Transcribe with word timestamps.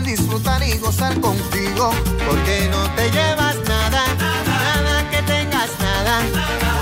Disfrutar 0.00 0.62
y 0.62 0.76
gozar 0.78 1.18
contigo. 1.20 1.90
Porque 2.26 2.68
no 2.70 2.90
te 2.94 3.10
llevas 3.10 3.56
nada, 3.66 4.02
nada 4.46 5.10
que 5.10 5.22
tengas 5.22 5.70
nada. 5.80 6.20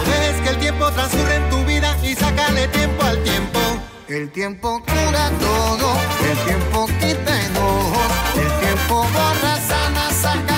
No 0.04 0.10
dejes 0.10 0.40
que 0.42 0.48
el 0.50 0.58
tiempo 0.58 0.90
transcurra 0.92 1.34
en 1.36 1.50
tu 1.50 1.64
vida 1.64 1.96
y 2.02 2.14
sácale 2.14 2.68
tiempo 2.68 3.02
al 3.04 3.22
tiempo. 3.22 3.60
El 4.08 4.30
tiempo 4.30 4.82
cura 4.82 5.30
todo, 5.40 5.96
el 6.30 6.38
tiempo 6.46 6.86
quita 7.00 7.42
enojos, 7.46 8.12
el 8.36 8.60
tiempo 8.60 8.94
borra, 9.12 9.56
sana, 9.66 10.10
saca 10.12 10.55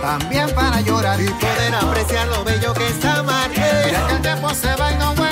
también 0.00 0.50
para 0.54 0.80
llorar 0.80 1.20
y 1.20 1.28
poder 1.28 1.74
apreciar 1.74 2.28
lo 2.28 2.44
bello 2.44 2.74
que 2.74 2.86
es 2.86 3.04
amar. 3.04 3.48
Mira 3.50 4.06
que 4.08 4.14
el 4.14 4.22
tiempo 4.22 4.54
se 4.54 4.74
va 4.76 4.92
y 4.92 4.96
no 4.96 5.14
vuelve 5.14 5.31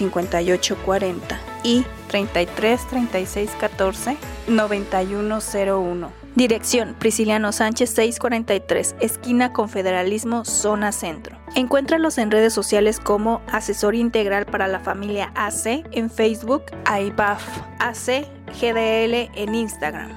58 0.00 0.78
40 0.82 1.40
y 1.62 1.84
33 2.08 2.88
36 2.88 3.50
14 3.60 4.16
9101. 4.48 6.12
Dirección 6.34 6.94
Prisciliano 6.98 7.52
Sánchez 7.52 7.90
643, 7.90 8.94
esquina 9.00 9.52
Confederalismo, 9.52 10.46
zona 10.46 10.92
centro. 10.92 11.36
Encuéntralos 11.54 12.16
en 12.16 12.30
redes 12.30 12.54
sociales 12.54 12.98
como 12.98 13.42
Asesor 13.52 13.94
Integral 13.94 14.46
para 14.46 14.68
la 14.68 14.80
Familia 14.80 15.32
AC 15.34 15.84
en 15.92 16.10
Facebook, 16.10 16.62
AIBAF 16.86 17.42
AC 17.78 18.26
GDL 18.58 19.30
en 19.34 19.54
Instagram. 19.54 20.10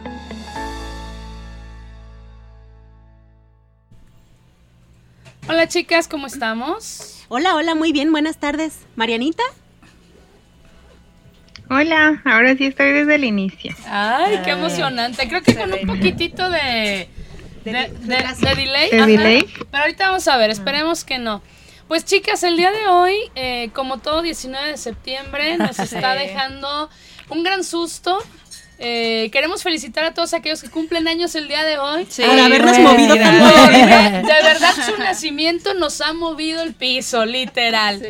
Hola 5.50 5.68
chicas, 5.68 6.08
¿cómo 6.08 6.28
estamos? 6.28 7.26
Hola, 7.28 7.56
hola, 7.56 7.76
muy 7.76 7.92
bien, 7.92 8.12
buenas 8.14 8.38
tardes. 8.38 8.78
Marianita. 8.96 9.44
Hola, 11.70 12.22
ahora 12.26 12.56
sí 12.56 12.66
estoy 12.66 12.92
desde 12.92 13.16
el 13.16 13.24
inicio. 13.24 13.74
Ay, 13.88 14.40
qué 14.44 14.52
emocionante. 14.52 15.28
Creo 15.28 15.42
que 15.42 15.54
se 15.54 15.60
con 15.60 15.74
un 15.74 15.88
poquitito 15.88 16.50
de, 16.50 17.08
de, 17.66 17.72
De- 17.72 17.90
de- 17.90 18.16
retraso. 18.18 18.46
de 18.46 18.56
delay. 18.56 18.90
Pero 19.72 19.84
ahorita 19.84 20.08
vamos 20.08 20.28
a 20.28 20.38
ver, 20.38 20.50
esperemos 20.52 21.04
que 21.04 21.18
no. 21.20 21.42
Pues 21.88 22.06
chicas, 22.06 22.44
el 22.44 22.58
día 22.58 22.72
de 22.72 22.88
hoy, 22.88 23.16
eh, 23.36 23.70
como 23.74 24.00
todo 24.00 24.22
19 24.22 24.70
de 24.70 24.78
septiembre, 24.78 25.58
nos 25.58 25.80
está 25.80 26.14
dejando 26.16 26.90
un 27.30 27.44
gran 27.44 27.64
susto. 27.64 28.20
Eh, 28.80 29.30
queremos 29.32 29.64
felicitar 29.64 30.04
a 30.04 30.14
todos 30.14 30.34
aquellos 30.34 30.62
que 30.62 30.70
cumplen 30.70 31.08
años 31.08 31.34
el 31.36 31.48
día 31.48 31.64
de 31.64 31.78
hoy. 31.78 32.06
Sí, 32.10 32.24
Para 32.24 32.46
habernos 32.46 32.72
bueno, 32.78 32.92
movido 32.92 33.16
tanto. 33.16 33.72
De 33.72 34.44
verdad 34.44 34.74
su 34.86 34.98
nacimiento 34.98 35.74
nos 35.74 36.02
ha 36.02 36.12
movido 36.14 36.62
el 36.62 36.74
piso, 36.74 37.26
literal. 37.26 38.02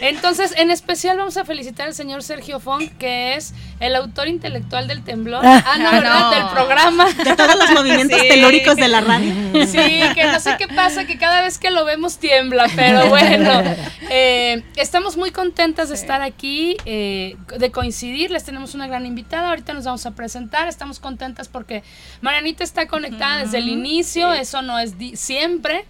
Entonces, 0.00 0.52
en 0.56 0.70
especial 0.70 1.16
vamos 1.16 1.36
a 1.36 1.44
felicitar 1.44 1.86
al 1.86 1.94
señor 1.94 2.22
Sergio 2.22 2.60
Font, 2.60 2.90
que 2.98 3.34
es 3.34 3.54
el 3.80 3.94
autor 3.96 4.28
intelectual 4.28 4.88
del 4.88 5.02
temblor. 5.02 5.42
Ah, 5.44 5.76
no, 5.78 5.88
Ah, 5.88 5.92
¿verdad? 5.92 6.20
no. 6.20 6.30
Del 6.30 6.46
programa. 6.48 7.06
De 7.12 7.34
todos 7.36 7.56
los 7.56 7.70
movimientos 7.70 8.20
Sí. 8.22 8.28
telúricos 8.28 8.76
de 8.76 8.88
la 8.88 9.00
radio. 9.00 9.32
Sí, 9.66 10.00
que 10.14 10.24
no 10.30 10.38
sé 10.40 10.56
qué 10.58 10.68
pasa, 10.68 11.06
que 11.06 11.18
cada 11.18 11.42
vez 11.42 11.58
que 11.58 11.70
lo 11.70 11.84
vemos 11.84 12.18
tiembla, 12.18 12.66
pero 12.76 13.08
bueno, 13.08 13.62
eh, 14.10 14.62
estamos 14.76 15.16
muy 15.16 15.30
contentas 15.30 15.88
de 15.88 15.94
estar 15.94 16.22
aquí, 16.22 16.76
eh, 16.84 17.36
de 17.58 17.70
coincidir, 17.70 18.30
les 18.30 18.44
tenemos 18.44 18.74
una 18.74 18.86
gran 18.86 19.06
invitada, 19.06 19.48
ahorita 19.50 19.72
nos 19.72 19.84
vamos 19.84 20.04
a 20.06 20.10
presentar, 20.12 20.68
estamos 20.68 21.00
contentas 21.00 21.48
porque 21.48 21.82
Marianita 22.20 22.64
está 22.64 22.86
conectada 22.86 23.38
desde 23.44 23.58
el 23.58 23.68
inicio, 23.68 24.32
eso 24.32 24.62
no 24.62 24.78
es 24.78 24.94
siempre. 25.14 25.84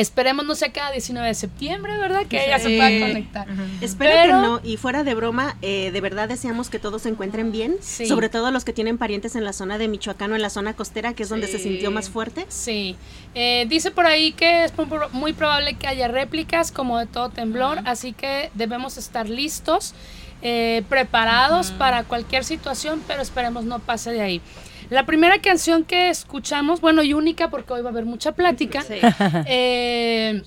Esperemos 0.00 0.46
no 0.46 0.54
sea 0.54 0.72
cada 0.72 0.92
19 0.92 1.28
de 1.28 1.34
septiembre, 1.34 1.98
¿verdad? 1.98 2.24
Que 2.26 2.46
ella 2.46 2.58
se 2.58 2.68
Sí. 2.68 2.76
pueda 2.78 3.06
conectar. 3.06 3.46
Espero 3.82 4.10
Pero- 4.10 4.40
que 4.40 4.46
no, 4.46 4.60
y 4.64 4.76
fuera 4.78 5.04
de 5.04 5.14
broma, 5.14 5.56
eh, 5.60 5.90
de 5.92 6.00
verdad 6.00 6.26
deseamos 6.28 6.70
que 6.70 6.78
todos 6.78 7.02
se 7.02 7.10
encuentren 7.10 7.52
bien, 7.52 7.76
Sí. 7.82 8.06
sobre 8.06 8.30
todo 8.30 8.50
los 8.50 8.64
que 8.64 8.72
tienen 8.72 8.96
parientes 8.96 9.36
en 9.36 9.44
la 9.44 9.52
zona 9.52 9.76
de 9.76 9.88
Michoacán 9.88 10.32
o 10.32 10.36
en 10.36 10.42
la 10.42 10.48
zona 10.50 10.74
costera, 10.74 11.12
que 11.12 11.22
es 11.24 11.28
donde 11.28 11.48
se 11.48 11.58
Sí. 11.58 11.64
sintió 11.64 11.90
más 11.90 12.08
fuerte. 12.08 12.46
Sí, 12.48 12.96
Eh, 13.34 13.66
dice 13.68 13.90
por 13.92 14.06
ahí 14.06 14.32
que 14.32 14.64
es 14.64 14.72
muy 15.12 15.32
probable 15.34 15.74
que 15.74 15.86
haya 15.86 16.08
réplicas 16.08 16.72
como 16.72 16.98
de 16.98 17.06
todo 17.06 17.28
temblor, 17.28 17.78
así 17.84 18.12
que 18.12 18.50
debemos 18.54 18.96
estar 18.96 19.28
listos, 19.28 19.94
eh, 20.42 20.82
preparados 20.88 21.70
para 21.72 22.04
cualquier 22.04 22.42
situación, 22.44 23.02
pero 23.06 23.20
esperemos 23.22 23.64
no 23.64 23.78
pase 23.78 24.10
de 24.10 24.20
ahí. 24.22 24.40
La 24.90 25.06
primera 25.06 25.40
canción 25.40 25.84
que 25.84 26.10
escuchamos, 26.10 26.80
bueno 26.80 27.02
y 27.02 27.14
única 27.14 27.48
porque 27.48 27.72
hoy 27.72 27.82
va 27.82 27.88
a 27.88 27.92
haber 27.92 28.04
mucha 28.04 28.32
plática, 28.32 28.82
Sí. 28.82 28.94
eh, 29.46 30.42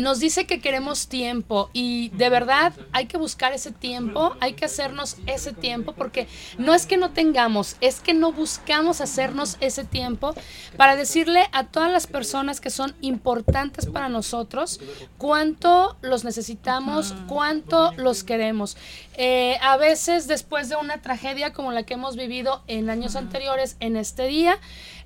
nos 0.00 0.20
dice 0.20 0.46
que 0.46 0.60
queremos 0.60 1.08
tiempo 1.08 1.70
y 1.72 2.10
de 2.10 2.28
verdad 2.28 2.72
hay 2.92 3.06
que 3.06 3.18
buscar 3.18 3.52
ese 3.52 3.70
tiempo, 3.72 4.36
hay 4.40 4.54
que 4.54 4.64
hacernos 4.64 5.16
ese 5.26 5.52
tiempo 5.52 5.92
porque 5.92 6.26
no 6.58 6.74
es 6.74 6.86
que 6.86 6.96
no 6.96 7.10
tengamos, 7.10 7.76
es 7.80 8.00
que 8.00 8.14
no 8.14 8.32
buscamos 8.32 9.00
hacernos 9.00 9.56
ese 9.60 9.84
tiempo 9.84 10.34
para 10.76 10.96
decirle 10.96 11.48
a 11.52 11.64
todas 11.64 11.90
las 11.90 12.06
personas 12.06 12.60
que 12.60 12.70
son 12.70 12.94
importantes 13.00 13.86
para 13.86 14.08
nosotros 14.08 14.80
cuánto 15.18 15.96
los 16.02 16.24
necesitamos, 16.24 17.14
cuánto 17.28 17.92
los 17.96 18.24
queremos. 18.24 18.76
Eh, 19.14 19.58
a 19.60 19.76
veces 19.76 20.26
después 20.26 20.68
de 20.68 20.76
una 20.76 21.02
tragedia 21.02 21.52
como 21.52 21.72
la 21.72 21.82
que 21.82 21.94
hemos 21.94 22.16
vivido 22.16 22.62
en 22.66 22.88
años 22.88 23.16
anteriores, 23.16 23.76
en 23.80 23.96
este 23.96 24.26
día, 24.26 24.58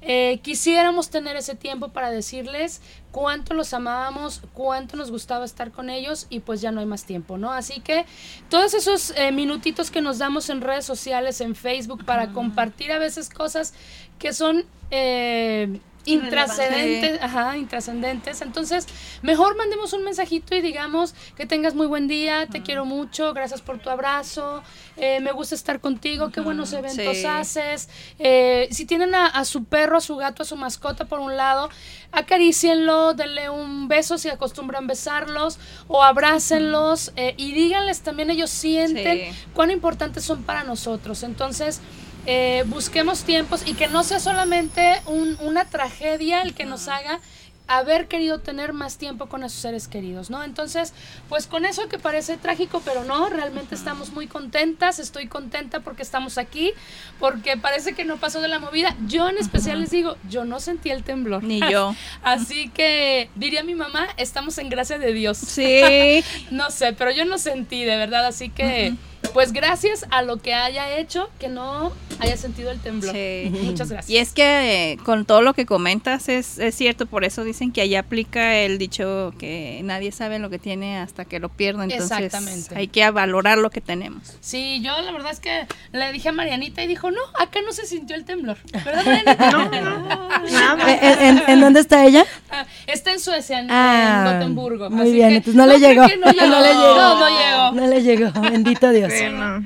eh, 0.07 0.39
quisiéramos 0.43 1.09
tener 1.09 1.37
ese 1.37 1.55
tiempo 1.55 1.89
para 1.89 2.11
decirles 2.11 2.83
cuánto 3.11 3.55
los 3.55 3.73
amábamos, 3.73 4.43
cuánto 4.53 4.97
nos 4.97 5.11
gustaba 5.11 5.45
estar 5.45 5.73
con 5.73 5.89
ellos 5.89 6.27
y 6.29 6.41
pues 6.41 6.61
ya 6.61 6.73
no 6.73 6.81
hay 6.81 6.87
más 6.87 7.05
tiempo, 7.05 7.39
¿no? 7.39 7.53
Así 7.53 7.81
que 7.81 8.05
todos 8.51 8.75
esos 8.75 9.15
eh, 9.17 9.33
minutitos 9.33 9.91
que 9.91 10.03
nos 10.03 10.19
damos 10.19 10.51
en 10.51 10.61
redes 10.61 10.85
sociales, 10.85 11.41
en 11.41 11.55
Facebook, 11.55 12.05
para 12.05 12.33
compartir 12.33 12.93
a 12.93 12.99
veces 12.99 13.31
cosas 13.31 13.73
que 14.19 14.33
son... 14.33 14.65
eh, 14.91 15.81
intrascendentes, 16.07 17.23
ajá, 17.23 17.57
intrascendentes. 17.57 18.41
Entonces, 18.43 18.87
mejor 19.23 19.57
mandemos 19.57 19.93
un 19.93 20.05
mensajito 20.05 20.55
y 20.55 20.61
digamos 20.61 21.15
que 21.37 21.47
tengas 21.47 21.75
muy 21.75 21.87
buen 21.87 22.09
día, 22.09 22.47
te 22.47 22.63
quiero 22.63 22.85
mucho, 22.85 23.33
gracias 23.35 23.61
por 23.63 23.79
tu 23.79 23.91
abrazo, 23.91 24.63
eh, 24.97 25.21
me 25.21 25.33
gusta 25.33 25.55
estar 25.55 25.81
contigo, 25.81 26.31
qué 26.31 26.41
buenos 26.41 26.73
eventos 26.73 27.17
Sí. 27.17 27.27
haces. 27.27 27.89
Eh, 28.19 28.69
si 28.71 28.85
tienen 28.87 29.15
a, 29.15 29.27
a 29.27 29.45
su 29.45 29.65
perro, 29.65 29.99
a 29.99 30.01
su 30.01 30.17
gato, 30.17 30.43
a 30.43 30.47
su 30.47 30.57
mascota 30.57 31.05
por 31.07 31.21
un 31.21 31.37
lado, 31.37 31.69
acarícienlo, 32.13 33.15
denle 33.15 33.51
un 33.51 33.89
beso 33.89 34.19
si 34.19 34.29
acostumbran 34.29 34.87
besarlos 34.87 35.59
o 35.89 36.03
abrácenlos 36.03 37.13
eh, 37.17 37.35
y 37.37 37.53
díganles 37.53 38.01
también 38.01 38.31
ellos 38.31 38.51
sienten 38.51 38.95
Sí. 38.95 39.39
cuán 39.55 39.71
importantes 39.71 40.25
son 40.25 40.43
para 40.43 40.65
nosotros. 40.65 41.23
Entonces, 41.23 41.81
eh, 42.27 42.65
busquemos 42.67 43.25
tiempos 43.25 43.63
y 43.67 43.75
que 43.75 43.89
no 43.89 44.03
sea 44.05 44.21
solamente 44.21 45.01
un- 45.07 45.37
una 45.41 45.65
tragedia 45.65 46.43
el 46.43 46.55
que 46.55 46.65
nos 46.65 46.89
haga 46.89 47.21
haber 47.67 48.09
querido 48.09 48.41
tener 48.41 48.75
más 48.75 48.99
tiempo 48.99 49.25
con 49.27 49.43
esos 49.43 49.59
seres 49.59 49.89
queridos, 49.89 50.29
¿no? 50.29 50.43
Entonces, 50.45 50.93
pues 51.31 51.47
con 51.47 51.65
eso 51.65 51.89
que 51.89 51.99
parece 51.99 52.37
trágico, 52.37 52.83
pero 52.85 53.05
no, 53.05 53.31
realmente 53.31 53.75
estamos 53.75 54.11
muy 54.13 54.27
contentas, 54.27 54.99
estoy 54.99 55.29
contenta 55.29 55.81
porque 55.81 56.03
estamos 56.03 56.37
aquí, 56.37 56.73
porque 57.19 57.57
parece 57.57 57.95
que 57.95 58.05
no 58.05 58.19
pasó 58.19 58.43
de 58.43 58.49
la 58.49 58.59
movida. 58.59 58.95
Yo 59.07 59.31
en 59.31 59.39
especial 59.39 59.81
les 59.81 59.91
digo, 59.91 60.19
yo 60.29 60.45
no 60.45 60.61
sentí 60.61 60.91
el 60.91 61.05
temblor. 61.05 61.43
Ni 61.43 61.61
yo. 61.71 61.95
Así 62.23 62.69
que 62.69 63.31
diría 63.35 63.63
mi 63.63 63.75
mamá, 63.75 64.09
estamos 64.19 64.59
en 64.59 64.69
gracia 64.69 64.99
de 64.99 65.15
Dios. 65.15 65.39
Sí. 65.39 66.23
No 66.51 66.71
sé, 66.71 66.93
pero 66.93 67.13
yo 67.13 67.25
no 67.25 67.39
sentí 67.39 67.83
de 67.85 67.97
verdad, 67.97 68.27
así 68.27 68.51
que 68.51 68.95
pues 69.33 69.53
gracias 69.53 70.05
a 70.11 70.21
lo 70.23 70.37
que 70.37 70.53
haya 70.55 70.99
hecho 70.99 71.31
que 71.41 71.49
no 71.49 71.93
haya 72.21 72.37
sentido 72.37 72.71
el 72.71 72.79
temblor. 72.81 73.15
Sí. 73.15 73.51
Muchas 73.63 73.89
gracias. 73.91 74.11
Y 74.11 74.19
es 74.19 74.33
que 74.33 74.93
eh, 74.93 74.97
con 75.05 75.25
todo 75.25 75.43
lo 75.43 75.55
que 75.55 75.67
comentas 75.67 76.29
es, 76.29 76.59
es 76.59 76.75
cierto, 76.75 77.07
por 77.07 77.25
eso 77.25 77.45
dicen 77.45 77.73
que 77.73 77.81
allá 77.81 78.01
aplica 78.01 78.57
el 78.57 78.79
dicho 78.79 79.33
que 79.39 79.81
nadie 79.85 80.13
sabe 80.13 80.39
lo 80.39 80.51
que 80.51 80.59
tiene 80.59 80.99
hasta 80.99 81.25
que 81.25 81.39
lo 81.41 81.49
pierde, 81.49 81.85
entonces 81.85 82.11
Exactamente. 82.11 82.75
hay 82.77 82.89
que 82.89 83.09
valorar 83.11 83.59
lo 83.59 83.71
que 83.71 83.81
tenemos. 83.81 84.37
Sí, 84.41 84.81
yo 84.83 85.01
la 85.03 85.13
verdad 85.13 85.33
es 85.33 85.41
que 85.41 85.67
le 85.93 86.13
dije 86.13 86.29
a 86.29 86.33
Marianita 86.33 86.83
y 86.83 86.87
dijo, 86.87 87.11
no, 87.11 87.21
acá 87.41 87.61
no 87.65 87.73
se 87.73 87.87
sintió 87.87 88.17
el 88.17 88.25
temblor. 88.25 88.59
¿Verdad, 88.85 89.05
Marianita? 89.05 89.51
No, 89.51 89.65
no, 89.71 90.09
nada. 90.51 90.93
¿En, 91.21 91.39
en- 91.39 91.43
en 91.49 91.61
dónde 91.61 91.81
está 91.81 92.05
ella? 92.05 92.25
Ah, 92.51 92.67
Está 92.87 93.13
en 93.13 93.21
Suecia, 93.21 93.61
en, 93.61 93.69
Ah, 93.71 94.25
en 94.27 94.33
Gotemburgo. 94.39 94.91
Muy 94.91 95.03
así 95.03 95.13
bien, 95.13 95.29
que 95.31 95.37
entonces 95.37 95.55
no, 95.57 95.67
le 95.67 95.79
llegó. 95.79 96.03
No, 96.03 96.09
llegó. 96.33 96.47
No 96.47 96.61
le 96.61 96.69
llegó. 96.75 96.95
No, 96.97 97.19
no 97.19 97.29
llegó. 97.29 97.73
No 97.73 97.87
le 97.87 98.03
llegó. 98.03 98.41
Bendito 98.51 98.91
Dios. 98.91 99.13
Sí, 99.13 99.25
no, 99.31 99.65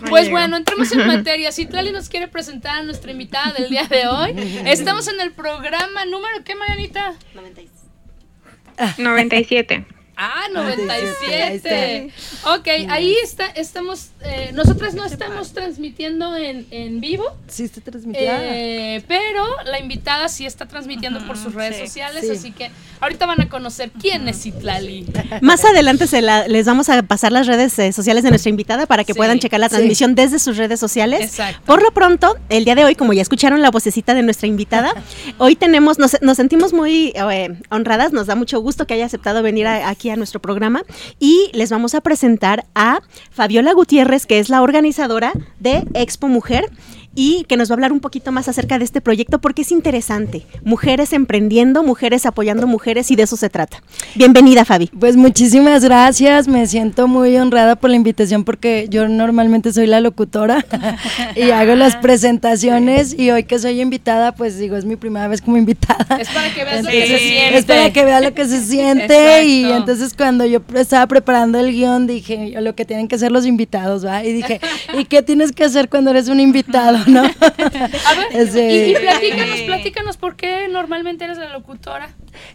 no 0.00 0.08
Pues 0.08 0.30
bueno, 0.30 0.56
entremos 0.56 0.92
en 0.92 1.06
materia. 1.06 1.52
Si 1.52 1.66
Tlali 1.66 1.92
nos 1.92 2.08
quiere 2.08 2.28
presentar 2.28 2.80
a 2.80 2.82
nuestra 2.82 3.10
invitada 3.12 3.52
del 3.52 3.70
día 3.70 3.84
de 3.84 4.06
hoy, 4.06 4.34
estamos 4.66 5.08
en 5.08 5.20
el 5.20 5.32
programa 5.32 6.04
número, 6.04 6.44
¿qué, 6.44 6.54
Marianita? 6.54 7.14
97. 8.98 9.86
Ah, 10.16 10.44
97, 10.52 11.60
97. 11.62 12.12
Ok, 12.56 12.68
ahí 12.90 13.14
está, 13.22 13.46
estamos, 13.46 14.08
eh, 14.22 14.50
nosotras 14.54 14.94
no 14.94 15.04
estamos 15.04 15.52
transmitiendo 15.52 16.36
en, 16.36 16.66
en 16.70 17.00
vivo, 17.00 17.24
Sí, 17.48 17.64
está 17.64 17.80
transmitida. 17.80 18.38
eh, 18.42 19.02
pero 19.08 19.44
la 19.64 19.80
invitada 19.80 20.28
sí 20.28 20.46
está 20.46 20.66
transmitiendo 20.66 21.26
por 21.26 21.36
sus 21.36 21.54
redes 21.54 21.76
sí. 21.76 21.86
sociales, 21.86 22.24
Sí. 22.26 22.30
así 22.30 22.52
que 22.52 22.70
ahorita 23.00 23.26
van 23.26 23.40
a 23.40 23.48
conocer 23.48 23.90
quién 24.00 24.28
es 24.28 24.42
Citlali. 24.42 25.06
Más 25.40 25.64
adelante 25.64 26.06
se 26.06 26.22
la- 26.22 26.46
les 26.46 26.66
vamos 26.66 26.88
a 26.88 27.02
pasar 27.02 27.32
las 27.32 27.46
redes 27.46 27.76
eh, 27.78 27.92
sociales 27.92 28.22
de 28.22 28.30
nuestra 28.30 28.50
invitada 28.50 28.86
para 28.86 29.04
que 29.04 29.12
Sí. 29.14 29.16
puedan 29.16 29.38
checar 29.40 29.58
la 29.60 29.68
Sí. 29.68 29.74
transmisión 29.76 30.14
desde 30.14 30.38
sus 30.38 30.56
redes 30.56 30.78
sociales. 30.78 31.22
Exacto. 31.22 31.60
Por 31.66 31.82
lo 31.82 31.90
pronto, 31.92 32.36
el 32.50 32.64
día 32.64 32.74
de 32.76 32.84
hoy, 32.84 32.94
como 32.94 33.12
ya 33.12 33.22
escucharon 33.22 33.62
la 33.62 33.70
vocecita 33.70 34.14
de 34.14 34.22
nuestra 34.22 34.46
invitada, 34.46 34.92
hoy 35.38 35.56
tenemos, 35.56 35.98
nos, 35.98 36.20
nos 36.22 36.36
sentimos 36.36 36.72
muy 36.72 37.12
eh, 37.16 37.58
honradas, 37.70 38.12
nos 38.12 38.26
da 38.28 38.34
mucho 38.36 38.60
gusto 38.60 38.86
que 38.86 38.94
haya 38.94 39.06
aceptado 39.06 39.42
venir 39.42 39.66
a- 39.66 39.88
aquí 39.88 40.03
a 40.10 40.16
nuestro 40.16 40.40
programa 40.40 40.82
y 41.18 41.50
les 41.52 41.70
vamos 41.70 41.94
a 41.94 42.00
presentar 42.00 42.64
a 42.74 43.00
Fabiola 43.30 43.72
Gutiérrez, 43.72 44.26
que 44.26 44.38
es 44.38 44.48
la 44.48 44.62
organizadora 44.62 45.32
de 45.60 45.84
Expo 45.94 46.28
Mujer 46.28 46.70
y 47.14 47.44
que 47.44 47.56
nos 47.56 47.70
va 47.70 47.74
a 47.74 47.76
hablar 47.76 47.92
un 47.92 48.00
poquito 48.00 48.32
más 48.32 48.48
acerca 48.48 48.78
de 48.78 48.84
este 48.84 49.00
proyecto 49.00 49.40
porque 49.40 49.62
es 49.62 49.72
interesante. 49.72 50.46
Mujeres 50.64 51.12
emprendiendo, 51.12 51.82
mujeres 51.82 52.26
apoyando 52.26 52.66
mujeres 52.66 53.10
y 53.10 53.16
de 53.16 53.24
eso 53.24 53.36
se 53.36 53.50
trata. 53.50 53.82
Bienvenida, 54.14 54.64
Fabi. 54.64 54.90
Pues 54.98 55.16
muchísimas 55.16 55.84
gracias, 55.84 56.48
me 56.48 56.66
siento 56.66 57.08
muy 57.08 57.36
honrada 57.36 57.76
por 57.76 57.90
la 57.90 57.96
invitación 57.96 58.44
porque 58.44 58.86
yo 58.90 59.08
normalmente 59.08 59.72
soy 59.72 59.86
la 59.86 60.00
locutora 60.00 60.64
y 61.36 61.50
hago 61.50 61.74
las 61.74 61.96
presentaciones 61.96 63.18
y 63.18 63.30
hoy 63.30 63.44
que 63.44 63.58
soy 63.58 63.80
invitada, 63.80 64.32
pues 64.32 64.58
digo, 64.58 64.76
es 64.76 64.84
mi 64.84 64.96
primera 64.96 65.28
vez 65.28 65.40
como 65.40 65.56
invitada. 65.56 66.18
Es 66.18 66.28
para 66.28 66.52
que 66.52 66.64
veas 66.64 66.84
lo 66.84 66.90
que 66.90 67.06
se 67.06 67.18
siente. 67.18 67.58
Es 67.58 67.64
para 67.64 67.92
que 67.92 68.04
vea 68.04 68.20
lo 68.20 68.34
que 68.34 68.44
se 68.46 68.60
siente 68.64 69.44
y 69.44 69.64
entonces 69.70 70.14
cuando 70.14 70.44
yo 70.44 70.60
estaba 70.74 71.06
preparando 71.06 71.58
el 71.58 71.72
guion 71.72 72.06
dije, 72.06 72.54
lo 72.60 72.74
que 72.74 72.84
tienen 72.84 73.08
que 73.08 73.16
hacer 73.16 73.30
los 73.32 73.46
invitados, 73.46 74.04
¿va? 74.04 74.24
Y 74.24 74.32
dije, 74.32 74.60
¿y 74.98 75.04
qué 75.04 75.22
tienes 75.22 75.52
que 75.52 75.64
hacer 75.64 75.88
cuando 75.88 76.10
eres 76.10 76.28
un 76.28 76.40
invitado, 76.40 77.03
no? 77.06 77.22
A 77.40 78.14
ver, 78.14 78.70
y, 78.70 78.92
y 78.92 78.94
platícanos, 78.94 79.60
platícanos 79.60 80.16
por 80.16 80.36
qué 80.36 80.68
normalmente 80.68 81.24
eres 81.24 81.38
la 81.38 81.50
locutora. 81.52 82.10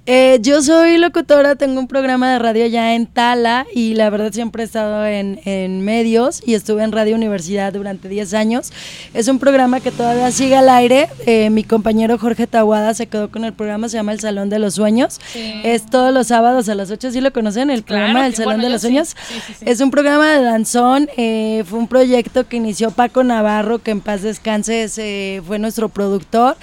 Eh, 0.05 0.39
yo 0.41 0.61
soy 0.61 0.97
locutora, 0.97 1.55
tengo 1.55 1.79
un 1.79 1.87
programa 1.87 2.31
de 2.31 2.39
radio 2.39 2.65
ya 2.67 2.93
en 2.95 3.05
Tala 3.05 3.65
y 3.73 3.93
la 3.95 4.09
verdad 4.09 4.31
siempre 4.31 4.63
he 4.63 4.65
estado 4.65 5.05
en, 5.05 5.39
en 5.45 5.81
medios 5.81 6.41
y 6.45 6.53
estuve 6.53 6.83
en 6.83 6.91
Radio 6.91 7.15
Universidad 7.15 7.73
durante 7.73 8.09
10 8.09 8.33
años. 8.33 8.71
Es 9.13 9.27
un 9.27 9.39
programa 9.39 9.79
que 9.79 9.91
todavía 9.91 10.31
sigue 10.31 10.55
al 10.55 10.69
aire. 10.69 11.09
Eh, 11.25 11.49
mi 11.49 11.63
compañero 11.63 12.17
Jorge 12.17 12.47
Tahuada 12.47 12.93
se 12.93 13.07
quedó 13.07 13.29
con 13.31 13.45
el 13.45 13.53
programa, 13.53 13.89
se 13.89 13.97
llama 13.97 14.11
El 14.13 14.19
Salón 14.19 14.49
de 14.49 14.59
los 14.59 14.75
Sueños. 14.75 15.19
Es 15.63 15.85
todos 15.85 16.13
los 16.13 16.27
sábados 16.27 16.69
a 16.69 16.75
las 16.75 16.89
8, 16.91 17.11
¿sí 17.11 17.21
lo 17.21 17.31
conocen? 17.33 17.69
El 17.69 17.83
Claro, 17.83 18.05
programa 18.05 18.25
El 18.25 18.33
que 18.33 18.37
Salón 18.37 18.53
bueno, 18.55 18.63
de 18.63 18.69
los 18.69 18.81
sí. 18.81 18.87
Sueños. 18.87 19.09
Sí, 19.27 19.33
sí, 19.47 19.53
sí. 19.59 19.65
Es 19.67 19.79
un 19.81 19.91
programa 19.91 20.31
de 20.31 20.41
danzón, 20.43 21.09
eh, 21.17 21.63
fue 21.67 21.79
un 21.79 21.87
proyecto 21.87 22.47
que 22.47 22.57
inició 22.57 22.91
Paco 22.91 23.23
Navarro, 23.23 23.79
que 23.79 23.91
en 23.91 24.01
paz 24.01 24.21
descanse, 24.21 25.41
fue 25.45 25.59
nuestro 25.59 25.89
productor. 25.89 26.57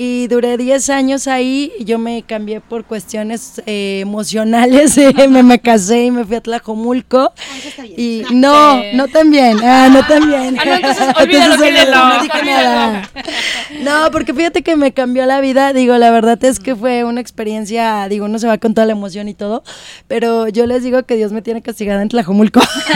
Y 0.00 0.28
duré 0.28 0.56
10 0.56 0.90
años 0.90 1.26
ahí, 1.26 1.72
yo 1.80 1.98
me 1.98 2.22
cambié 2.22 2.60
por 2.60 2.84
cuestiones 2.84 3.60
eh, 3.66 3.98
emocionales, 4.00 4.96
eh, 4.98 5.12
me, 5.28 5.42
me 5.42 5.58
casé 5.58 6.04
y 6.04 6.12
me 6.12 6.24
fui 6.24 6.36
a 6.36 6.40
Tlajomulco. 6.40 7.32
Y 7.96 8.22
no, 8.30 8.80
no 8.94 9.08
tan 9.08 9.28
bien, 9.32 9.58
ah, 9.60 9.88
no 9.90 10.06
tan 10.06 10.28
bien. 10.28 10.56
Ah, 10.56 10.64
no, 10.64 10.74
entonces 10.76 11.04
olvídalo, 11.20 11.54
olvídalo, 11.54 11.64
olvídalo, 11.64 12.08
no 12.14 12.22
dije 12.22 12.38
olvídalo. 12.38 12.70
nada. 12.70 13.10
No, 13.80 14.10
porque 14.12 14.32
fíjate 14.32 14.62
que 14.62 14.76
me 14.76 14.92
cambió 14.92 15.26
la 15.26 15.40
vida. 15.40 15.72
Digo, 15.72 15.96
la 15.98 16.12
verdad 16.12 16.42
es 16.44 16.60
que 16.60 16.76
fue 16.76 17.02
una 17.02 17.20
experiencia, 17.20 18.06
digo, 18.08 18.26
uno 18.26 18.38
se 18.38 18.46
va 18.46 18.56
con 18.58 18.74
toda 18.74 18.86
la 18.86 18.92
emoción 18.92 19.26
y 19.26 19.34
todo, 19.34 19.64
pero 20.06 20.46
yo 20.46 20.66
les 20.66 20.84
digo 20.84 21.02
que 21.02 21.16
Dios 21.16 21.32
me 21.32 21.42
tiene 21.42 21.60
castigada 21.60 22.02
en 22.02 22.08
Tlajomulco. 22.08 22.60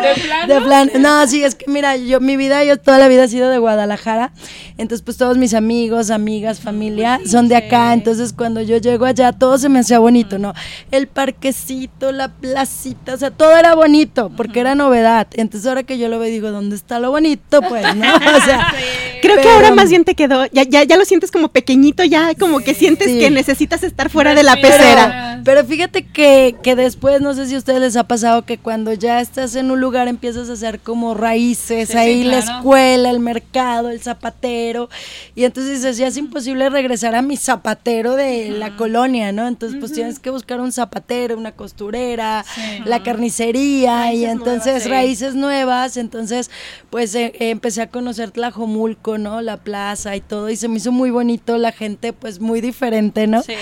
¿De 0.00 0.22
plano? 0.22 0.54
De 0.54 0.60
plan, 0.62 0.90
no, 0.98 1.26
sí, 1.26 1.44
es 1.44 1.54
que 1.54 1.70
mira, 1.70 1.98
yo 1.98 2.20
mi 2.20 2.38
vida, 2.38 2.64
yo 2.64 2.78
toda 2.78 2.96
la 2.96 3.08
vida 3.08 3.24
he 3.24 3.28
sido 3.28 3.50
de 3.50 3.58
Guadalajara, 3.58 4.32
entonces 4.78 5.04
pues 5.04 5.18
todos 5.18 5.36
mis 5.36 5.57
amigos, 5.58 6.10
amigas, 6.10 6.60
familia 6.60 7.20
son 7.26 7.48
de 7.48 7.56
acá, 7.56 7.92
entonces 7.92 8.32
cuando 8.32 8.62
yo 8.62 8.78
llego 8.78 9.04
allá 9.04 9.32
todo 9.32 9.58
se 9.58 9.68
me 9.68 9.80
hacía 9.80 9.98
bonito, 9.98 10.38
¿no? 10.38 10.54
El 10.90 11.06
parquecito, 11.06 12.12
la 12.12 12.28
placita, 12.28 13.14
o 13.14 13.16
sea, 13.16 13.30
todo 13.30 13.56
era 13.56 13.74
bonito, 13.74 14.30
porque 14.36 14.60
era 14.60 14.74
novedad, 14.74 15.26
entonces 15.34 15.68
ahora 15.68 15.82
que 15.82 15.98
yo 15.98 16.08
lo 16.08 16.18
veo 16.18 16.30
digo, 16.30 16.50
¿dónde 16.50 16.76
está 16.76 16.98
lo 16.98 17.10
bonito? 17.10 17.60
Pues, 17.62 17.94
¿no? 17.94 18.06
O 18.38 18.40
sea, 18.40 18.72
Creo 19.20 19.40
que 19.40 19.48
ahora 19.48 19.72
más 19.74 19.90
bien 19.90 20.04
te 20.04 20.14
quedó, 20.14 20.46
ya, 20.52 20.62
ya, 20.64 20.84
ya 20.84 20.96
lo 20.96 21.04
sientes 21.04 21.30
como 21.30 21.48
pequeñito, 21.48 22.04
ya 22.04 22.34
como 22.34 22.60
que 22.60 22.74
sientes 22.74 23.08
Sí. 23.10 23.18
que 23.18 23.30
necesitas 23.30 23.82
estar 23.82 24.10
fuera 24.10 24.34
de 24.34 24.42
la 24.42 24.56
pecera. 24.56 25.40
Pero 25.44 25.64
fíjate 25.64 26.04
que, 26.04 26.56
que 26.62 26.74
después, 26.76 27.20
no 27.20 27.32
sé 27.34 27.46
si 27.46 27.54
a 27.54 27.58
ustedes 27.58 27.80
les 27.80 27.96
ha 27.96 28.04
pasado 28.04 28.44
que 28.44 28.58
cuando 28.58 28.92
ya 28.92 29.20
estás 29.20 29.54
en 29.54 29.70
un 29.70 29.80
lugar 29.80 30.08
empiezas 30.08 30.50
a 30.50 30.54
hacer 30.54 30.80
como 30.80 31.14
raíces, 31.14 31.90
Sí, 31.90 31.96
ahí 31.96 32.22
sí, 32.22 32.28
la 32.28 32.38
escuela, 32.38 33.10
el 33.10 33.20
mercado, 33.20 33.90
el 33.90 34.00
zapatero, 34.00 34.88
y 35.34 35.44
entonces 35.44 35.76
dices, 35.80 35.96
ya 35.96 36.06
es 36.08 36.16
imposible 36.16 36.68
regresar 36.70 37.14
a 37.14 37.22
mi 37.22 37.36
zapatero 37.36 38.14
de 38.16 38.50
la 38.50 38.76
colonia, 38.76 39.32
¿no? 39.32 39.46
Entonces 39.46 39.78
pues 39.78 39.92
tienes 39.92 40.18
que 40.18 40.30
buscar 40.30 40.60
un 40.60 40.72
zapatero, 40.72 41.36
una 41.38 41.52
costurera, 41.52 42.44
Sí. 42.54 42.60
la 42.84 43.02
carnicería, 43.02 44.12
y 44.12 44.24
entonces 44.24 44.64
nuevas, 44.66 44.82
sí. 44.82 44.88
raíces 44.88 45.34
nuevas, 45.34 45.96
entonces 45.96 46.50
pues 46.90 47.14
eh, 47.14 47.32
eh, 47.38 47.50
empecé 47.50 47.82
a 47.82 47.86
conocer 47.88 48.30
Tlajomulco, 48.32 49.07
¿no? 49.16 49.40
La 49.40 49.56
plaza 49.56 50.14
y 50.16 50.20
todo, 50.20 50.50
y 50.50 50.56
se 50.56 50.68
me 50.68 50.76
hizo 50.76 50.92
muy 50.92 51.10
bonito, 51.10 51.56
la 51.56 51.72
gente 51.72 52.12
pues 52.12 52.40
muy 52.40 52.60
diferente, 52.60 53.26
¿no? 53.26 53.42
Sí. 53.42 53.54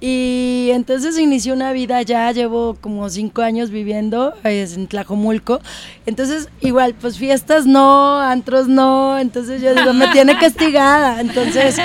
Y 0.00 0.68
entonces 0.72 1.18
inicié 1.18 1.52
una 1.52 1.72
vida 1.72 2.02
ya, 2.02 2.30
llevo 2.30 2.76
como 2.80 3.08
cinco 3.08 3.42
años 3.42 3.70
viviendo 3.70 4.34
en 4.44 4.86
Tlajomulco. 4.86 5.60
Entonces, 6.06 6.48
igual, 6.60 6.94
pues 7.00 7.16
fiestas 7.18 7.66
no, 7.66 8.20
antros 8.20 8.68
no, 8.68 9.18
entonces 9.18 9.62
yo 9.62 9.74
digo, 9.74 9.92
me 9.92 10.08
tiene 10.08 10.36
castigada. 10.38 11.20
Entonces, 11.20 11.76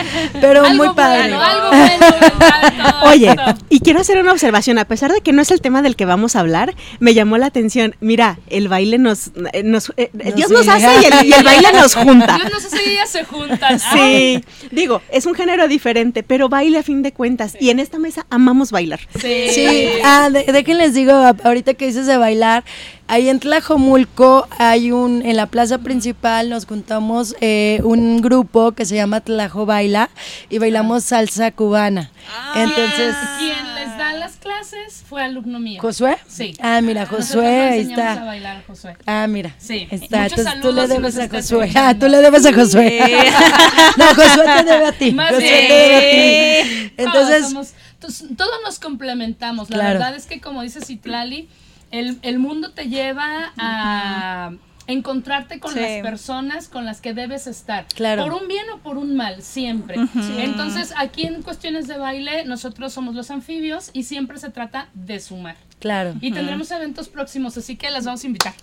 pero 0.42 0.66
Algo 0.66 0.84
muy 0.86 0.94
padre. 0.96 1.30
bueno, 1.30 1.42
algo 1.42 1.70
bueno 1.70 2.06
vendrá 2.20 2.60
de 2.62 2.92
todo 2.92 3.10
Oye, 3.12 3.30
esto. 3.30 3.66
y 3.70 3.80
quiero 3.80 4.00
hacer 4.02 4.18
una 4.20 4.32
observación, 4.32 4.78
a 4.80 4.86
pesar 4.86 5.12
de 5.14 5.22
que 5.22 5.32
no 5.32 5.42
es 5.42 5.52
el 5.52 5.62
tema 5.62 5.82
del 5.82 5.96
que 5.96 6.06
vamos 6.06 6.36
a 6.36 6.42
hablar, 6.42 6.76
me 7.00 7.14
llamó 7.14 7.38
la 7.38 7.46
atención. 7.48 7.96
Mira, 8.02 8.40
el 8.50 8.68
baile 8.68 8.98
nos, 8.98 9.28
eh, 9.54 9.64
nos 9.64 9.94
eh, 9.98 10.10
Nos 10.14 10.36
Dios 10.36 10.52
nos 10.52 10.68
hace 10.68 10.88
y 11.02 11.06
el, 11.06 11.26
y 11.28 11.34
el 11.34 11.44
baile 11.44 11.68
nos 11.74 11.96
junta. 11.96 12.38
Yo 12.38 12.50
no 12.50 12.60
sé 12.60 12.70
si 12.70 12.90
ellas 12.90 13.07
se 13.08 13.24
juntan. 13.24 13.80
Sí, 13.94 14.44
digo, 14.72 15.02
es 15.12 15.26
un 15.26 15.34
género 15.36 15.68
diferente, 15.68 16.24
pero 16.24 16.50
baile 16.50 16.80
a 16.80 16.84
fin 16.84 17.02
de 17.04 17.12
cuentas. 17.14 17.56
Y 17.60 17.70
en 17.70 17.80
esta 17.80 18.00
mesa 18.00 18.26
amamos 18.30 18.72
bailar. 18.72 19.00
Sí. 19.20 19.48
Sí, 19.50 19.88
ah, 20.04 20.30
de- 20.32 20.44
déjenles 20.52 20.94
digo, 20.94 21.14
a- 21.14 21.36
ahorita 21.44 21.74
que 21.74 21.86
dices 21.88 22.06
de 22.08 22.18
bailar, 22.18 22.64
ahí 23.08 23.30
en 23.30 23.40
Tlajomulco 23.40 24.48
hay 24.58 24.92
un, 24.92 25.22
en 25.26 25.36
la 25.38 25.46
plaza 25.48 25.78
principal 25.80 26.50
nos 26.50 26.66
juntamos 26.66 27.36
eh, 27.42 27.80
un 27.84 28.22
grupo 28.22 28.72
que 28.74 28.86
se 28.86 28.96
llama 28.96 29.22
Tlajo 29.22 29.66
Baila 29.66 30.10
y 30.50 30.58
bailamos 30.58 31.04
salsa 31.06 31.52
cubana. 31.52 32.12
Entonces, 32.56 33.16
Quien 33.40 33.76
les 33.76 33.98
da 33.98 34.14
las 34.14 34.34
clases 34.38 35.04
fue 35.08 35.24
alumno 35.24 35.60
mío. 35.60 35.82
¿Josué? 35.82 36.18
Sí. 36.28 36.54
Ah, 36.62 36.82
mira, 36.82 37.06
Josué, 37.06 37.48
ahí 37.70 37.80
está. 37.82 38.14
a 38.14 38.26
bailar 38.26 38.64
Josué. 38.68 38.96
Ah, 39.06 39.26
mira. 39.28 39.56
Sí. 39.58 39.88
Está. 39.90 40.24
Muchos 40.24 40.40
Entonces 40.40 40.62
tú 40.62 40.72
le 40.74 40.88
debes 40.88 41.18
a 41.18 41.30
Josué. 41.30 41.72
Ah, 41.76 41.96
tú 41.98 42.08
le 42.08 42.18
debes 42.18 42.46
a 42.46 42.54
Josué. 42.54 43.00
no, 43.98 44.06
Josué 44.16 44.44
te 44.58 44.64
debe 44.64 44.86
a 44.86 44.92
ti. 44.92 45.12
Más 45.12 45.30
Josué 45.32 45.44
bien. 45.48 45.68
te 45.68 45.74
debe 45.74 45.96
a 45.96 46.64
ti. 46.64 46.94
Entonces, 46.98 47.40
Todos, 47.54 47.68
somos- 48.00 48.36
todos 48.38 48.52
nos 48.66 48.80
complementamos. 48.80 49.70
La 49.70 49.76
Claro. 49.78 50.00
verdad 50.00 50.16
es 50.16 50.26
que, 50.26 50.42
como 50.42 50.62
dice 50.62 50.82
Citlali, 50.82 51.48
el, 51.92 52.18
el 52.22 52.40
mundo 52.40 52.72
te 52.72 52.88
lleva 52.90 53.54
a 53.58 54.52
encontrarte 54.88 55.60
con 55.60 55.74
Sí. 55.74 55.80
las 55.82 56.02
personas 56.02 56.70
con 56.70 56.86
las 56.86 57.02
que 57.02 57.14
debes 57.14 57.46
estar. 57.48 57.86
Claro. 57.94 58.24
Por 58.24 58.34
un 58.42 58.48
bien 58.48 58.66
o 58.74 58.78
por 58.78 58.98
un 58.98 59.16
mal, 59.18 59.42
siempre. 59.42 59.98
Entonces, 60.38 60.94
aquí 60.98 61.26
en 61.26 61.42
cuestiones 61.42 61.88
de 61.88 61.98
baile, 61.98 62.46
nosotros 62.46 62.94
somos 62.94 63.14
los 63.14 63.30
anfibios 63.30 63.90
y 63.94 64.04
siempre 64.04 64.38
se 64.40 64.50
trata 64.50 64.88
de 64.94 65.20
sumar. 65.20 65.58
Claro. 65.80 66.14
Y 66.22 66.32
tendremos 66.32 66.70
eventos 66.72 67.08
próximos, 67.10 67.58
así 67.58 67.76
que 67.76 67.90
las 67.92 68.06
vamos 68.06 68.24
a 68.24 68.28
invitar. 68.28 68.54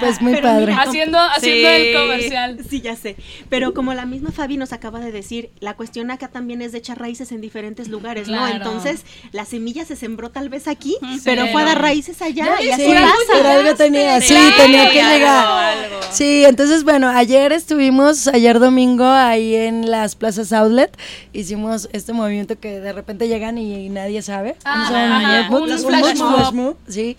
Pues 0.00 0.20
muy 0.20 0.32
Pero 0.32 0.48
padre. 0.48 0.66
mira, 0.72 0.82
Haciendo, 0.82 1.18
haciendo 1.18 1.68
Sí. 1.68 1.74
el 1.74 1.96
comercial. 1.96 2.58
Sí, 2.68 2.80
ya 2.80 2.96
sé. 2.96 3.16
Pero 3.48 3.74
como 3.74 3.94
la 3.94 4.06
misma 4.06 4.30
Fabi 4.32 4.56
nos 4.56 4.72
acaba 4.72 5.00
de 5.00 5.12
decir, 5.12 5.50
la 5.60 5.74
cuestión 5.74 6.10
acá 6.10 6.28
también 6.28 6.62
es 6.62 6.72
de 6.72 6.78
echar 6.78 6.98
raíces 6.98 7.32
en 7.32 7.40
diferentes 7.40 7.88
lugares, 7.88 8.28
¿no? 8.28 8.46
Entonces, 8.48 9.04
la 9.32 9.44
semilla 9.44 9.84
se 9.84 9.96
sembró 9.96 10.30
tal 10.30 10.48
vez 10.48 10.68
aquí, 10.68 10.96
Sí. 11.00 11.20
pero 11.24 11.46
fue 11.48 11.62
a 11.62 11.64
dar 11.66 11.80
raíces 11.82 12.20
allá 12.22 12.48
y 12.62 12.70
así 12.70 12.82
Sí, 12.84 12.92
pasa. 12.92 13.14
pero 13.32 13.48
algo 13.50 13.74
tenía, 13.74 14.20
sí, 14.20 14.34
Sí, 14.34 14.52
tenía 14.56 14.88
que 14.90 15.02
llegar. 15.02 15.46
algo. 15.46 16.00
Sí, 16.10 16.44
entonces 16.44 16.84
bueno, 16.84 17.08
ayer 17.08 17.52
estuvimos, 17.52 18.26
ayer 18.28 18.58
domingo 18.58 19.04
ahí 19.06 19.54
en 19.54 19.90
las 19.90 20.14
plazas 20.16 20.52
outlet, 20.52 20.96
hicimos 21.32 21.88
este 21.92 22.12
movimiento 22.12 22.58
que 22.58 22.80
de 22.80 22.92
repente 22.92 23.28
llegan 23.28 23.58
y, 23.58 23.86
y 23.86 23.88
nadie 23.88 24.22
sabe. 24.22 24.56
Ah, 24.64 25.46
Mood, 25.50 25.70
un 25.70 25.78
flash 25.78 26.16
mob. 26.18 26.53
Sí. 26.88 27.16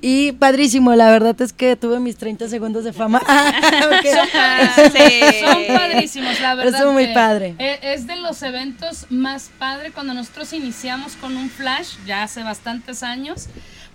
Y 0.00 0.32
padrísimo, 0.32 0.94
la 0.94 1.10
verdad 1.10 1.40
es 1.40 1.52
que 1.52 1.76
tuve 1.76 2.00
mis 2.00 2.16
30 2.16 2.48
segundos 2.48 2.84
de 2.84 2.92
fama. 2.92 3.20
Sí. 4.02 5.20
Son 5.40 5.58
padrísimos, 5.76 6.40
la 6.40 6.54
verdad. 6.54 6.74
Estuvo 6.74 6.92
muy 6.92 7.08
padre. 7.08 7.54
e- 7.58 7.78
Es 7.94 8.06
de 8.06 8.16
los 8.16 8.42
eventos 8.42 9.06
más 9.10 9.50
padre 9.58 9.90
cuando 9.92 10.14
nosotros 10.14 10.52
iniciamos 10.52 11.16
con 11.16 11.36
un 11.36 11.50
flash, 11.50 11.94
ya 12.06 12.22
hace 12.22 12.42
bastantes 12.42 13.02
años. 13.02 13.46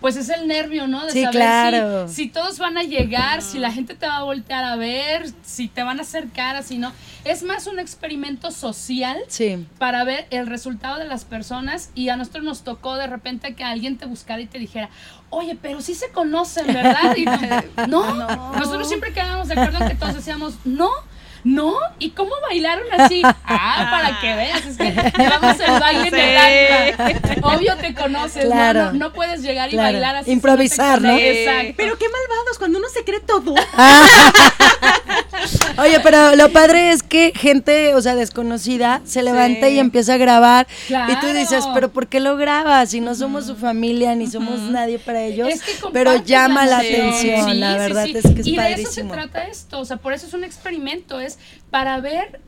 Pues 0.04 0.18
es 0.18 0.28
el 0.28 0.50
nervio, 0.50 0.86
¿no? 0.86 1.06
De 1.06 1.14
Sí, 1.14 1.22
saber 1.24 1.32
claro. 1.38 2.08
si, 2.10 2.16
si 2.16 2.28
todos 2.28 2.60
van 2.60 2.78
a 2.78 2.84
llegar, 2.84 3.42
si 3.42 3.58
la 3.58 3.72
gente 3.72 3.96
te 3.96 4.06
va 4.06 4.18
a 4.18 4.24
voltear 4.24 4.62
a 4.66 4.76
ver, 4.76 5.32
si 5.46 5.70
te 5.70 5.82
van 5.82 6.00
a 6.00 6.02
hacer 6.02 6.28
cara, 6.28 6.62
si 6.62 6.78
no. 6.78 6.92
Es 7.24 7.42
más 7.42 7.68
un 7.68 7.80
experimento 7.80 8.52
social 8.52 9.18
Sí. 9.30 9.66
para 9.78 10.04
ver 10.04 10.28
el 10.30 10.48
resultado 10.48 11.00
de 11.00 11.06
las 11.06 11.24
personas 11.24 11.90
y 11.96 12.10
a 12.10 12.18
nosotros 12.18 12.44
nos 12.44 12.66
tocó 12.66 12.98
de 12.98 13.08
repente 13.08 13.56
que 13.56 13.64
alguien 13.64 13.98
te 13.98 14.06
buscara 14.06 14.42
y 14.42 14.46
te 14.46 14.60
dijera, 14.60 14.90
oye, 15.30 15.58
pero 15.62 15.80
sí 15.80 15.96
se 15.96 16.10
conocen, 16.10 16.68
¿verdad? 16.68 17.16
Y 17.16 17.24
tú, 17.86 17.88
no, 17.88 18.52
nosotros 18.58 18.90
siempre 18.90 19.14
quedábamos 19.14 19.48
de 19.48 19.54
acuerdo 19.54 19.86
en 19.86 19.88
que 19.90 19.96
todos 19.96 20.16
decíamos, 20.16 20.56
no. 20.66 20.90
¿No? 21.44 21.74
¿Y 22.00 22.12
cómo 22.12 22.32
bailaron 22.50 22.86
así? 22.98 23.22
Ah, 23.46 23.88
para 23.92 24.20
que 24.20 24.36
veas, 24.36 24.66
es 24.66 24.78
que 24.78 24.92
llevamos 25.18 25.60
el 25.60 25.80
baile 25.80 26.08
en 26.08 26.16
el 26.16 26.38
alma. 26.98 27.56
Obvio 27.56 27.76
te 27.78 27.94
conoces, 27.94 28.46
¿no? 28.46 28.52
Claro. 28.52 28.86
no, 28.86 28.94
no 28.94 29.14
puedes 29.14 29.42
llegar 29.42 29.70
y 29.70 29.74
Claro. 29.74 29.92
bailar 29.94 30.16
así. 30.18 30.32
Improvisar, 30.32 31.02
¿no? 31.02 31.16
Exacto. 31.18 31.74
Pero 31.78 31.98
qué 31.98 32.06
malvados, 32.06 32.58
cuando 32.58 32.80
uno 32.80 32.88
se 32.90 33.04
cree 33.04 33.20
todo. 33.20 33.54
Oye, 35.78 36.00
pero 36.02 36.36
lo 36.36 36.52
padre 36.52 36.92
es 36.92 37.04
que 37.04 37.34
gente, 37.36 37.96
o 37.96 38.02
sea, 38.02 38.16
desconocida, 38.16 39.02
se 39.06 39.24
levanta 39.24 39.70
y 39.70 39.80
empieza 39.80 40.14
a 40.14 40.18
grabar. 40.18 40.68
Y 40.88 41.16
tú 41.20 41.28
dices, 41.34 41.66
pero 41.74 41.90
¿por 41.92 42.08
qué 42.08 42.20
lo 42.20 42.38
grabas? 42.38 42.90
Si 42.92 43.02
no 43.02 43.16
somos 43.16 43.46
su 43.48 43.56
familia, 43.56 44.16
ni 44.16 44.28
somos 44.28 44.60
nadie 44.60 45.00
para 45.00 45.22
ellos. 45.22 45.50
Es 45.50 45.62
que 45.62 45.74
pero 45.92 46.24
llama 46.24 46.66
la 46.66 46.78
atención, 46.80 47.50
Sí, 47.50 47.54
la 47.56 47.74
sí, 47.74 47.80
verdad 47.80 48.06
sí. 48.06 48.14
es 48.18 48.24
que 48.34 48.42
es 48.42 48.48
y 48.48 48.56
padrísimo. 48.56 48.76
de 48.76 48.82
eso 48.84 48.92
se 48.92 49.04
trata 49.04 49.48
esto, 49.48 49.80
o 49.80 49.86
sea, 49.86 49.98
por 49.98 50.14
eso 50.14 50.28
es 50.28 50.34
un 50.34 50.44
experimento, 50.44 51.20
es 51.20 51.33
para 51.70 52.00
ver 52.02 52.42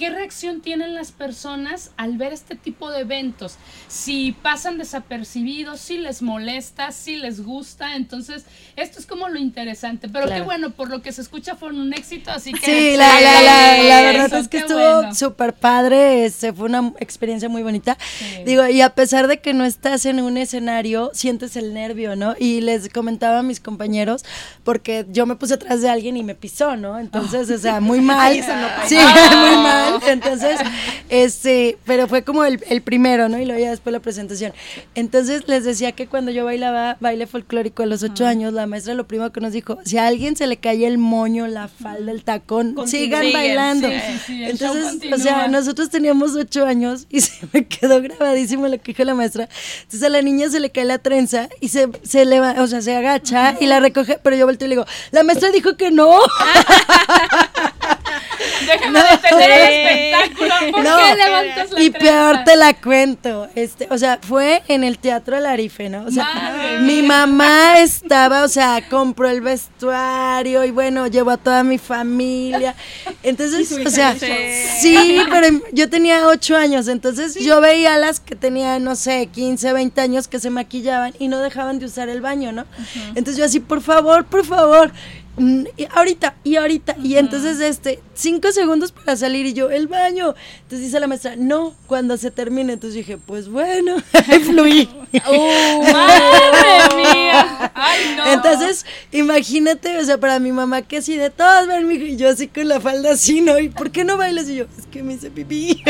¿qué 0.00 0.08
reacción 0.08 0.62
tienen 0.62 0.94
las 0.94 1.12
personas 1.12 1.90
al 1.98 2.16
ver 2.16 2.32
este 2.32 2.54
tipo 2.54 2.90
de 2.90 3.00
eventos? 3.00 3.56
Si 3.86 4.32
pasan 4.32 4.78
desapercibidos, 4.78 5.78
si 5.78 5.98
les 5.98 6.22
molesta, 6.22 6.90
si 6.90 7.16
les 7.16 7.44
gusta, 7.44 7.96
entonces 7.96 8.46
esto 8.76 8.98
es 8.98 9.04
como 9.04 9.28
lo 9.28 9.38
interesante, 9.38 10.08
pero 10.08 10.26
qué 10.26 10.40
bueno, 10.40 10.70
por 10.70 10.88
lo 10.88 11.02
que 11.02 11.12
se 11.12 11.20
escucha 11.20 11.54
fue 11.54 11.68
un 11.68 11.92
éxito, 11.92 12.30
así 12.30 12.54
que... 12.54 12.64
Sí, 12.64 12.96
la, 12.96 13.20
la, 13.20 13.42
la, 13.42 13.82
la 13.82 14.00
verdad 14.00 14.40
es 14.40 14.48
que 14.48 14.56
estuvo 14.56 15.14
súper 15.14 15.52
padre, 15.52 16.24
este, 16.24 16.54
fue 16.54 16.64
una 16.70 16.94
experiencia 16.98 17.50
muy 17.50 17.62
bonita. 17.62 17.98
Digo, 18.46 18.66
y 18.68 18.80
a 18.80 18.94
pesar 18.94 19.26
de 19.26 19.40
que 19.42 19.52
no 19.52 19.66
estás 19.66 20.06
en 20.06 20.20
un 20.20 20.38
escenario, 20.38 21.10
sientes 21.12 21.56
el 21.56 21.74
nervio, 21.74 22.16
¿no? 22.16 22.36
Y 22.38 22.62
les 22.62 22.88
comentaba 22.88 23.40
a 23.40 23.42
mis 23.42 23.60
compañeros, 23.60 24.24
porque 24.64 25.04
yo 25.10 25.26
me 25.26 25.36
puse 25.36 25.52
atrás 25.52 25.82
de 25.82 25.90
alguien 25.90 26.16
y 26.16 26.22
me 26.22 26.34
pisó, 26.34 26.76
¿no? 26.76 26.98
Entonces, 26.98 27.50
o 27.50 27.58
sea, 27.58 27.80
muy 27.80 28.00
mal. 28.00 28.32
sí, 28.86 28.96
muy 29.36 29.56
mal. 29.58 29.89
Entonces, 30.06 30.58
este, 31.08 31.78
pero 31.84 32.08
fue 32.08 32.22
como 32.22 32.44
el, 32.44 32.62
el, 32.68 32.82
primero, 32.82 33.28
¿no? 33.28 33.38
Y 33.38 33.44
luego 33.44 33.60
ya 33.60 33.70
después 33.70 33.92
la 33.92 34.00
presentación. 34.00 34.52
Entonces, 34.94 35.46
les 35.46 35.64
decía 35.64 35.92
que 35.92 36.06
cuando 36.06 36.30
yo 36.30 36.44
bailaba 36.44 36.96
baile 37.00 37.26
folclórico 37.26 37.82
a 37.82 37.86
los 37.86 38.02
ocho 38.02 38.26
años, 38.26 38.52
la 38.52 38.66
maestra 38.66 38.94
lo 38.94 39.06
primero 39.06 39.32
que 39.32 39.40
nos 39.40 39.52
dijo, 39.52 39.78
si 39.84 39.98
a 39.98 40.06
alguien 40.06 40.36
se 40.36 40.46
le 40.46 40.56
cae 40.56 40.86
el 40.86 40.98
moño, 40.98 41.46
la 41.46 41.68
falda, 41.68 42.12
el 42.12 42.24
tacón, 42.24 42.76
sigan 42.86 43.32
bailando. 43.32 43.88
Entonces, 44.28 45.12
o 45.12 45.18
sea, 45.18 45.48
nosotros 45.48 45.90
teníamos 45.90 46.34
ocho 46.34 46.64
años 46.64 47.06
y 47.10 47.20
se 47.20 47.46
me 47.52 47.66
quedó 47.66 48.00
grabadísimo 48.00 48.68
lo 48.68 48.78
que 48.78 48.92
dijo 48.92 49.04
la 49.04 49.14
maestra. 49.14 49.48
Entonces 49.82 50.02
a 50.02 50.08
la 50.08 50.22
niña 50.22 50.48
se 50.48 50.60
le 50.60 50.70
cae 50.70 50.84
la 50.84 50.98
trenza 50.98 51.48
y 51.60 51.68
se, 51.68 51.88
se 52.02 52.24
leva, 52.24 52.54
o 52.58 52.66
sea, 52.66 52.80
se 52.80 52.94
agacha 52.94 53.56
y 53.60 53.66
la 53.66 53.80
recoge, 53.80 54.18
pero 54.22 54.36
yo 54.36 54.46
volteo 54.46 54.66
y 54.66 54.70
le 54.70 54.76
digo, 54.76 54.86
la 55.10 55.22
maestra 55.22 55.50
dijo 55.50 55.76
que 55.76 55.90
no. 55.90 56.18
Déjame 58.66 59.00
detener 59.10 59.50
el 59.50 60.12
espectáculo. 60.12 60.72
¿Por 60.72 60.82
qué 60.82 61.14
levantas 61.16 61.70
la 61.72 61.80
Y 61.82 61.90
peor 61.90 62.44
te 62.44 62.56
la 62.56 62.74
cuento. 62.74 63.48
Este, 63.54 63.86
o 63.90 63.98
sea, 63.98 64.18
fue 64.22 64.62
en 64.68 64.84
el 64.84 64.98
Teatro 64.98 65.36
del 65.36 65.46
Arife, 65.46 65.88
¿no? 65.88 66.04
O 66.04 66.10
sea, 66.10 66.78
mi 66.82 67.02
mamá 67.02 67.78
estaba, 67.78 68.44
o 68.44 68.48
sea, 68.48 68.88
compró 68.88 69.28
el 69.28 69.40
vestuario 69.40 70.64
y 70.64 70.70
bueno, 70.70 71.06
llevó 71.06 71.30
a 71.30 71.36
toda 71.36 71.62
mi 71.62 71.78
familia. 71.78 72.74
Entonces, 73.22 73.72
o 73.84 73.90
sea, 73.90 74.16
sí, 74.16 75.20
pero 75.30 75.60
yo 75.72 75.88
tenía 75.88 76.26
ocho 76.26 76.56
años, 76.56 76.88
entonces 76.88 77.34
yo 77.34 77.60
veía 77.60 77.94
a 77.94 77.98
las 77.98 78.20
que 78.20 78.34
tenían, 78.34 78.84
no 78.84 78.96
sé, 78.96 79.28
15, 79.32 79.72
20 79.72 80.00
años 80.00 80.28
que 80.28 80.38
se 80.40 80.50
maquillaban 80.50 81.14
y 81.18 81.28
no 81.28 81.38
dejaban 81.38 81.78
de 81.78 81.86
usar 81.86 82.08
el 82.08 82.20
baño, 82.20 82.52
¿no? 82.52 82.66
Entonces 83.08 83.36
yo 83.36 83.44
así, 83.44 83.60
por 83.60 83.80
favor, 83.80 84.24
por 84.24 84.44
favor. 84.44 84.92
Mm, 85.36 85.64
y 85.76 85.86
ahorita, 85.94 86.34
y 86.44 86.56
ahorita, 86.56 86.96
y 87.02 87.16
entonces 87.16 87.60
este, 87.60 88.00
cinco 88.14 88.52
segundos 88.52 88.92
para 88.92 89.16
salir 89.16 89.46
y 89.46 89.52
yo, 89.52 89.70
el 89.70 89.86
baño. 89.86 90.34
Entonces 90.62 90.86
dice 90.86 91.00
la 91.00 91.06
maestra, 91.06 91.36
no, 91.36 91.74
cuando 91.86 92.16
se 92.16 92.30
termine. 92.30 92.74
Entonces 92.74 92.96
dije, 92.96 93.16
pues 93.16 93.48
bueno, 93.48 93.96
fluí. 94.44 94.88
¡Oh, 95.26 95.82
madre 95.82 96.96
mía! 96.96 97.72
Ay, 97.74 98.14
no. 98.16 98.32
Entonces, 98.32 98.84
imagínate, 99.12 99.98
o 99.98 100.04
sea, 100.04 100.18
para 100.18 100.38
mi 100.38 100.52
mamá 100.52 100.82
que 100.82 100.98
así 100.98 101.16
de 101.16 101.30
todas 101.30 101.66
ven, 101.66 101.90
y 101.90 102.16
yo 102.16 102.28
así 102.28 102.48
con 102.48 102.68
la 102.68 102.80
falda 102.80 103.12
así, 103.12 103.40
¿no? 103.40 103.58
¿Y 103.58 103.68
por 103.68 103.90
qué 103.90 104.04
no 104.04 104.16
bailas? 104.16 104.48
Y 104.48 104.56
yo, 104.56 104.66
es 104.78 104.86
que 104.86 105.02
me 105.02 105.14
hice 105.14 105.30
pipí. 105.30 105.82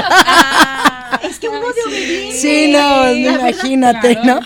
es 1.22 1.38
que 1.38 1.48
uno 1.48 1.60
de 1.60 1.82
obediente. 1.86 2.36
Sí, 2.36 2.70
no, 2.72 3.10
imagínate, 3.12 4.18
¿no? 4.24 4.40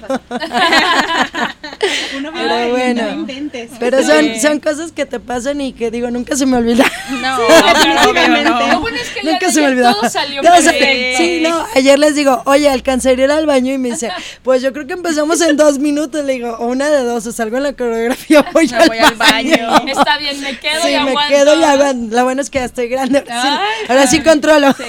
uno 2.17 2.31
pero 2.33 2.69
bueno, 2.71 3.03
no 3.03 3.11
inventes. 3.11 3.71
pero 3.79 4.03
son, 4.03 4.41
son 4.41 4.61
cosas 4.61 4.84
que 4.93 5.07
te 5.07 5.21
pasan 5.21 5.61
y 5.61 5.73
que 5.73 5.91
digo, 5.91 6.11
nunca 6.11 6.37
se 6.37 6.47
me 6.47 6.57
olvida. 6.57 6.85
No, 7.21 7.37
definitivamente. 7.39 8.51
no. 8.51 8.67
Lo 8.73 8.81
bueno 8.81 8.97
es 8.97 9.09
que 9.11 9.23
Nunca 9.23 9.51
se 9.53 9.61
me 9.61 9.67
olvidó. 9.69 9.95
todo 9.95 10.09
salió 10.09 10.41
perfecto. 10.43 11.19
Sí, 11.19 11.41
no, 11.43 11.65
ayer 11.75 11.99
les 11.99 12.15
digo, 12.15 12.43
oye, 12.47 12.69
alcancé 12.69 13.11
a 13.11 13.13
ir 13.13 13.31
al 13.31 13.47
baño 13.47 13.73
y 13.75 13.79
me 13.79 13.91
dice, 13.91 14.11
pues 14.43 14.63
yo 14.63 14.73
creo 14.73 14.87
que 14.87 14.95
empezamos 14.95 15.41
en 15.43 15.57
dos 15.57 15.79
minutos. 15.79 16.25
Le 16.25 16.35
digo, 16.35 16.57
o 16.59 16.67
una 16.67 16.89
de 16.91 17.03
dos, 17.05 17.27
o 17.27 17.33
salgo 17.33 17.57
en 17.59 17.63
la 17.65 17.73
coreografía 17.75 18.45
voy, 18.53 18.71
al, 18.73 18.89
voy 18.89 18.99
al 18.99 19.15
baño. 19.17 19.69
baño. 19.71 19.93
Está 19.93 20.19
bien, 20.19 20.41
me 20.41 20.59
quedo 20.59 20.83
Sí, 20.83 20.89
y 20.89 20.93
me 20.93 21.11
aguanto. 21.11 21.35
quedo 21.35 21.61
y 21.61 21.65
aguanto. 21.65 22.17
Lo 22.17 22.25
bueno 22.25 22.41
es 22.43 22.51
que 22.51 22.59
ya 22.59 22.65
estoy 22.65 22.89
grande. 22.89 23.25
Ahora 23.31 23.43
sí, 23.43 23.87
ahora 23.91 24.07
sí 24.07 24.21
controlo. 24.23 24.73
Sí, 24.73 24.83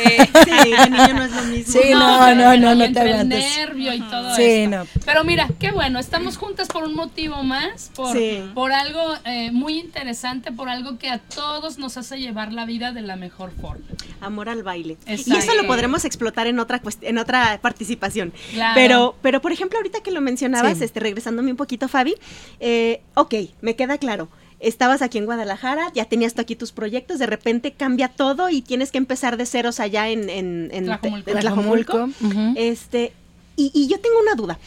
Sí, 0.45 0.71
de 0.71 0.89
niño 0.89 1.13
no 1.13 1.23
es 1.25 1.31
lo 1.31 1.41
mismo. 1.43 1.81
no, 1.99 2.19
pero 2.25 2.35
no, 2.35 2.57
no, 2.57 2.75
no 2.75 2.91
te 2.93 2.99
aguantes. 2.99 3.45
nervio 3.57 3.93
y 3.93 4.01
todo 4.01 4.35
Sí, 4.35 4.43
esto. 4.43 4.77
no. 4.77 4.87
Pero 5.05 5.23
mira, 5.23 5.47
qué 5.59 5.71
bueno, 5.71 5.99
estamos 5.99 6.37
juntas 6.37 6.67
por 6.67 6.83
un 6.83 6.95
motivo 6.95 7.43
más, 7.43 7.91
por, 7.95 8.15
Sí. 8.15 8.41
por 8.53 8.71
algo 8.71 9.15
eh, 9.25 9.51
muy 9.51 9.79
interesante, 9.85 10.51
por 10.51 10.67
algo 10.69 10.97
que 10.97 11.09
a 11.09 11.19
todos 11.19 11.77
nos 11.77 11.97
hace 11.97 12.17
llevar 12.19 12.51
la 12.51 12.65
vida 12.65 12.91
de 12.91 13.01
la 13.01 13.15
mejor 13.15 13.51
forma. 13.51 13.85
Amor 14.21 14.49
al 14.49 14.63
baile. 14.63 14.97
Y 15.07 15.13
eso 15.13 15.55
lo 15.55 15.65
podremos 15.67 16.03
explotar 16.05 16.47
en 16.47 16.59
otra 16.59 16.81
en 17.01 17.17
otra 17.17 17.59
participación. 17.61 18.33
Claro. 18.51 18.73
Pero, 18.75 19.15
pero 19.21 19.41
por 19.41 19.51
ejemplo, 19.51 19.77
ahorita 19.79 20.01
que 20.01 20.11
lo 20.11 20.21
mencionabas, 20.21 20.79
Sí. 20.79 20.83
este, 20.83 20.99
regresándome 20.99 21.51
un 21.51 21.57
poquito, 21.57 21.87
Fabi, 21.87 22.15
eh, 22.59 23.01
ok, 23.13 23.33
me 23.61 23.75
queda 23.75 23.97
claro. 23.97 24.27
Estabas 24.59 25.01
aquí 25.01 25.17
en 25.17 25.25
Guadalajara, 25.25 25.91
ya 25.93 26.05
tenías 26.05 26.33
tú 26.33 26.41
aquí 26.41 26.55
tus 26.55 26.71
proyectos, 26.71 27.19
de 27.19 27.25
repente 27.27 27.73
cambia 27.73 28.07
todo 28.07 28.49
y 28.49 28.61
tienes 28.61 28.91
que 28.91 28.97
empezar 28.97 29.37
de 29.37 29.45
ceros 29.45 29.79
allá 29.79 30.09
en, 30.09 30.29
en, 30.29 30.69
en 30.73 30.85
Tlajomulco. 30.85 31.29
en 31.31 31.39
Tlajomulco. 31.39 32.09
Este, 32.55 33.11
y, 33.57 33.71
y 33.73 33.87
yo 33.87 33.99
tengo 33.99 34.19
una 34.19 34.33
duda. 34.35 34.57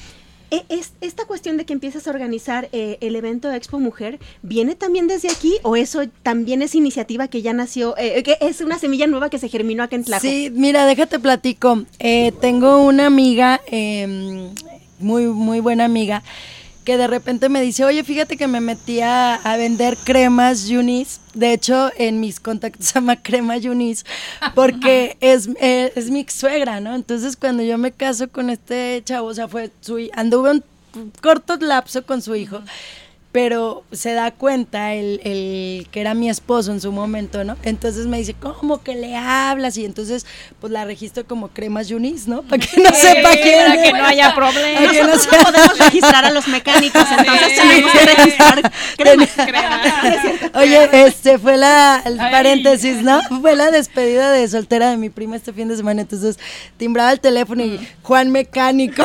E- 0.51 0.65
es- 0.71 0.93
esta 1.03 1.27
cuestión 1.27 1.57
de 1.59 1.67
que 1.67 1.75
empiezas 1.75 2.07
a 2.07 2.11
organizar 2.11 2.69
eh, 2.73 2.97
el 3.03 3.17
evento 3.17 3.53
Expo 3.53 3.79
Mujer, 3.79 4.19
¿viene 4.43 4.75
también 4.75 5.07
desde 5.07 5.31
aquí 5.31 5.55
o 5.63 5.77
eso 5.77 6.03
también 6.23 6.63
es 6.63 6.75
iniciativa 6.75 7.29
que 7.29 7.43
ya 7.43 7.53
nació, 7.53 7.95
eh, 7.99 8.23
que 8.23 8.39
es 8.41 8.61
una 8.63 8.79
semilla 8.79 9.07
nueva 9.07 9.29
que 9.29 9.39
se 9.39 9.49
germinó 9.51 9.83
acá 9.83 9.97
en 9.97 10.05
Tlajo? 10.05 10.23
Sí, 10.23 10.51
mira, 10.55 10.87
déjate 10.87 11.19
platico. 11.19 11.85
Eh, 11.99 12.33
tengo 12.41 12.83
una 12.83 13.07
amiga, 13.07 13.61
eh, 13.71 14.49
muy, 15.01 15.27
muy 15.27 15.61
buena 15.61 15.85
amiga, 15.85 16.23
que 16.89 16.97
de 16.97 17.07
repente 17.07 17.51
me 17.51 17.61
dice, 17.61 17.85
oye, 17.85 18.03
fíjate 18.03 18.39
que 18.39 18.47
me 18.47 18.63
metí 18.63 19.03
a, 19.03 19.35
a 19.35 19.59
vender 19.59 19.99
cremas 20.05 20.69
Yunis. 20.69 21.21
De 21.35 21.53
hecho, 21.53 21.91
en 21.99 22.19
mis 22.19 22.41
contactos 22.41 22.87
se 22.87 22.95
llama 22.95 23.17
crema 23.17 23.59
Yunis, 23.59 24.07
porque 24.55 25.19
es, 25.21 25.51
eh, 25.61 25.93
es 25.97 26.11
mi 26.11 26.25
suegra, 26.27 26.81
¿no? 26.81 26.95
Entonces, 26.95 27.37
cuando 27.37 27.63
yo 27.63 27.77
me 27.77 27.93
caso 27.93 28.29
con 28.29 28.49
este 28.49 29.03
chavo, 29.05 29.27
o 29.27 29.35
sea, 29.35 29.49
fue 29.49 29.71
su, 29.83 29.99
anduve 30.15 30.51
un 30.51 30.65
corto 31.21 31.59
lapso 31.59 32.07
con 32.07 32.23
su 32.23 32.35
hijo. 32.35 32.63
Pero 33.39 33.85
se 33.93 34.15
da 34.15 34.33
cuenta 34.33 34.95
el, 34.95 35.21
el 35.23 35.87
que 35.93 36.01
era 36.01 36.13
mi 36.13 36.29
esposo 36.29 36.73
en 36.73 36.81
su 36.81 36.91
momento, 36.91 37.45
¿no? 37.45 37.57
Entonces 37.63 38.09
me 38.09 38.19
dice, 38.19 38.35
¿cómo 38.35 38.83
que 38.83 38.97
le 38.97 39.15
hablas? 39.15 39.79
Y 39.79 39.85
entonces, 39.85 40.27
pues 40.61 40.73
la 40.73 40.85
registro 40.85 41.25
como 41.25 41.47
cremas 41.47 41.87
Yunis, 41.87 42.27
¿no? 42.27 42.43
Para 42.43 42.67
que 42.67 42.83
no 42.83 42.91
sepa 42.91 43.31
quién 43.41 43.65
Para 43.65 43.81
que 43.81 43.93
no 43.93 44.05
haya 44.05 44.35
problema. 44.35 44.81
Para 44.81 44.91
que 44.91 45.03
no 45.03 45.15
Nosotros 45.15 45.39
no 45.39 45.53
podemos 45.53 45.79
registrar 45.87 46.25
a 46.25 46.33
los 46.33 46.49
mecánicos, 46.49 47.05
entonces 47.17 47.55
tenemos 47.55 47.93
que 47.93 48.07
registrar 48.07 48.73
cremas. 48.97 49.31
Oye, 50.55 51.07
este 51.07 51.39
fue 51.39 51.57
la 51.57 52.03
el 52.07 52.17
paréntesis, 52.17 53.05
¿no? 53.05 53.21
Fue 53.41 53.55
la 53.55 53.71
despedida 53.71 54.33
de 54.33 54.49
soltera 54.49 54.91
de 54.91 54.97
mi 54.97 55.11
prima 55.11 55.37
este 55.37 55.53
fin 55.53 55.69
de 55.69 55.77
semana. 55.77 56.01
Entonces 56.01 56.41
timbraba 56.77 57.13
el 57.13 57.21
teléfono 57.21 57.65
y 57.65 57.79
Juan 58.03 58.33
Mecánico. 58.33 59.05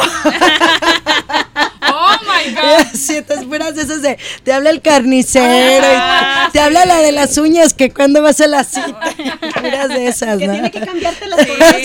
My 2.47 2.53
God. 2.55 2.85
Sí, 2.93 3.21
te 3.21 3.33
esperas 3.33 3.75
de 3.75 3.81
esas 3.83 4.01
de 4.01 4.17
te 4.43 4.53
habla 4.53 4.69
el 4.69 4.81
carnicero, 4.81 5.85
y 5.87 6.51
te 6.51 6.59
habla 6.59 6.85
la 6.85 6.97
de 6.97 7.11
las 7.11 7.37
uñas 7.37 7.73
que 7.73 7.89
cuando 7.91 8.21
vas 8.21 8.39
a 8.41 8.47
la 8.47 8.63
cita. 8.63 8.99
Puras 9.61 9.89
de 9.89 10.07
esas, 10.07 10.37
Que 10.37 10.47
¿no? 10.47 10.53
tiene 10.53 10.71
que 10.71 10.81
cambiarte 10.81 11.27
las 11.27 11.45
cosas. 11.45 11.75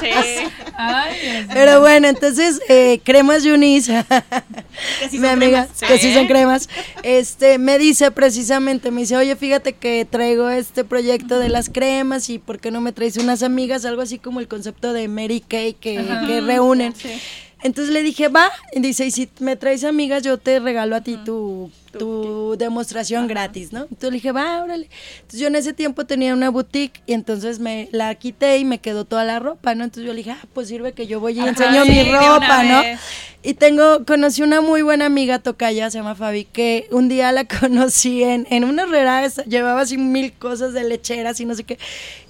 Sí, 0.00 0.08
sí. 0.10 0.46
Ay. 0.76 1.46
Pero 1.52 1.80
bueno, 1.80 2.08
entonces, 2.08 2.60
eh, 2.68 3.00
cremas 3.02 3.42
Yunis, 3.44 3.86
sí 3.86 3.92
mi 5.12 5.18
son 5.18 5.24
amiga, 5.26 5.66
cremas. 5.66 5.90
que 5.92 5.98
sí 5.98 6.12
son 6.14 6.26
cremas, 6.26 6.68
este, 7.02 7.58
me 7.58 7.78
dice 7.78 8.10
precisamente, 8.10 8.90
me 8.90 9.02
dice, 9.02 9.16
oye, 9.16 9.36
fíjate 9.36 9.72
que 9.72 10.06
traigo 10.08 10.48
este 10.50 10.84
proyecto 10.84 11.38
de 11.38 11.48
las 11.48 11.70
cremas 11.70 12.28
y 12.30 12.38
¿por 12.38 12.58
qué 12.60 12.70
no 12.70 12.80
me 12.80 12.92
traes 12.92 13.16
unas 13.16 13.42
amigas? 13.42 13.84
Algo 13.84 14.02
así 14.02 14.18
como 14.18 14.40
el 14.40 14.48
concepto 14.48 14.92
de 14.92 15.08
Mary 15.08 15.40
Kay 15.46 15.74
que, 15.74 16.04
que 16.26 16.40
reúnen. 16.42 16.94
Entonces 17.62 17.92
le 17.92 18.02
dije, 18.02 18.28
va, 18.28 18.50
y 18.72 18.80
dice, 18.80 19.06
y 19.06 19.10
si 19.10 19.28
me 19.40 19.56
traes 19.56 19.84
amigas, 19.84 20.22
yo 20.22 20.38
te 20.38 20.58
regalo 20.60 20.96
a 20.96 21.00
ti 21.00 21.18
tu, 21.24 21.70
tu 21.98 22.56
demostración 22.58 23.26
gratis, 23.26 23.72
¿no? 23.72 23.82
Entonces 23.82 24.10
le 24.10 24.16
dije, 24.16 24.32
va, 24.32 24.62
órale. 24.62 24.88
Entonces 25.16 25.40
yo 25.40 25.46
en 25.46 25.56
ese 25.56 25.72
tiempo 25.72 26.06
tenía 26.06 26.34
una 26.34 26.50
boutique 26.50 27.00
y 27.06 27.12
entonces 27.12 27.58
me 27.58 27.88
la 27.92 28.14
quité 28.14 28.58
y 28.58 28.64
me 28.64 28.78
quedó 28.78 29.04
toda 29.04 29.24
la 29.24 29.38
ropa, 29.38 29.74
¿no? 29.74 29.84
Entonces 29.84 30.06
yo 30.06 30.12
le 30.12 30.18
dije, 30.18 30.32
ah, 30.32 30.46
pues 30.52 30.68
sirve 30.68 30.92
que 30.92 31.06
yo 31.06 31.20
voy 31.20 31.34
y 31.34 31.40
Ajá, 31.40 31.48
enseño 31.50 31.84
sí, 31.84 31.90
mi 31.90 32.12
ropa, 32.12 32.62
¿no? 32.64 32.82
vez. 32.82 33.00
Y 33.42 33.54
tengo, 33.54 34.04
conocí 34.04 34.42
una 34.42 34.60
muy 34.60 34.82
buena 34.82 35.06
amiga 35.06 35.38
tocaya, 35.38 35.88
se 35.88 35.98
llama 35.98 36.16
Fabi, 36.16 36.46
que 36.46 36.88
un 36.90 37.08
día 37.08 37.30
la 37.30 37.44
conocí 37.60 38.24
en, 38.24 38.46
en 38.50 38.64
una 38.64 38.82
herrera, 38.82 39.26
llevaba 39.46 39.82
así 39.82 39.96
mil 39.98 40.32
cosas 40.32 40.72
de 40.72 40.82
lecheras 40.82 41.38
y 41.40 41.44
no 41.44 41.54
sé 41.54 41.62
qué. 41.62 41.78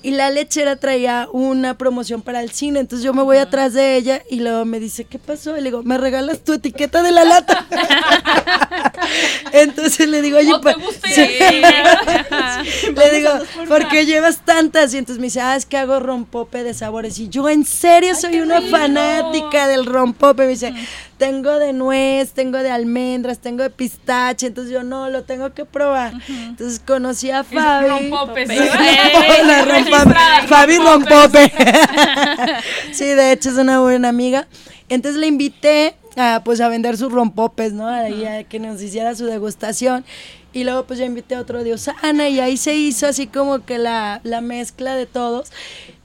Y 0.02 0.10
la 0.10 0.30
lechera 0.30 0.76
traía 0.76 1.26
una 1.32 1.78
promoción 1.78 2.20
para 2.22 2.42
el 2.42 2.50
cine, 2.50 2.80
entonces 2.80 3.04
yo 3.04 3.14
me 3.14 3.22
voy 3.22 3.38
atrás 3.38 3.72
de 3.72 3.96
ella 3.96 4.22
y 4.30 4.40
luego 4.40 4.64
me 4.66 4.78
dice, 4.78 5.04
¿qué 5.04 5.18
pasó? 5.18 5.56
Y 5.56 5.60
le 5.60 5.70
digo, 5.70 5.82
¿me 5.82 5.96
regalas 5.96 6.40
tu 6.44 6.52
etiqueta 6.52 7.02
de 7.02 7.12
la 7.12 7.24
lata? 7.24 7.66
Entonces 9.62 10.08
le 10.08 10.22
digo, 10.22 10.38
oye, 10.38 10.52
¿O 10.52 10.60
te 10.60 10.72
pa- 10.72 10.78
gusta 10.78 11.08
ir 11.08 11.14
sí. 11.14 11.62
así? 12.30 12.92
Le 12.94 13.10
digo, 13.16 13.30
¿por 13.68 13.88
qué 13.88 14.06
llevas 14.06 14.44
tantas? 14.44 14.92
Y 14.94 14.98
entonces 14.98 15.18
me 15.20 15.26
dice, 15.26 15.40
ah, 15.40 15.56
es 15.56 15.66
que 15.66 15.76
hago 15.76 15.98
rompope 16.00 16.62
de 16.62 16.74
sabores. 16.74 17.18
Y 17.18 17.28
yo, 17.28 17.48
en 17.48 17.64
serio, 17.64 18.14
soy 18.14 18.40
una 18.40 18.60
fanática 18.62 19.68
del 19.68 19.86
rompope. 19.86 20.42
Me 20.44 20.48
dice, 20.50 20.72
tengo 21.18 21.58
de 21.58 21.72
nuez, 21.72 22.32
tengo 22.32 22.58
de 22.58 22.70
almendras, 22.70 23.38
tengo 23.38 23.62
de 23.62 23.70
pistache. 23.70 24.46
Entonces 24.48 24.72
yo, 24.72 24.82
no, 24.82 25.08
lo 25.10 25.22
tengo 25.24 25.52
que 25.54 25.64
probar. 25.64 26.12
Entonces 26.28 26.80
conocí 26.86 27.30
a 27.30 27.44
Fabi. 27.44 27.88
Rompope, 27.88 28.46
sí. 28.46 28.54
La 29.46 29.62
rompope. 29.64 30.14
Fabi 30.48 30.76
rompope. 30.78 31.48
Rompope. 31.48 31.52
sí, 32.92 33.04
de 33.04 33.32
hecho 33.32 33.50
es 33.50 33.56
una 33.56 33.80
buena 33.80 34.08
amiga. 34.08 34.46
Entonces 34.88 35.20
le 35.20 35.26
invité 35.26 35.96
a, 36.16 36.42
pues, 36.44 36.60
a 36.60 36.68
vender 36.68 36.96
sus 36.96 37.12
rompopes, 37.12 37.72
¿no? 37.72 37.86
Ahí 37.86 38.24
a 38.24 38.44
que 38.44 38.58
nos 38.58 38.82
hiciera 38.82 39.14
su 39.14 39.26
degustación. 39.26 40.04
Y 40.52 40.64
luego 40.64 40.86
pues 40.86 40.98
yo 40.98 41.04
invité 41.04 41.34
a 41.34 41.40
otro 41.40 41.62
de 41.62 41.74
Osana 41.74 42.30
y 42.30 42.40
ahí 42.40 42.56
se 42.56 42.74
hizo 42.74 43.06
así 43.06 43.26
como 43.26 43.66
que 43.66 43.76
la, 43.76 44.22
la 44.24 44.40
mezcla 44.40 44.94
de 44.94 45.04
todos. 45.04 45.52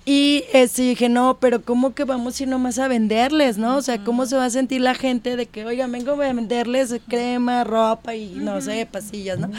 Y 0.03 0.45
este, 0.51 0.81
dije, 0.81 1.09
no, 1.09 1.37
pero 1.39 1.61
¿cómo 1.61 1.93
que 1.93 2.05
vamos 2.05 2.39
a 2.39 2.43
ir 2.43 2.49
nomás 2.49 2.79
a 2.79 2.87
venderles, 2.87 3.59
no? 3.59 3.77
O 3.77 3.81
sea, 3.83 4.03
¿cómo 4.03 4.25
se 4.25 4.35
va 4.35 4.45
a 4.45 4.49
sentir 4.49 4.81
la 4.81 4.95
gente 4.95 5.35
de 5.35 5.45
que, 5.45 5.63
oiga, 5.63 5.85
vengo 5.85 6.13
a 6.13 6.15
venderles 6.15 6.95
crema, 7.07 7.63
ropa 7.63 8.15
y 8.15 8.33
no 8.33 8.59
sé, 8.61 8.87
pasillas, 8.91 9.37
¿no? 9.37 9.51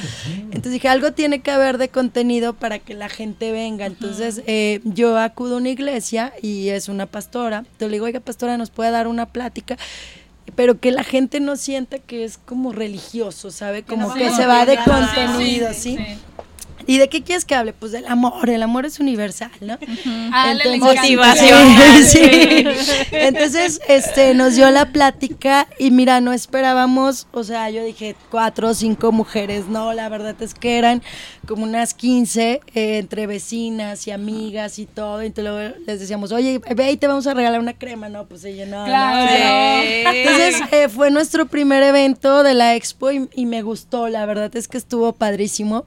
Entonces 0.51 0.73
dije, 0.73 0.89
algo 0.89 1.13
tiene 1.13 1.43
que 1.43 1.53
haber 1.53 1.79
de 1.79 1.89
contenido 1.89 2.55
para 2.55 2.81
que 2.81 2.95
la 2.95 3.09
gente 3.09 3.53
venga. 3.53 3.87
Entonces 3.87 4.43
eh, 4.47 4.81
yo 4.83 5.17
acudo 5.17 5.55
a 5.55 5.59
una 5.59 5.71
iglesia 5.71 6.33
y 6.43 6.71
es 6.71 6.89
una 6.89 7.07
pastora. 7.07 7.59
Entonces 7.59 7.89
le 7.89 7.95
digo, 7.95 8.07
oiga, 8.07 8.19
pastora, 8.19 8.59
¿nos 8.59 8.71
puede 8.71 8.91
dar 8.91 9.07
una 9.07 9.27
plática? 9.27 9.79
Pero 10.55 10.79
que 10.79 10.91
la 10.91 11.03
gente 11.03 11.41
no 11.41 11.57
sienta 11.57 11.99
que 11.99 12.25
es 12.25 12.39
como 12.39 12.73
religioso, 12.73 13.51
¿sabe? 13.51 13.83
Como 13.85 14.09
no 14.09 14.15
que 14.15 14.31
se 14.31 14.47
va 14.47 14.67
de 14.67 14.79
contenido, 14.85 15.73
¿sí? 15.73 15.97
¿Y 16.87 16.99
de 16.99 17.09
qué 17.09 17.23
quieres 17.23 17.45
que 17.45 17.55
hable? 17.55 17.73
Pues 17.73 17.93
del 17.93 18.07
amor, 18.07 18.49
el 18.51 18.63
amor 18.63 18.87
es 18.87 19.01
universal, 19.01 19.51
¿no? 19.61 19.79
Ah, 20.33 20.53
Entonces- 20.75 20.81
Sí, 22.07 22.65
sí. 22.85 23.07
Entonces, 23.13 23.81
este, 23.89 24.35
nos 24.35 24.55
dio 24.55 24.71
la 24.71 24.87
plática 24.93 25.69
y 25.79 25.91
mira, 25.91 26.21
no 26.21 26.33
esperábamos, 26.33 27.27
o 27.33 27.45
sea, 27.45 27.71
yo 27.71 27.85
dije 27.85 28.17
cuatro 28.31 28.69
o 28.71 28.75
cinco 28.75 29.13
mujeres, 29.13 29.67
no, 29.69 29.93
la 29.93 30.09
verdad 30.09 30.35
es 30.41 30.55
que 30.55 30.79
eran 30.79 31.03
como 31.47 31.65
unas 31.65 31.95
15 31.95 32.61
eh, 32.75 32.99
entre 32.99 33.27
vecinas 33.27 34.07
y 34.07 34.11
amigas 34.11 34.79
y 34.79 34.87
todo, 34.87 35.21
entonces 35.23 35.53
luego 35.53 35.75
les 35.87 36.01
decíamos, 36.01 36.33
oye, 36.33 36.61
ve 36.75 36.93
y 36.93 36.97
te 36.97 37.07
vamos 37.07 37.27
a 37.27 37.35
regalar 37.35 37.61
una 37.61 37.75
crema, 37.75 38.09
no, 38.09 38.27
pues 38.27 38.45
ella 38.45 38.67
no. 38.67 38.85
Claro. 38.85 39.33
no, 39.33 39.83
entonces 40.13 40.61
eh, 40.73 40.89
fue 40.89 41.11
nuestro 41.11 41.47
primer 41.47 41.83
evento 41.83 42.43
de 42.43 42.55
la 42.55 42.75
expo 42.75 43.11
y, 43.11 43.29
y 43.35 43.47
me 43.47 43.63
gustó, 43.63 44.09
la 44.09 44.25
verdad 44.27 44.55
es 44.57 44.69
que 44.69 44.79
estuvo 44.79 45.13
padrísimo. 45.13 45.85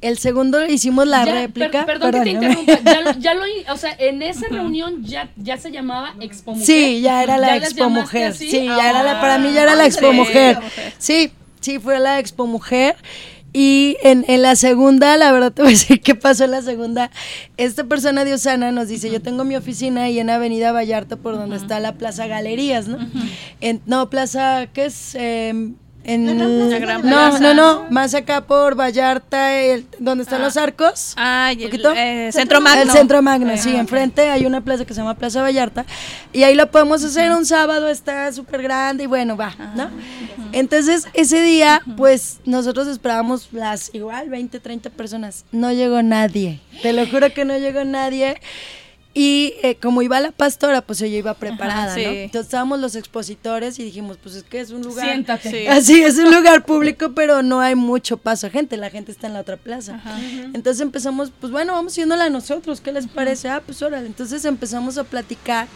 El 0.00 0.18
segundo 0.18 0.37
hicimos 0.68 1.06
la 1.06 1.18
Ya, 1.24 1.32
per- 1.32 1.34
réplica. 1.42 1.86
perdón 1.86 2.12
que 2.12 2.20
te 2.20 2.30
interrumpa. 2.30 2.78
Ya 2.84 3.00
lo, 3.00 3.12
ya 3.18 3.34
lo, 3.34 3.42
o 3.72 3.76
sea, 3.76 3.94
en 3.98 4.22
esa 4.22 4.46
reunión 4.50 5.04
ya, 5.04 5.28
ya 5.36 5.56
se 5.56 5.70
llamaba 5.70 6.14
Expo 6.20 6.52
Mujer. 6.52 6.66
Sí, 6.66 7.00
ya 7.00 7.22
era 7.22 7.38
la 7.38 7.48
¿Ya 7.48 7.54
les 7.60 7.70
Expo 7.70 7.90
Mujer. 7.90 8.26
así? 8.32 8.50
Sí, 8.50 8.64
ya 8.66 8.90
era 8.90 9.02
la, 9.02 9.20
para 9.20 9.38
mí 9.38 9.52
ya 9.52 9.62
era 9.62 9.74
la 9.74 9.84
Ah, 9.84 9.86
Expo. 9.86 10.12
Mujer. 10.12 10.58
Sí, 10.98 11.30
sí, 11.60 11.78
fue 11.78 11.98
la 11.98 12.18
Expo 12.18 12.46
Mujer. 12.46 12.96
Y 13.54 13.96
en, 14.02 14.26
en 14.28 14.42
la 14.42 14.56
segunda, 14.56 15.16
la 15.16 15.32
verdad 15.32 15.50
te 15.52 15.62
voy 15.62 15.70
a 15.70 15.74
decir 15.74 16.02
qué 16.02 16.14
pasó 16.14 16.44
en 16.44 16.50
la 16.50 16.60
segunda. 16.60 17.10
Esta 17.56 17.84
persona 17.84 18.24
de 18.26 18.34
Osana 18.34 18.72
nos 18.72 18.88
dice, 18.88 19.10
yo 19.10 19.22
tengo 19.22 19.42
mi 19.44 19.56
oficina 19.56 20.02
ahí 20.02 20.20
en 20.20 20.28
Avenida 20.28 20.70
Vallarta 20.70 21.16
por 21.16 21.34
donde 21.36 21.56
está 21.56 21.80
la 21.80 21.94
Plaza 21.94 22.26
Galerías, 22.26 22.88
¿no? 22.88 22.98
En- 23.62 23.80
no, 23.86 24.10
Plaza, 24.10 24.66
¿qué 24.72 24.84
es? 24.84 25.14
Em, 25.14 25.76
en, 26.08 26.70
La 26.70 26.78
Gran 26.78 27.02
no, 27.02 27.08
Plaza. 27.08 27.38
no, 27.40 27.54
no, 27.54 27.86
más 27.90 28.14
acá 28.14 28.40
por 28.40 28.74
Vallarta, 28.74 29.54
el, 29.60 29.86
donde 29.98 30.22
están 30.24 30.40
Ah. 30.40 30.44
los 30.44 30.56
arcos. 30.56 31.14
Ah, 31.16 31.52
y 31.56 31.62
el, 31.62 31.70
¿Poquito? 31.70 31.92
eh, 31.94 32.30
Centro 32.32 32.60
Magno. 32.60 32.82
El 32.82 32.90
Centro 32.90 33.22
Magno, 33.22 33.56
sí, 33.56 33.74
enfrente 33.76 34.28
hay 34.30 34.46
una 34.46 34.60
plaza 34.62 34.84
que 34.84 34.94
se 34.94 35.00
llama 35.00 35.14
Plaza 35.14 35.42
Vallarta 35.42 35.84
y 36.32 36.42
ahí 36.42 36.54
lo 36.54 36.70
podemos 36.70 37.04
hacer 37.04 37.30
un 37.32 37.44
sábado, 37.46 37.88
está 37.88 38.32
súper 38.32 38.62
grande 38.62 39.04
y 39.04 39.06
bueno, 39.06 39.36
va, 39.36 39.54
¿no? 39.76 39.90
Entonces, 40.52 41.06
ese 41.14 41.42
día, 41.42 41.82
pues 41.96 42.38
nosotros 42.46 42.88
esperábamos 42.88 43.48
las 43.52 43.94
igual 43.94 44.30
20, 44.30 44.60
30 44.60 44.90
personas. 44.90 45.44
No 45.52 45.72
llegó 45.72 46.02
nadie. 46.02 46.60
Te 46.82 46.92
lo 46.92 47.06
juro 47.06 47.32
que 47.34 47.44
no 47.44 47.56
llegó 47.58 47.84
nadie. 47.84 48.40
Y 49.18 49.54
eh, 49.64 49.74
como 49.74 50.00
iba 50.00 50.20
la 50.20 50.30
pastora, 50.30 50.80
pues 50.80 51.02
ella 51.02 51.16
iba 51.16 51.34
preparada, 51.34 51.92
sí. 51.92 52.04
¿no? 52.04 52.10
Entonces 52.10 52.46
estábamos 52.46 52.78
los 52.78 52.94
expositores 52.94 53.76
y 53.80 53.82
dijimos, 53.82 54.16
pues 54.22 54.36
es 54.36 54.44
que 54.44 54.60
es 54.60 54.70
un 54.70 54.82
lugar 54.82 55.06
Siéntate. 55.06 55.50
Sí. 55.50 55.66
Así 55.66 56.00
es 56.00 56.18
un 56.18 56.32
lugar 56.32 56.64
público, 56.64 57.10
pero 57.16 57.42
no 57.42 57.58
hay 57.58 57.74
mucho 57.74 58.16
paso 58.16 58.46
a 58.46 58.50
gente, 58.50 58.76
la 58.76 58.90
gente 58.90 59.10
está 59.10 59.26
en 59.26 59.32
la 59.32 59.40
otra 59.40 59.56
plaza. 59.56 60.00
Entonces 60.54 60.80
empezamos, 60.82 61.32
pues 61.40 61.50
bueno, 61.50 61.72
vamos 61.72 61.96
yéndola 61.96 62.26
a 62.26 62.30
nosotros, 62.30 62.80
¿qué 62.80 62.92
les 62.92 63.08
parece? 63.08 63.48
Ah, 63.48 63.60
pues 63.66 63.82
órale. 63.82 64.06
Entonces 64.06 64.44
empezamos 64.44 64.98
a 64.98 65.02
platicar 65.02 65.66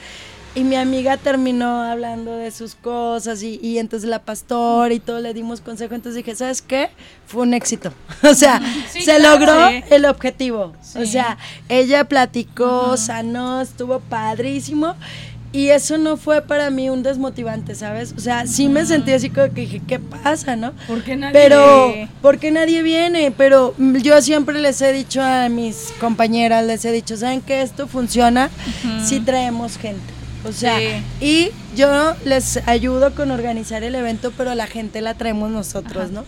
y 0.54 0.64
mi 0.64 0.76
amiga 0.76 1.16
terminó 1.16 1.82
hablando 1.82 2.36
de 2.36 2.50
sus 2.50 2.74
cosas 2.74 3.42
y, 3.42 3.58
y 3.62 3.78
entonces 3.78 4.08
la 4.08 4.18
pastora 4.18 4.92
y 4.92 5.00
todo 5.00 5.18
le 5.20 5.32
dimos 5.32 5.60
consejo. 5.62 5.94
Entonces 5.94 6.16
dije, 6.24 6.34
¿sabes 6.36 6.60
qué? 6.60 6.90
Fue 7.26 7.42
un 7.42 7.54
éxito. 7.54 7.92
O 8.22 8.34
sea, 8.34 8.60
Sí, 8.90 9.00
se 9.02 9.16
claro. 9.16 9.38
logró 9.46 9.68
Sí. 9.68 9.84
el 9.90 10.04
objetivo. 10.04 10.72
O 10.96 11.06
sea, 11.06 11.38
ella 11.68 12.04
platicó, 12.04 12.96
sanó, 12.96 13.60
estuvo 13.62 14.00
padrísimo. 14.00 14.94
Y 15.54 15.68
eso 15.68 15.98
no 15.98 16.16
fue 16.16 16.40
para 16.40 16.70
mí 16.70 16.88
un 16.88 17.02
desmotivante, 17.02 17.74
¿sabes? 17.74 18.14
O 18.16 18.20
sea, 18.20 18.46
sí 18.46 18.70
me 18.70 18.86
sentí 18.86 19.12
así 19.12 19.28
como 19.28 19.52
que 19.52 19.60
dije, 19.62 19.82
¿qué 19.86 19.98
pasa, 19.98 20.56
no? 20.56 20.72
¿Por 20.86 21.02
qué 21.04 21.14
nadie? 21.14 21.34
Pero, 21.34 21.92
porque 22.22 22.50
nadie 22.50 22.80
viene? 22.82 23.30
Pero 23.36 23.74
yo 23.78 24.22
siempre 24.22 24.58
les 24.60 24.80
he 24.80 24.94
dicho 24.94 25.20
a 25.22 25.50
mis 25.50 25.92
compañeras, 26.00 26.64
les 26.64 26.82
he 26.86 26.90
dicho, 26.92 27.18
¿saben 27.18 27.42
que 27.42 27.60
esto 27.60 27.86
funciona 27.86 28.48
si 29.04 29.20
traemos 29.20 29.76
gente? 29.76 30.02
O 30.44 30.52
sea, 30.52 30.78
Sí. 30.78 31.02
y 31.20 31.50
yo 31.76 32.14
les 32.24 32.57
ayudo 32.66 33.14
con 33.14 33.31
organizar 33.31 33.83
el 33.85 33.94
evento, 33.94 34.33
pero 34.37 34.55
la 34.55 34.66
gente 34.66 35.00
la 35.00 35.14
traemos 35.14 35.50
nosotros, 35.50 36.11
¿no? 36.11 36.24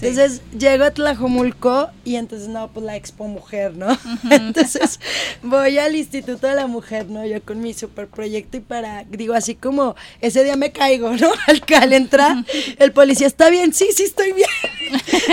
Entonces 0.00 0.42
llego 0.56 0.84
a 0.84 0.92
Tlajomulco 0.92 1.90
y 2.04 2.16
entonces, 2.16 2.48
no, 2.48 2.68
pues 2.68 2.86
la 2.86 2.94
Expo 2.94 3.26
Mujer, 3.26 3.76
¿no? 3.76 3.88
entonces 4.30 5.00
voy 5.42 5.78
al 5.78 5.96
Instituto 5.96 6.46
de 6.46 6.54
la 6.54 6.68
Mujer, 6.68 7.06
¿no? 7.10 7.26
Yo 7.26 7.42
con 7.42 7.60
mi 7.60 7.74
super 7.74 8.06
proyecto 8.06 8.56
y 8.56 8.60
para, 8.60 9.04
digo, 9.10 9.34
así 9.34 9.56
como 9.56 9.96
ese 10.20 10.44
día 10.44 10.54
me 10.56 10.70
caigo, 10.70 11.14
¿no? 11.16 11.30
Al, 11.48 11.62
al 11.82 11.92
entrar, 11.92 12.36
el 12.78 12.92
policía, 12.92 13.26
¿está 13.26 13.50
bien? 13.50 13.72
Sí, 13.74 13.88
sí, 13.94 14.04
estoy 14.04 14.32
bien. 14.32 14.48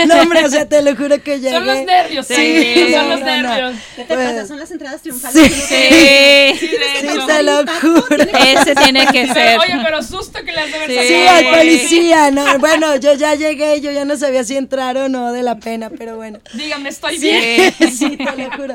No, 0.06 0.20
hombre, 0.20 0.44
o 0.44 0.50
sea, 0.50 0.68
te 0.68 0.82
lo 0.82 0.94
juro 0.96 1.22
que 1.22 1.40
llegué. 1.40 1.50
Son 1.56 1.66
los 1.66 1.82
nervios, 1.84 2.26
Sí, 2.26 2.34
sí, 2.34 2.92
son 2.92 3.08
no, 3.08 3.16
los 3.16 3.20
no, 3.20 3.26
no. 3.42 3.48
nervios. 3.48 3.74
¿Qué 3.96 4.04
te 4.04 4.14
Pues- 4.14 4.28
pasa? 4.30 4.46
Son 4.46 4.58
las 4.58 4.70
entradas 4.70 5.00
triunfales. 5.02 5.42
Sí. 5.42 5.48
Sí, 5.50 5.66
te- 5.68 6.54
Sí, 6.58 6.68
Sí, 7.00 7.26
te 7.26 7.42
lo 7.42 7.56
juro. 7.80 8.24
ese 8.60 8.74
tiene 8.74 9.06
que 9.12 9.26
ser. 9.32 9.58
Oye, 9.58 9.74
pero 9.84 10.02
susto 10.02 10.38
que 10.44 10.52
le 10.52 10.60
has 10.60 10.70
de 10.70 10.76
haber 10.76 10.90
Sí. 10.90 11.08
Sí, 11.08 11.14
al 11.26 11.46
policía, 11.58 12.30
no, 12.30 12.58
bueno, 12.58 12.96
yo 12.96 13.14
ya 13.14 13.34
llegué, 13.34 13.80
yo 13.80 13.90
ya 13.90 14.04
no 14.04 14.16
sabía 14.16 14.44
si 14.44 14.56
entrar 14.56 14.96
o 14.96 15.08
no 15.08 15.32
de 15.32 15.42
la 15.42 15.58
pena, 15.58 15.90
pero 15.90 16.16
bueno. 16.16 16.38
Dígame, 16.54 16.88
estoy 16.88 17.18
bien. 17.18 17.74
Sí, 17.96 18.16
te 18.16 18.24
lo 18.24 18.50
juro. 18.56 18.74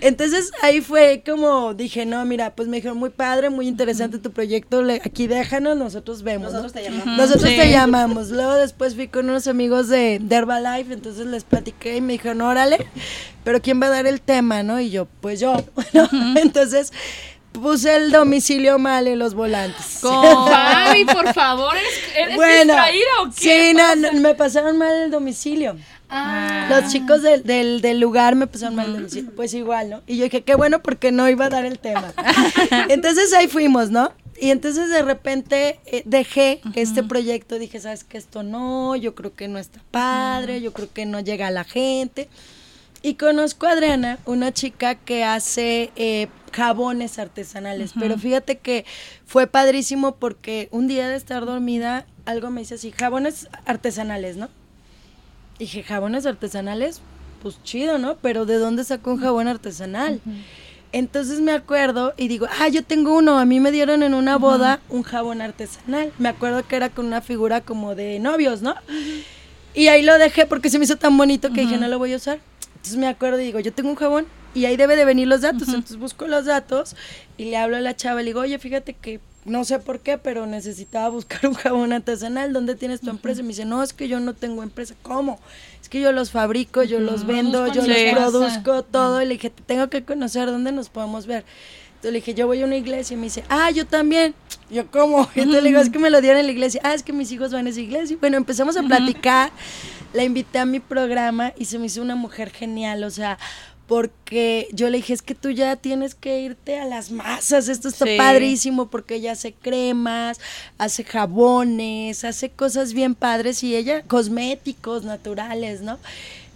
Entonces 0.00 0.50
ahí 0.62 0.80
fue 0.80 1.22
como 1.24 1.74
dije, 1.74 2.06
no, 2.06 2.24
mira, 2.24 2.50
pues 2.54 2.68
me 2.68 2.76
dijeron, 2.78 2.98
muy 2.98 3.10
padre, 3.10 3.50
muy 3.50 3.66
interesante 3.68 4.18
tu 4.18 4.30
proyecto, 4.32 4.82
le- 4.82 5.00
aquí 5.04 5.26
déjanos, 5.26 5.76
nosotros 5.76 6.22
vemos. 6.22 6.52
¿no? 6.52 6.60
Nosotros 6.60 6.72
te 6.72 6.82
llamamos. 6.82 7.16
Nosotros 7.16 7.50
Sí. 7.50 7.56
te 7.56 7.70
llamamos. 7.70 8.30
Luego 8.30 8.54
después 8.54 8.94
fui 8.94 9.08
con 9.08 9.28
unos 9.30 9.46
amigos 9.46 9.88
de, 9.88 10.18
de 10.20 10.36
Herbalife, 10.58 10.92
entonces 10.92 11.26
les 11.26 11.44
platiqué 11.44 11.96
y 11.96 12.00
me 12.00 12.14
dijeron, 12.14 12.40
órale, 12.40 12.86
pero 13.44 13.60
¿quién 13.60 13.80
va 13.80 13.86
a 13.86 13.90
dar 13.90 14.06
el 14.06 14.20
tema, 14.20 14.62
no? 14.62 14.80
Y 14.80 14.90
yo, 14.90 15.06
pues 15.20 15.40
yo, 15.40 15.54
¿no? 15.92 16.08
Entonces 16.36 16.92
puse 17.52 17.96
el 17.96 18.12
domicilio 18.12 18.78
mal 18.78 19.06
en 19.06 19.18
los 19.18 19.34
volantes. 19.34 19.98
Con- 20.02 20.48
Fabi, 20.48 21.04
por 21.04 21.32
favor, 21.32 21.74
¿eres, 21.76 22.16
eres 22.16 22.36
Bueno, 22.36 22.72
distraída 22.74 23.06
o 23.22 23.30
qué? 23.30 23.70
sí, 23.70 23.74
no, 23.76 23.96
no, 23.96 24.20
me 24.20 24.34
pasaron 24.34 24.78
mal 24.78 24.92
el 25.04 25.10
domicilio. 25.10 25.76
Ah. 26.12 26.66
Los 26.68 26.90
chicos 26.92 27.22
del, 27.22 27.44
del, 27.44 27.80
del 27.80 28.00
lugar 28.00 28.34
me 28.34 28.48
pasaron 28.48 28.74
mal 28.74 28.86
el 28.86 28.94
domicilio. 28.94 29.30
Pues 29.36 29.54
igual, 29.54 29.90
¿no? 29.90 30.02
Y 30.08 30.16
yo 30.16 30.24
dije, 30.24 30.42
qué 30.42 30.56
bueno 30.56 30.82
porque 30.82 31.12
no 31.12 31.28
iba 31.28 31.44
a 31.44 31.50
dar 31.50 31.64
el 31.64 31.78
tema. 31.78 32.12
entonces 32.88 33.32
ahí 33.32 33.46
fuimos, 33.46 33.90
¿no? 33.90 34.12
Y 34.40 34.50
entonces 34.50 34.88
de 34.88 35.02
repente 35.02 35.80
eh, 35.84 36.02
dejé 36.06 36.62
este 36.74 37.02
proyecto, 37.02 37.58
dije, 37.58 37.78
¿sabes 37.78 38.04
qué? 38.04 38.16
Esto 38.16 38.42
no, 38.42 38.96
yo 38.96 39.14
creo 39.14 39.34
que 39.34 39.48
no 39.48 39.58
está 39.58 39.82
padre, 39.90 40.62
yo 40.62 40.72
creo 40.72 40.90
que 40.90 41.04
no 41.04 41.20
llega 41.20 41.48
a 41.48 41.50
la 41.50 41.64
gente. 41.64 42.26
Y 43.02 43.14
conozco 43.14 43.66
a 43.66 43.72
Adriana, 43.72 44.18
una 44.24 44.50
chica 44.50 44.94
que 44.94 45.24
hace 45.24 45.90
eh, 45.96 46.28
jabones 46.52 47.18
artesanales, 47.18 47.92
pero 47.98 48.16
fíjate 48.18 48.56
que 48.56 48.86
fue 49.26 49.46
padrísimo 49.46 50.16
porque 50.16 50.68
un 50.70 50.88
día 50.88 51.08
de 51.08 51.16
estar 51.16 51.44
dormida, 51.44 52.06
algo 52.24 52.50
me 52.50 52.62
dice 52.62 52.76
así, 52.76 52.92
jabones 52.92 53.48
artesanales, 53.66 54.38
¿no? 54.38 54.48
Dije, 55.58 55.82
jabones 55.82 56.24
artesanales, 56.24 57.02
pues 57.42 57.62
chido, 57.62 57.98
¿no? 57.98 58.16
Pero 58.16 58.46
¿de 58.46 58.56
dónde 58.56 58.84
sacó 58.84 59.12
un 59.12 59.20
jabón 59.20 59.48
artesanal? 59.48 60.20
Entonces 60.92 61.40
me 61.40 61.52
acuerdo 61.52 62.14
y 62.16 62.28
digo, 62.28 62.46
ah, 62.58 62.68
yo 62.68 62.82
tengo 62.82 63.14
uno, 63.14 63.38
a 63.38 63.44
mí 63.44 63.60
me 63.60 63.70
dieron 63.70 64.02
en 64.02 64.14
una 64.14 64.36
boda 64.36 64.80
un 64.88 65.02
jabón 65.02 65.40
artesanal. 65.40 66.12
Me 66.18 66.28
acuerdo 66.28 66.66
que 66.66 66.76
era 66.76 66.88
con 66.88 67.06
una 67.06 67.20
figura 67.20 67.60
como 67.60 67.94
de 67.94 68.18
novios, 68.18 68.60
¿no? 68.60 68.74
Y 69.72 69.86
ahí 69.88 70.02
lo 70.02 70.18
dejé 70.18 70.46
porque 70.46 70.68
se 70.68 70.78
me 70.78 70.84
hizo 70.84 70.96
tan 70.96 71.16
bonito 71.16 71.52
que 71.52 71.60
dije, 71.60 71.76
no 71.76 71.86
lo 71.86 71.98
voy 71.98 72.12
a 72.12 72.16
usar. 72.16 72.40
Entonces 72.74 72.96
me 72.96 73.06
acuerdo 73.06 73.40
y 73.40 73.44
digo, 73.44 73.60
yo 73.60 73.72
tengo 73.72 73.90
un 73.90 73.96
jabón 73.96 74.26
y 74.52 74.64
ahí 74.64 74.76
debe 74.76 74.96
de 74.96 75.04
venir 75.04 75.28
los 75.28 75.42
datos. 75.42 75.68
Entonces 75.68 75.96
busco 75.96 76.26
los 76.26 76.46
datos 76.46 76.96
y 77.36 77.44
le 77.46 77.56
hablo 77.56 77.76
a 77.76 77.80
la 77.80 77.94
chava, 77.94 78.20
le 78.20 78.26
digo, 78.26 78.40
oye, 78.40 78.58
fíjate 78.58 78.94
que 78.94 79.20
no 79.44 79.64
sé 79.64 79.78
por 79.78 80.00
qué, 80.00 80.18
pero 80.18 80.46
necesitaba 80.46 81.08
buscar 81.08 81.46
un 81.46 81.54
jabón 81.54 81.92
artesanal. 81.92 82.52
¿Dónde 82.52 82.74
tienes 82.74 83.00
tu 83.00 83.10
empresa? 83.10 83.40
Y 83.40 83.44
me 83.44 83.48
dice, 83.48 83.64
no, 83.64 83.82
es 83.82 83.92
que 83.92 84.08
yo 84.08 84.20
no 84.20 84.34
tengo 84.34 84.62
empresa. 84.62 84.94
¿Cómo? 85.02 85.38
Es 85.80 85.88
que 85.88 86.00
yo 86.00 86.12
los 86.12 86.30
fabrico, 86.30 86.82
yo 86.82 87.00
los 87.00 87.26
vendo, 87.26 87.66
yo 87.68 87.82
los 87.84 88.12
produzco 88.12 88.82
todo. 88.82 89.22
Y 89.22 89.26
le 89.26 89.34
dije, 89.34 89.50
te 89.50 89.62
tengo 89.62 89.88
que 89.88 90.04
conocer 90.04 90.46
dónde 90.46 90.72
nos 90.72 90.88
podemos 90.88 91.26
ver. 91.26 91.44
Entonces 92.00 92.12
le 92.12 92.18
dije, 92.20 92.34
yo 92.34 92.46
voy 92.46 92.62
a 92.62 92.64
una 92.64 92.76
iglesia 92.76 93.14
y 93.14 93.18
me 93.18 93.24
dice, 93.24 93.44
ah, 93.48 93.70
yo 93.70 93.86
también. 93.86 94.34
Yo, 94.70 94.90
¿cómo? 94.90 95.28
Y 95.34 95.40
entonces 95.40 95.62
le 95.62 95.68
digo, 95.68 95.80
es 95.80 95.90
que 95.90 95.98
me 95.98 96.10
lo 96.10 96.20
dieron 96.20 96.40
en 96.40 96.46
la 96.46 96.52
iglesia. 96.52 96.80
Ah, 96.84 96.94
es 96.94 97.02
que 97.02 97.12
mis 97.12 97.30
hijos 97.32 97.52
van 97.52 97.66
a 97.66 97.70
esa 97.70 97.80
iglesia. 97.80 98.14
Y 98.14 98.16
bueno, 98.16 98.36
empezamos 98.36 98.76
a 98.76 98.82
platicar. 98.82 99.50
La 100.12 100.24
invité 100.24 100.58
a 100.58 100.66
mi 100.66 100.80
programa 100.80 101.52
y 101.56 101.66
se 101.66 101.78
me 101.78 101.86
hizo 101.86 102.02
una 102.02 102.14
mujer 102.14 102.50
genial. 102.50 103.04
O 103.04 103.10
sea, 103.10 103.38
porque 103.90 104.68
yo 104.72 104.88
le 104.88 104.98
dije, 104.98 105.12
es 105.12 105.20
que 105.20 105.34
tú 105.34 105.50
ya 105.50 105.74
tienes 105.74 106.14
que 106.14 106.42
irte 106.42 106.78
a 106.78 106.84
las 106.84 107.10
masas. 107.10 107.68
Esto 107.68 107.88
está 107.88 108.06
Sí. 108.06 108.16
padrísimo 108.16 108.88
porque 108.88 109.16
ella 109.16 109.32
hace 109.32 109.52
cremas, 109.52 110.38
hace 110.78 111.02
jabones, 111.02 112.22
hace 112.24 112.50
cosas 112.50 112.92
bien 112.92 113.16
padres 113.16 113.64
y 113.64 113.74
ella, 113.74 114.02
cosméticos 114.02 115.02
naturales, 115.02 115.80
¿no? 115.80 115.98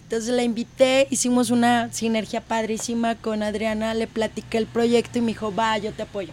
Entonces 0.03 0.33
la 0.33 0.43
invité, 0.43 1.07
hicimos 1.11 1.49
una 1.49 1.91
sinergia 1.91 2.39
padrísima 2.39 3.15
con 3.15 3.43
Adriana, 3.43 3.93
le 3.95 4.07
platiqué 4.07 4.57
el 4.57 4.65
proyecto 4.65 5.17
y 5.19 5.21
me 5.21 5.27
dijo, 5.33 5.53
va, 5.53 5.77
yo 5.77 5.91
te 5.91 6.03
apoyo. 6.03 6.31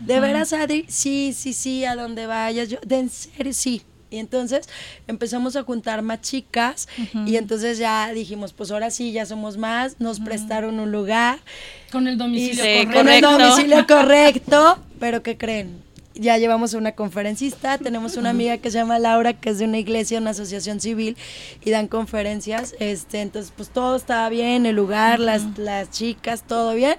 ¿De 0.00 0.18
veras, 0.18 0.52
Adri? 0.52 0.84
Sí, 0.88 1.32
sí, 1.32 1.52
sí, 1.52 1.84
a 1.84 1.94
donde 1.94 2.26
vayas. 2.26 2.68
Yo, 2.68 2.78
¿de 2.84 2.98
en 2.98 3.08
serio? 3.08 3.52
Sí. 3.52 3.82
Y 4.10 4.18
entonces 4.18 4.68
empezamos 5.06 5.54
a 5.56 5.62
juntar 5.62 6.02
más 6.02 6.20
chicas 6.20 6.88
y 7.26 7.36
entonces 7.36 7.78
ya 7.78 8.12
dijimos, 8.12 8.52
pues 8.52 8.70
ahora 8.72 8.90
sí, 8.90 9.12
ya 9.12 9.24
somos 9.24 9.56
más, 9.56 10.00
nos 10.00 10.18
prestaron 10.20 10.80
un 10.80 10.90
lugar. 10.90 11.38
Con 11.92 12.08
el 12.08 12.18
domicilio 12.18 12.64
Sí, 12.64 12.86
correcto. 12.86 12.98
con 12.98 13.08
el 13.08 13.20
domicilio 13.20 13.86
correcto, 13.86 14.78
pero 14.98 15.22
¿qué 15.22 15.36
creen? 15.36 15.82
Ya 16.14 16.36
llevamos 16.38 16.74
a 16.74 16.78
una 16.78 16.92
conferencista, 16.92 17.78
tenemos 17.78 18.16
una 18.16 18.30
amiga 18.30 18.58
que 18.58 18.70
se 18.70 18.78
llama 18.78 18.98
Laura, 18.98 19.32
que 19.32 19.50
es 19.50 19.58
de 19.58 19.64
una 19.64 19.78
iglesia, 19.78 20.18
una 20.18 20.30
asociación 20.30 20.80
civil, 20.80 21.16
y 21.64 21.70
dan 21.70 21.86
conferencias, 21.86 22.74
este, 22.80 23.20
entonces 23.20 23.52
pues 23.56 23.68
todo 23.70 23.94
estaba 23.96 24.28
bien, 24.28 24.66
el 24.66 24.74
lugar, 24.76 25.20
las, 25.20 25.56
las 25.56 25.90
chicas, 25.90 26.42
todo 26.46 26.74
bien, 26.74 26.96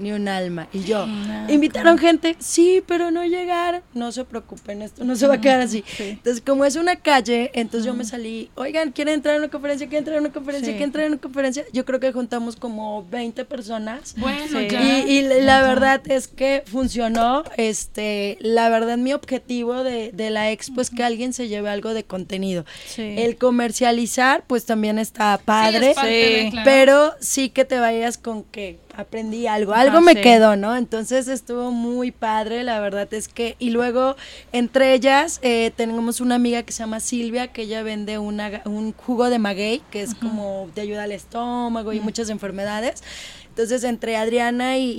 ni 0.00 0.12
un 0.12 0.26
alma. 0.28 0.68
Y 0.72 0.80
yo, 0.84 1.06
¿invitaron 1.48 1.98
gente? 1.98 2.36
Sí, 2.38 2.82
pero 2.86 3.10
no 3.10 3.24
llegaron. 3.24 3.82
No 3.94 4.12
se 4.12 4.24
preocupen, 4.24 4.82
esto 4.82 5.04
no 5.04 5.14
se 5.16 5.26
va 5.26 5.34
a 5.34 5.40
quedar 5.40 5.60
así. 5.60 5.84
Entonces, 5.98 6.42
como 6.44 6.64
es 6.64 6.76
una 6.76 6.96
calle, 6.96 7.50
entonces 7.54 7.86
yo 7.86 7.94
me 7.94 8.04
salí, 8.04 8.50
oigan, 8.54 8.92
¿quieren 8.92 9.14
entrar 9.14 9.34
a 9.36 9.38
una 9.38 9.48
conferencia? 9.48 9.86
¿Quieren 9.86 10.00
entrar 10.02 10.16
a 10.18 10.20
una 10.20 10.32
conferencia? 10.32 10.66
Sí. 10.66 10.72
¿Quieren 10.72 10.88
entrar 10.88 11.04
a 11.04 11.08
una 11.08 11.18
conferencia? 11.18 11.64
Yo 11.72 11.84
creo 11.84 12.00
que 12.00 12.12
juntamos 12.12 12.56
como 12.56 13.04
20 13.10 13.44
personas. 13.44 14.14
Bueno, 14.16 14.40
Sí. 14.48 14.68
ya. 14.70 14.98
Y, 15.06 15.18
y 15.18 15.22
la 15.22 15.62
verdad 15.62 16.00
es 16.10 16.28
que 16.28 16.62
funcionó. 16.66 17.44
Este, 17.56 18.38
la 18.40 18.68
verdad, 18.68 18.96
mi 18.98 19.12
objetivo 19.12 19.82
de, 19.84 20.12
de 20.12 20.30
la 20.30 20.50
expo 20.50 20.80
es 20.80 20.90
que 20.90 21.02
alguien 21.04 21.32
se 21.32 21.48
lleve 21.48 21.68
algo 21.68 21.94
de 21.94 22.04
contenido. 22.04 22.64
Sí. 22.86 23.14
El 23.18 23.36
comercializar, 23.36 24.44
pues 24.46 24.64
también 24.66 24.98
está 24.98 25.36
Sí, 25.38 25.42
padre. 25.44 25.90
es 25.90 25.94
parte 25.94 26.10
de, 26.10 26.40
Sí, 26.44 26.50
claro. 26.50 26.64
Pero 26.64 27.12
sí 27.20 27.48
que 27.50 27.64
te 27.64 27.78
vayas 27.78 28.18
con 28.18 28.44
que 28.44 28.78
aprendí 29.00 29.46
algo, 29.46 29.74
algo 29.74 30.00
me 30.00 30.14
sí. 30.14 30.20
quedó, 30.20 30.56
¿no? 30.56 30.76
Entonces 30.76 31.28
estuvo 31.28 31.70
muy 31.70 32.10
padre, 32.10 32.62
la 32.64 32.80
verdad 32.80 33.12
es 33.12 33.28
que, 33.28 33.56
y 33.58 33.70
luego 33.70 34.16
entre 34.52 34.94
ellas 34.94 35.40
eh, 35.42 35.72
tenemos 35.76 36.20
una 36.20 36.36
amiga 36.36 36.62
que 36.62 36.72
se 36.72 36.80
llama 36.80 37.00
Silvia, 37.00 37.48
que 37.48 37.62
ella 37.62 37.82
vende 37.82 38.18
una, 38.18 38.62
un 38.64 38.92
jugo 38.92 39.30
de 39.30 39.38
maguey, 39.38 39.82
que 39.90 40.02
es 40.02 40.14
como 40.14 40.68
te 40.74 40.82
ayuda 40.82 41.04
al 41.04 41.12
estómago 41.12 41.92
y 41.92 42.00
muchas 42.00 42.30
enfermedades. 42.30 43.02
Entonces 43.50 43.84
entre 43.84 44.16
Adriana 44.16 44.78
y, 44.78 44.90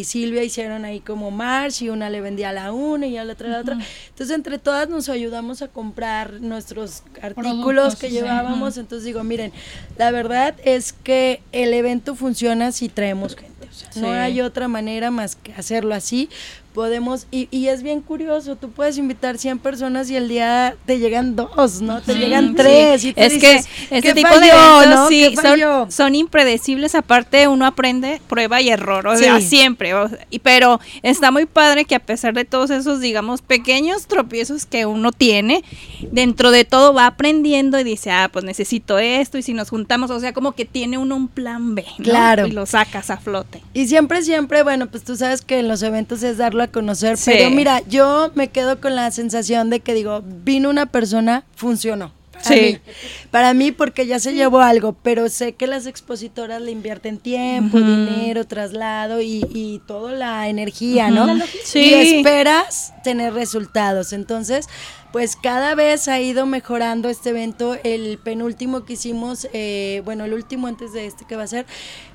y 0.00 0.04
Silvia 0.04 0.42
hicieron 0.42 0.84
ahí 0.84 1.00
como 1.00 1.30
march 1.30 1.82
y 1.82 1.90
una 1.90 2.10
le 2.10 2.20
vendía 2.20 2.48
a 2.48 2.52
la 2.52 2.72
una 2.72 3.06
y 3.06 3.16
a 3.16 3.24
la 3.24 3.34
otra 3.34 3.48
a 3.48 3.52
la 3.52 3.60
otra. 3.60 3.78
Entonces 4.08 4.34
entre 4.34 4.58
todas 4.58 4.88
nos 4.88 5.08
ayudamos 5.08 5.62
a 5.62 5.68
comprar 5.68 6.40
nuestros 6.40 7.02
artículos 7.22 7.54
Productos, 7.62 7.96
que 7.96 8.08
sí. 8.08 8.14
llevábamos. 8.14 8.76
Entonces 8.78 9.04
digo, 9.04 9.22
miren, 9.22 9.52
la 9.96 10.10
verdad 10.10 10.54
es 10.64 10.92
que 10.92 11.42
el 11.52 11.72
evento 11.74 12.14
funciona 12.14 12.72
si 12.72 12.88
traemos 12.88 13.36
gente. 13.36 13.68
O 13.70 13.72
sea, 13.72 13.90
no 14.02 14.12
hay 14.12 14.40
otra 14.40 14.66
manera 14.66 15.10
más 15.10 15.36
que 15.36 15.52
hacerlo 15.52 15.94
así. 15.94 16.28
Podemos, 16.74 17.28
y, 17.30 17.46
y 17.52 17.68
es 17.68 17.84
bien 17.84 18.00
curioso, 18.00 18.56
tú 18.56 18.70
puedes 18.70 18.98
invitar 18.98 19.38
100 19.38 19.60
personas 19.60 20.10
y 20.10 20.16
el 20.16 20.28
día 20.28 20.74
te 20.86 20.98
llegan 20.98 21.36
dos, 21.36 21.80
¿no? 21.80 22.02
Te 22.02 22.14
Sí, 22.14 22.18
llegan 22.18 22.48
sí. 22.48 22.54
tres. 22.56 23.04
Y 23.04 23.12
tú 23.14 23.20
Es 23.20 23.32
dices, 23.34 23.66
que 23.88 23.96
este 23.96 24.08
"¿Qué 24.08 24.14
tipo 24.14 24.40
de 24.40 24.48
eventos 24.48 24.86
no? 24.88 25.08
sí, 25.08 25.26
¿Qué 25.30 25.36
falló?". 25.36 25.82
son, 25.82 25.92
son 25.92 26.14
impredecibles. 26.16 26.96
Aparte, 26.96 27.46
uno 27.46 27.64
aprende 27.64 28.20
prueba 28.28 28.60
y 28.60 28.70
error, 28.70 29.06
o 29.06 29.16
Sí. 29.16 29.22
sea, 29.22 29.40
siempre. 29.40 29.94
o 29.94 30.08
sea, 30.08 30.26
y, 30.30 30.40
pero 30.40 30.80
está 31.04 31.30
muy 31.30 31.46
padre 31.46 31.84
que 31.84 31.94
a 31.94 32.00
pesar 32.00 32.34
de 32.34 32.44
todos 32.44 32.70
esos, 32.70 33.00
digamos, 33.00 33.40
pequeños 33.40 34.08
tropiezos 34.08 34.66
que 34.66 34.84
uno 34.84 35.12
tiene, 35.12 35.62
dentro 36.10 36.50
de 36.50 36.64
todo 36.64 36.92
va 36.92 37.06
aprendiendo 37.06 37.78
y 37.78 37.84
dice, 37.84 38.10
ah, 38.10 38.28
pues 38.32 38.44
necesito 38.44 38.98
esto. 38.98 39.38
Y 39.38 39.42
si 39.42 39.54
nos 39.54 39.70
juntamos, 39.70 40.10
o 40.10 40.18
sea, 40.18 40.32
como 40.32 40.52
que 40.56 40.64
tiene 40.64 40.98
uno 40.98 41.14
un 41.14 41.28
plan 41.28 41.76
B, 41.76 41.84
¿no? 41.98 42.04
Claro. 42.04 42.48
Y 42.48 42.50
lo 42.50 42.66
sacas 42.66 43.10
a 43.10 43.16
flote. 43.18 43.62
Y 43.74 43.86
siempre, 43.86 44.22
siempre, 44.22 44.64
bueno, 44.64 44.88
pues 44.88 45.04
tú 45.04 45.14
sabes 45.14 45.42
que 45.42 45.60
en 45.60 45.68
los 45.68 45.80
eventos 45.84 46.24
es 46.24 46.36
darlo 46.38 46.63
a 46.64 46.68
conocer, 46.72 47.16
Sí. 47.16 47.30
pero 47.34 47.50
mira, 47.50 47.80
yo 47.88 48.30
me 48.34 48.48
quedo 48.48 48.80
con 48.80 48.94
la 48.96 49.10
sensación 49.10 49.70
de 49.70 49.80
que 49.80 49.94
digo, 49.94 50.22
vino 50.24 50.68
una 50.70 50.86
persona, 50.86 51.44
funcionó. 51.56 52.12
Para 52.32 52.44
Sí. 52.56 52.60
mí. 52.60 52.92
Para 53.30 53.54
mí 53.54 53.72
porque 53.72 54.06
ya 54.06 54.18
se 54.18 54.34
llevó 54.34 54.60
algo, 54.60 54.92
pero 55.02 55.28
sé 55.30 55.52
que 55.54 55.66
las 55.66 55.86
expositoras 55.86 56.60
le 56.60 56.72
invierten 56.72 57.16
tiempo, 57.18 57.78
dinero, 57.80 58.44
traslado 58.44 59.22
y, 59.22 59.46
y 59.54 59.80
toda 59.86 60.12
la 60.12 60.48
energía, 60.48 61.10
¿no? 61.10 61.26
Sí. 61.64 61.78
Y 61.80 61.94
esperas 61.94 62.92
tener 63.02 63.32
resultados. 63.32 64.12
Entonces, 64.12 64.66
pues 65.12 65.36
cada 65.36 65.74
vez 65.76 66.06
ha 66.08 66.20
ido 66.20 66.44
mejorando 66.44 67.08
este 67.08 67.30
evento. 67.30 67.78
El 67.82 68.18
penúltimo 68.18 68.84
que 68.84 68.94
hicimos, 68.94 69.48
eh, 69.54 70.02
bueno, 70.04 70.24
el 70.24 70.34
último 70.34 70.66
antes 70.66 70.92
de 70.92 71.06
este 71.06 71.24
que 71.24 71.36
va 71.36 71.44
a 71.44 71.46
ser, 71.46 71.64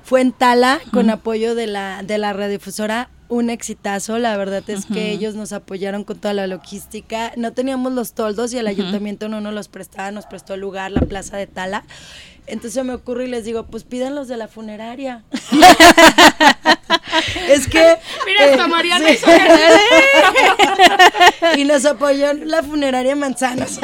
fue 0.04 0.20
en 0.20 0.30
Tala, 0.32 0.80
con 0.92 1.10
apoyo 1.10 1.54
de 1.56 1.66
la, 1.66 2.02
de 2.04 2.18
la 2.18 2.32
radiodifusora. 2.34 3.08
Un 3.30 3.48
exitazo, 3.48 4.18
la 4.18 4.36
verdad 4.36 4.68
es 4.68 4.86
que 4.86 5.12
ellos 5.12 5.36
nos 5.36 5.52
apoyaron 5.52 6.02
con 6.02 6.18
toda 6.18 6.34
la 6.34 6.48
logística. 6.48 7.32
No 7.36 7.52
teníamos 7.52 7.92
los 7.92 8.12
toldos 8.12 8.52
y 8.52 8.58
el 8.58 8.66
ayuntamiento 8.66 9.28
no 9.28 9.40
nos 9.40 9.54
los 9.54 9.68
prestaba, 9.68 10.10
nos 10.10 10.26
prestó 10.26 10.54
el 10.54 10.60
lugar, 10.60 10.90
la 10.90 11.02
plaza 11.02 11.36
de 11.36 11.46
Tala. 11.46 11.84
Entonces 12.50 12.84
me 12.84 12.94
ocurre 12.94 13.26
y 13.26 13.28
les 13.28 13.44
digo, 13.44 13.66
pues 13.66 13.84
pidan 13.84 14.14
los 14.14 14.28
de 14.28 14.36
la 14.36 14.48
funeraria. 14.48 15.24
es 17.48 17.66
que... 17.68 17.96
Mira, 18.26 18.44
hasta 18.50 18.64
eh, 18.64 18.68
Mariana 18.68 19.08
sí. 19.08 19.14
hizo 19.14 19.26
y 21.56 21.64
nos 21.64 21.84
apoyó 21.84 22.32
la 22.34 22.62
funeraria 22.62 23.16
Manzanos. 23.16 23.78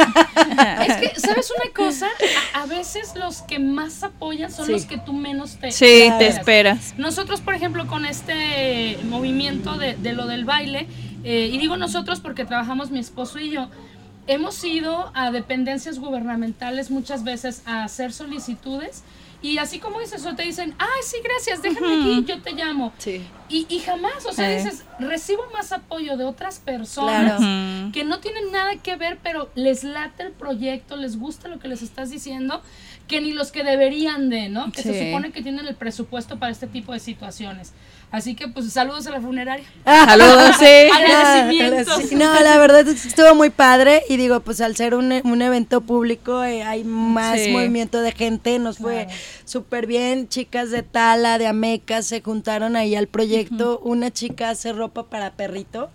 Es 0.87 0.97
que, 0.97 1.21
¿sabes 1.21 1.51
una 1.51 1.73
cosa? 1.75 2.09
A, 2.55 2.63
a 2.63 2.67
veces 2.67 3.15
los 3.15 3.43
que 3.43 3.59
más 3.59 4.03
apoyan 4.03 4.51
son 4.51 4.67
Sí. 4.67 4.73
los 4.73 4.87
que 4.87 4.99
tú 4.99 5.13
menos 5.13 5.57
te 5.57 5.71
Sí, 5.71 6.11
te 6.19 6.29
esperas. 6.29 6.95
Nosotros, 6.97 7.41
por 7.41 7.55
ejemplo, 7.55 7.87
con 7.87 8.05
este 8.05 8.99
movimiento 9.05 9.77
de, 9.79 9.95
de 9.97 10.13
lo 10.13 10.27
del 10.27 10.45
baile, 10.45 10.87
eh, 11.25 11.51
y 11.53 11.59
digo 11.59 11.77
nosotros 11.77 12.21
porque 12.21 12.45
trabajamos 12.45 12.91
mi 12.91 12.99
esposo 12.99 13.39
y 13.39 13.51
yo, 13.51 13.69
hemos 14.27 14.63
ido 14.65 15.11
a 15.15 15.31
dependencias 15.31 15.99
gubernamentales 15.99 16.91
muchas 16.91 17.25
veces 17.25 17.63
a 17.67 17.85
hacer 17.85 18.13
solicitudes. 18.13 19.03
Y 19.43 19.59
así 19.59 19.79
como 19.79 20.01
dices, 20.01 20.25
o 20.25 20.35
te 20.35 20.43
dicen, 20.45 20.75
ay, 20.79 21.03
sí, 21.05 21.19
gracias, 21.23 21.61
déjame 21.63 22.01
aquí, 22.01 22.25
yo 22.27 22.41
te 22.43 22.53
llamo. 22.53 22.93
Sí. 22.99 23.23
Y, 23.51 23.67
y 23.69 23.81
jamás, 23.81 24.25
o 24.27 24.33
sea, 24.33 24.51
Eh. 24.51 24.57
dices, 24.57 24.83
recibo 24.99 25.43
más 25.53 25.73
apoyo 25.73 26.17
de 26.17 26.25
otras 26.25 26.59
personas 26.59 27.37
Claro. 27.39 27.93
Que 27.93 28.03
no 28.03 28.19
tienen 28.19 28.51
nada 28.51 28.75
que 28.77 28.97
ver, 28.97 29.19
pero 29.23 29.51
les 29.55 29.85
late 29.85 30.23
el 30.25 30.33
proyecto, 30.33 30.97
les 30.97 31.19
gusta 31.19 31.49
lo 31.49 31.59
que 31.59 31.69
les 31.69 31.83
estás 31.83 32.11
diciendo, 32.11 32.63
que 33.07 33.21
ni 33.21 33.33
los 33.33 33.53
que 33.53 33.63
deberían 33.63 34.31
de, 34.31 34.49
¿no? 34.49 34.73
Que 34.73 34.83
se 34.83 35.07
supone 35.07 35.31
que 35.31 35.43
tienen 35.43 35.67
el 35.67 35.77
presupuesto 35.77 36.39
para 36.39 36.51
este 36.51 36.67
tipo 36.67 36.93
de 36.93 36.99
situaciones. 36.99 37.73
Así 38.11 38.35
que, 38.35 38.49
pues, 38.49 38.73
saludos 38.73 39.07
a 39.07 39.11
la 39.11 39.21
funeraria. 39.21 39.67
Saludos, 39.85 40.57
sí. 40.59 40.65
Agradecimientos. 40.95 42.03
Sí, 42.09 42.15
No, 42.15 42.33
la 42.41 42.59
verdad 42.59 42.87
es 42.89 43.03
que 43.03 43.09
estuvo 43.09 43.35
muy 43.35 43.51
padre 43.51 44.03
y 44.09 44.17
digo, 44.17 44.41
pues 44.41 44.61
al 44.61 44.77
ser 44.77 44.95
un, 44.95 45.13
un 45.25 45.43
evento 45.43 45.81
público 45.81 46.43
eh, 46.45 46.63
hay 46.63 46.85
más 46.85 47.41
Sí. 47.41 47.51
movimiento 47.51 48.01
de 48.01 48.13
gente, 48.13 48.59
nos 48.59 48.79
fue 48.79 49.09
súper 49.45 49.87
bien, 49.87 50.29
chicas 50.29 50.71
de 50.71 50.83
Tala, 50.83 51.39
de 51.39 51.47
Ameca 51.47 52.01
se 52.03 52.21
juntaron 52.23 52.77
ahí 52.77 52.95
al 52.95 53.09
proyecto, 53.09 53.81
una 53.85 54.11
chica 54.11 54.51
hace 54.51 54.73
ropa 54.73 55.05
para 55.05 55.33
perrito, 55.33 55.91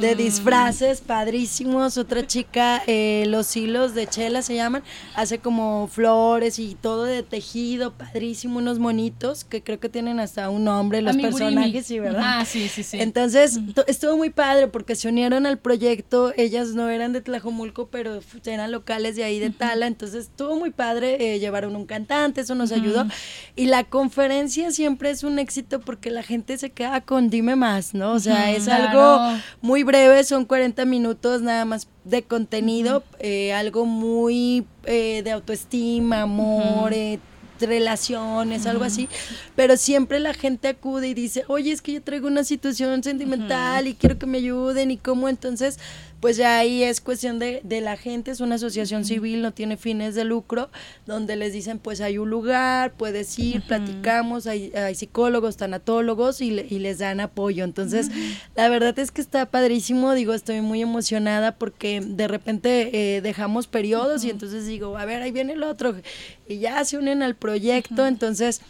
de 0.00 0.14
disfraces 0.14 1.00
padrísimos, 1.00 1.98
otra 1.98 2.26
chica, 2.26 2.82
eh, 2.86 3.24
los 3.26 3.54
hilos 3.56 3.94
de 3.94 4.06
chela 4.06 4.42
se 4.42 4.54
llaman, 4.54 4.82
hace 5.14 5.38
como 5.38 5.88
flores 5.92 6.58
y 6.58 6.74
todo 6.80 7.04
de 7.04 7.22
tejido, 7.22 7.92
padrísimo, 7.92 8.58
unos 8.58 8.78
monitos 8.78 9.44
que 9.44 9.62
creo 9.62 9.78
que 9.80 9.88
tienen 9.88 10.20
hasta 10.20 10.48
un 10.50 10.64
nombre, 10.64 11.02
mi 11.02 11.08
burrito 11.30 11.47
personaje, 11.54 11.82
sí, 11.82 11.98
¿verdad? 11.98 12.20
Ah, 12.24 12.44
sí, 12.44 12.68
sí, 12.68 12.82
sí. 12.82 13.00
Entonces, 13.00 13.58
to- 13.74 13.86
estuvo 13.86 14.16
muy 14.16 14.30
padre 14.30 14.68
porque 14.68 14.94
se 14.96 15.08
unieron 15.08 15.46
al 15.46 15.58
proyecto, 15.58 16.32
ellas 16.36 16.68
no 16.74 16.88
eran 16.88 17.12
de 17.12 17.20
Tlajomulco, 17.20 17.88
pero 17.88 18.20
eran 18.44 18.72
locales 18.72 19.16
de 19.16 19.24
ahí 19.24 19.38
de 19.38 19.50
Tala, 19.50 19.86
entonces 19.86 20.24
estuvo 20.26 20.56
muy 20.56 20.70
padre, 20.70 21.34
eh, 21.34 21.38
llevaron 21.38 21.76
un 21.76 21.86
cantante, 21.86 22.40
eso 22.42 22.54
nos 22.54 22.72
ayudó. 22.72 23.06
Y 23.56 23.66
la 23.66 23.84
conferencia 23.84 24.70
siempre 24.70 25.10
es 25.10 25.22
un 25.24 25.38
éxito 25.38 25.80
porque 25.80 26.10
la 26.10 26.22
gente 26.22 26.58
se 26.58 26.70
queda 26.70 27.00
con 27.00 27.30
dime 27.30 27.56
más, 27.56 27.94
¿no? 27.94 28.12
O 28.12 28.18
sea, 28.20 28.50
es 28.52 28.64
claro. 28.64 28.88
algo 29.24 29.40
muy 29.60 29.82
breve, 29.82 30.24
son 30.24 30.44
40 30.44 30.84
minutos 30.84 31.42
nada 31.42 31.64
más 31.64 31.88
de 32.04 32.22
contenido, 32.22 33.02
eh, 33.18 33.52
algo 33.52 33.84
muy 33.84 34.66
eh, 34.84 35.22
de 35.22 35.30
autoestima, 35.30 36.22
amor, 36.22 36.92
relaciones, 37.66 38.66
algo 38.66 38.84
así, 38.84 39.08
pero 39.56 39.76
siempre 39.76 40.20
la 40.20 40.34
gente 40.34 40.68
acude 40.68 41.08
y 41.08 41.14
dice, 41.14 41.44
oye, 41.48 41.72
es 41.72 41.82
que 41.82 41.92
yo 41.92 42.02
traigo 42.02 42.26
una 42.26 42.44
situación 42.44 43.02
sentimental 43.02 43.86
y 43.86 43.94
quiero 43.94 44.18
que 44.18 44.26
me 44.26 44.38
ayuden 44.38 44.90
y 44.90 44.96
cómo, 44.96 45.28
entonces, 45.28 45.78
pues 46.20 46.36
ya 46.36 46.58
ahí 46.58 46.82
es 46.82 47.00
cuestión 47.00 47.38
de, 47.38 47.60
de 47.62 47.80
la 47.80 47.96
gente, 47.96 48.30
es 48.32 48.40
una 48.40 48.56
asociación 48.56 49.04
civil, 49.04 49.40
no 49.40 49.52
tiene 49.52 49.76
fines 49.76 50.14
de 50.14 50.24
lucro, 50.24 50.68
donde 51.06 51.36
les 51.36 51.52
dicen, 51.52 51.78
pues 51.78 52.00
hay 52.00 52.18
un 52.18 52.28
lugar, 52.28 52.92
puedes 52.94 53.38
ir, 53.38 53.62
platicamos, 53.62 54.46
hay, 54.46 54.72
hay 54.74 54.94
psicólogos, 54.94 55.56
tanatólogos 55.56 56.40
y, 56.40 56.50
le- 56.50 56.66
y 56.68 56.80
les 56.80 56.98
dan 56.98 57.20
apoyo, 57.20 57.62
entonces, 57.64 58.10
la 58.56 58.68
verdad 58.68 58.98
es 58.98 59.10
que 59.12 59.20
está 59.20 59.46
padrísimo, 59.46 60.12
digo, 60.14 60.34
estoy 60.34 60.60
muy 60.60 60.82
emocionada 60.82 61.56
porque 61.56 62.00
de 62.04 62.26
repente 62.28 63.16
eh, 63.16 63.20
dejamos 63.20 63.66
periodos 63.68 64.24
y 64.24 64.30
entonces 64.30 64.66
digo, 64.66 64.98
a 64.98 65.04
ver, 65.04 65.22
ahí 65.22 65.30
viene 65.30 65.52
el 65.52 65.62
otro, 65.62 65.94
y 66.48 66.58
ya 66.58 66.84
se 66.84 66.98
unen 66.98 67.22
al 67.22 67.36
proyecto, 67.36 68.06
entonces 68.06 68.60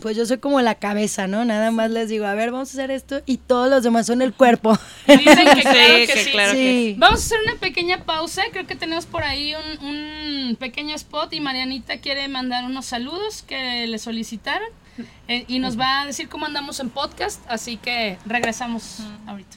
pues 0.00 0.16
yo 0.16 0.26
soy 0.26 0.38
como 0.38 0.60
la 0.60 0.74
cabeza, 0.74 1.26
¿no? 1.26 1.44
Nada 1.44 1.70
más 1.70 1.90
les 1.90 2.08
digo, 2.08 2.26
a 2.26 2.34
ver, 2.34 2.50
vamos 2.50 2.70
a 2.70 2.72
hacer 2.72 2.90
esto 2.90 3.20
y 3.26 3.36
todos 3.36 3.68
los 3.70 3.82
demás 3.82 4.06
son 4.06 4.22
el 4.22 4.32
cuerpo. 4.32 4.76
Dicen 5.06 5.24
que 5.54 5.62
claro 5.62 5.94
Sí, 5.96 6.06
que 6.06 6.12
que 6.14 6.24
sí. 6.24 6.30
claro 6.30 6.52
Sí. 6.52 6.94
Vamos 6.98 7.20
a 7.20 7.24
hacer 7.24 7.38
una 7.46 7.54
pequeña 7.60 8.04
pausa. 8.04 8.42
Creo 8.52 8.66
que 8.66 8.74
tenemos 8.74 9.06
por 9.06 9.22
ahí 9.22 9.54
un, 9.80 9.86
un 10.50 10.56
pequeño 10.56 10.94
spot 10.96 11.32
y 11.32 11.40
Marianita 11.40 11.98
quiere 11.98 12.26
mandar 12.28 12.64
unos 12.64 12.86
saludos 12.86 13.42
que 13.46 13.86
le 13.86 13.98
solicitaron 13.98 14.68
eh, 15.28 15.44
y 15.48 15.58
nos 15.60 15.78
va 15.78 16.02
a 16.02 16.06
decir 16.06 16.28
cómo 16.28 16.46
andamos 16.46 16.80
en 16.80 16.90
podcast. 16.90 17.40
Así 17.48 17.76
que 17.76 18.18
regresamos 18.26 18.98
ahorita. 19.26 19.56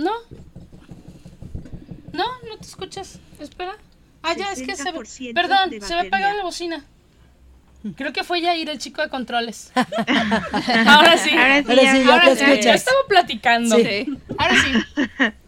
¿No? 0.00 0.12
No, 2.12 2.24
no 2.48 2.56
te 2.58 2.66
escuchas. 2.66 3.18
Espera. 3.38 3.72
Ah, 4.22 4.34
ya, 4.36 4.52
es 4.52 4.62
que 4.62 4.76
se 4.76 4.90
ve. 4.92 4.98
60% 4.98 5.34
Perdón, 5.34 5.70
se 5.70 5.78
ve 5.78 6.00
apagada 6.00 6.08
batería. 6.10 6.34
la 6.34 6.42
bocina. 6.44 6.84
Creo 7.96 8.12
que 8.12 8.24
fue 8.24 8.42
Yair, 8.42 8.68
el 8.68 8.78
chico 8.78 9.00
de 9.00 9.08
controles. 9.08 9.72
Ahora 10.86 11.16
sí. 11.16 11.30
Ahora 11.30 11.62
sí, 11.62 11.66
Ahora 11.70 11.82
ya- 11.82 11.92
sí, 11.92 12.04
ya 12.04 12.12
Ahora 12.12 12.24
te 12.24 12.36
sí, 12.36 12.42
escuchas. 12.44 12.64
ya 12.64 12.74
estaba 12.74 12.98
platicando. 13.08 13.76
Sí. 13.76 14.18
Ahora 14.36 14.54
sí. 14.62 14.72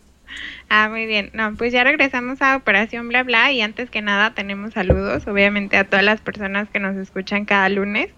Ah, 0.75 0.89
muy 0.89 1.05
bien. 1.05 1.29
No, 1.35 1.55
pues 1.55 1.71
ya 1.71 1.85
regresamos 1.85 2.41
a 2.41 2.57
Operación 2.57 3.07
Bla 3.07 3.25
Bla 3.25 3.53
y 3.53 3.61
antes 3.61 3.91
que 3.91 4.01
nada 4.01 4.33
tenemos 4.33 4.73
saludos, 4.73 5.27
obviamente 5.27 5.77
a 5.77 5.85
todas 5.85 6.03
las 6.03 6.23
personas 6.23 6.67
que 6.71 6.79
nos 6.79 6.97
escuchan 6.97 7.45
cada 7.45 7.69
lunes 7.69 8.09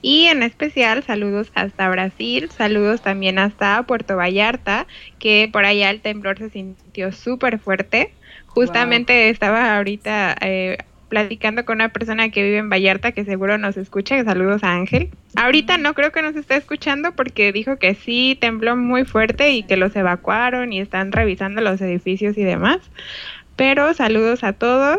y 0.00 0.26
en 0.26 0.44
especial 0.44 1.02
saludos 1.02 1.50
hasta 1.56 1.88
Brasil, 1.88 2.52
saludos 2.56 3.02
también 3.02 3.40
hasta 3.40 3.82
Puerto 3.82 4.14
Vallarta, 4.16 4.86
que 5.18 5.50
por 5.52 5.64
allá 5.64 5.90
el 5.90 6.02
temblor 6.02 6.38
se 6.38 6.50
sintió 6.50 7.10
súper 7.10 7.58
fuerte. 7.58 8.12
Justamente 8.46 9.28
estaba 9.28 9.76
ahorita 9.76 10.36
eh, 10.40 10.78
platicando 11.14 11.64
con 11.64 11.76
una 11.76 11.90
persona 11.90 12.28
que 12.30 12.42
vive 12.42 12.56
en 12.56 12.68
Vallarta 12.68 13.12
que 13.12 13.24
seguro 13.24 13.56
nos 13.56 13.76
escucha. 13.76 14.24
Saludos 14.24 14.64
a 14.64 14.72
Ángel. 14.72 15.10
Ahorita 15.36 15.78
no 15.78 15.94
creo 15.94 16.10
que 16.10 16.22
nos 16.22 16.34
esté 16.34 16.56
escuchando 16.56 17.12
porque 17.12 17.52
dijo 17.52 17.76
que 17.76 17.94
sí 17.94 18.36
tembló 18.40 18.74
muy 18.74 19.04
fuerte 19.04 19.52
y 19.52 19.62
que 19.62 19.76
los 19.76 19.94
evacuaron 19.94 20.72
y 20.72 20.80
están 20.80 21.12
revisando 21.12 21.60
los 21.60 21.80
edificios 21.80 22.36
y 22.36 22.42
demás. 22.42 22.78
Pero 23.54 23.94
saludos 23.94 24.42
a 24.42 24.54
todos. 24.54 24.98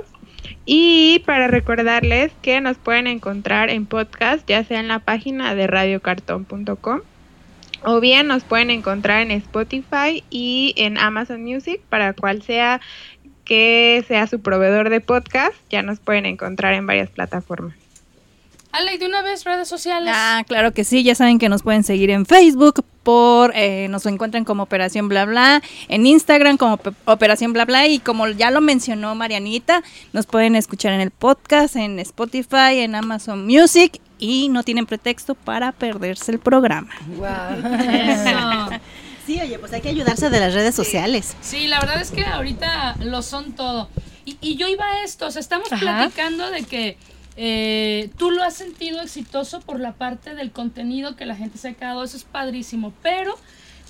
Y 0.66 1.22
para 1.26 1.48
recordarles 1.48 2.32
que 2.42 2.62
nos 2.62 2.78
pueden 2.78 3.08
encontrar 3.08 3.70
en 3.70 3.86
podcast, 3.86 4.48
ya 4.48 4.64
sea 4.64 4.80
en 4.80 4.88
la 4.88 5.00
página 5.00 5.54
de 5.54 5.68
radiocartón.com 5.68 7.02
o 7.86 8.00
bien 8.00 8.28
nos 8.28 8.44
pueden 8.44 8.72
encontrar 8.72 9.22
en 9.22 9.32
Spotify 9.32 10.24
y 10.30 10.74
en 10.76 10.98
Amazon 10.98 11.44
Music 11.44 11.82
para 11.90 12.14
cual 12.14 12.42
sea 12.42 12.82
que 13.46 14.04
sea 14.08 14.28
su 14.28 14.42
proveedor 14.42 14.90
de 14.90 15.00
podcast, 15.02 15.54
ya 15.70 15.82
nos 15.84 16.00
pueden 16.00 16.26
encontrar 16.26 16.74
en 16.74 16.86
varias 16.86 17.10
plataformas. 17.10 17.76
Ale, 18.72 18.98
de 18.98 19.06
una 19.06 19.22
vez, 19.22 19.46
redes 19.46 19.70
sociales. 19.70 20.12
Ah, 20.14 20.44
claro 20.46 20.74
que 20.74 20.84
sí, 20.84 21.02
ya 21.02 21.16
saben 21.16 21.40
que 21.40 21.48
nos 21.48 21.64
pueden 21.64 21.86
seguir 21.86 22.10
en 22.10 22.26
Facebook 22.26 22.84
por, 23.04 23.54
eh, 23.56 23.88
nos 23.90 24.06
encuentran 24.06 24.44
como 24.44 24.64
Operación 24.64 25.08
Bla 25.08 25.24
Bla, 25.24 25.62
en 25.88 26.06
Instagram 26.06 26.58
como 26.58 26.76
Pe- 26.76 26.92
Operación 27.06 27.54
Bla 27.54 27.64
Bla 27.64 27.88
y 27.88 28.00
como 28.00 28.28
ya 28.28 28.52
lo 28.52 28.60
mencionó 28.60 29.16
Marianita, 29.16 29.82
nos 30.12 30.26
pueden 30.26 30.58
escuchar 30.58 30.92
en 30.92 31.00
el 31.00 31.12
podcast, 31.12 31.78
en 31.78 32.00
Spotify, 32.00 32.80
en 32.80 32.96
Amazon 32.96 33.46
Music 33.46 34.02
y 34.20 34.50
no 34.50 34.64
tienen 34.64 34.86
pretexto 34.86 35.36
para 35.36 35.72
perderse 35.72 36.34
el 36.34 36.40
programa. 36.40 36.90
Eso. 37.70 38.75
Hay 39.76 39.82
que 39.82 39.90
ayudarse 39.90 40.30
de 40.30 40.40
las 40.40 40.54
redes 40.54 40.74
sociales. 40.74 41.36
Sí, 41.42 41.68
la 41.68 41.82
verdad 41.82 42.02
es 42.02 42.10
que 42.10 42.24
ahorita 42.26 42.96
lo 43.02 43.22
son 43.22 43.52
todo. 43.52 43.90
Y, 44.24 44.38
y 44.40 44.56
yo 44.56 44.70
iba 44.70 44.86
a 44.86 45.04
esto, 45.04 45.28
o 45.28 45.32
sea, 45.32 45.42
estamos 45.42 45.70
Ajá. 45.70 45.82
platicando 45.82 46.50
de 46.50 46.64
que 46.64 46.98
eh, 47.36 48.10
tú 48.18 48.32
lo 48.32 48.42
has 48.42 48.54
sentido 48.54 49.02
exitoso 49.02 49.60
por 49.60 49.82
la 49.82 49.92
parte 49.92 50.34
del 50.34 50.52
contenido 50.52 51.18
que 51.18 51.26
la 51.26 51.36
gente 51.36 51.58
se 51.58 51.68
ha 51.68 51.74
quedado, 51.74 52.06
eso 52.06 52.16
es 52.16 52.24
padrísimo, 52.24 52.94
pero 53.04 53.38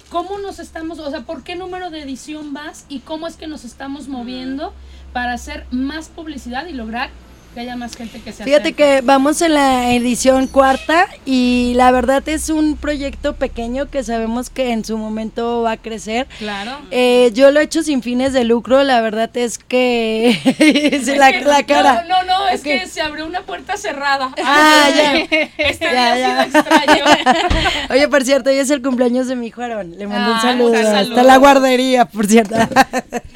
¿cómo 0.09 0.39
nos 0.39 0.57
estamos, 0.57 0.97
o 0.97 1.11
sea, 1.11 1.21
por 1.21 1.43
qué 1.43 1.55
número 1.55 1.91
de 1.91 2.01
edición 2.01 2.51
vas 2.51 2.85
y 2.89 3.01
cómo 3.01 3.27
es 3.27 3.35
que 3.35 3.45
nos 3.45 3.63
estamos 3.63 4.07
moviendo 4.07 4.73
para 5.13 5.33
hacer 5.33 5.67
más 5.69 6.09
publicidad 6.09 6.65
y 6.65 6.73
lograr 6.73 7.11
que 7.55 7.61
haya 7.61 7.75
más 7.77 7.95
gente 7.95 8.19
que 8.19 8.31
se 8.33 8.43
Fíjate 8.43 8.69
acerque? 8.69 8.83
que 8.83 9.01
vamos 9.01 9.41
en 9.41 9.53
la 9.55 9.91
edición 9.93 10.45
cuarta 10.47 11.07
y 11.25 11.71
la 11.75 11.89
verdad 11.91 12.21
es 12.27 12.49
un 12.49 12.75
proyecto 12.75 13.35
pequeño 13.35 13.89
que 13.89 14.03
sabemos 14.03 14.49
que 14.49 14.71
en 14.73 14.83
su 14.85 14.97
momento 14.97 15.61
va 15.63 15.71
a 15.71 15.77
crecer. 15.77 16.27
Claro. 16.37 16.77
Eh, 16.91 17.31
yo 17.33 17.51
lo 17.51 17.61
he 17.61 17.63
hecho 17.63 17.81
sin 17.81 18.03
fines 18.03 18.33
de 18.33 18.43
lucro, 18.43 18.83
la 18.83 18.99
verdad 19.01 19.29
es 19.37 19.57
que 19.57 20.37
Es 20.59 21.07
la, 21.07 21.31
que- 21.31 21.41
la 21.45 21.63
cara. 21.63 22.05
No, 22.07 22.23
no, 22.23 22.39
no, 22.39 22.47
es 22.49 22.61
que 22.61 22.85
se 22.87 23.01
abrió 23.01 23.25
una 23.25 23.41
puerta 23.41 23.77
cerrada. 23.77 24.31
Ah, 24.43 24.89
ya. 24.93 25.13
Este 25.57 25.85
Ya, 25.85 26.15
día 26.15 26.41
ha 26.41 26.45
ya. 26.45 26.45
sido 26.45 26.59
extraño. 26.61 27.03
Oye, 27.89 28.07
por 28.09 28.23
cierto, 28.25 28.49
hoy 28.49 28.57
es 28.57 28.69
el 28.69 28.81
cumpleaños 28.81 29.27
de 29.27 29.35
mi 29.37 29.47
hijo 29.47 29.61
Aarón. 29.61 29.97
Le 29.97 30.07
mando 30.07 30.31
un 30.31 30.37
Ah, 30.37 30.41
saludo. 30.41 30.73
Hasta 30.75 30.91
saludos. 31.03 31.25
la 31.25 31.37
guardería, 31.37 32.05
por 32.05 32.27
cierto. 32.27 32.55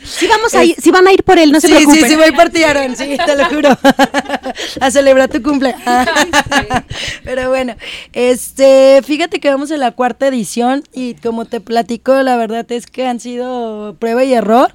Sí, 0.04 0.28
vamos 0.28 0.54
a 0.56 0.64
ir, 0.66 0.76
sí 0.82 0.92
van 0.92 1.08
a 1.08 1.12
ir 1.14 1.24
por 1.24 1.38
él, 1.40 1.52
no 1.54 1.62
se 1.62 1.68
sí, 1.68 1.74
preocupen. 1.74 2.02
sí, 2.04 2.10
sí, 2.10 2.16
voy 2.16 2.32
por 2.34 2.50
ti, 2.50 2.64
Aarón, 2.64 2.96
sí, 2.98 3.18
te 3.26 3.36
lo 3.36 3.46
juro. 3.46 3.78
a 4.82 4.91
celebrar 4.91 5.30
tu 5.30 5.41
cumple. 5.41 5.76
Pero 7.24 7.50
bueno, 7.50 7.76
este, 8.13 9.02
fíjate 9.04 9.39
que 9.39 9.50
vamos 9.50 9.72
en 9.72 9.80
la 9.80 9.91
cuarta 9.91 10.28
edición 10.28 10.84
y 10.93 11.15
como 11.15 11.45
te 11.45 11.62
platico, 11.62 12.22
la 12.24 12.36
verdad 12.36 12.69
es 12.72 12.88
que 12.88 13.08
han 13.08 13.19
sido 13.19 13.95
prueba 14.00 14.24
y 14.24 14.34
error. 14.34 14.74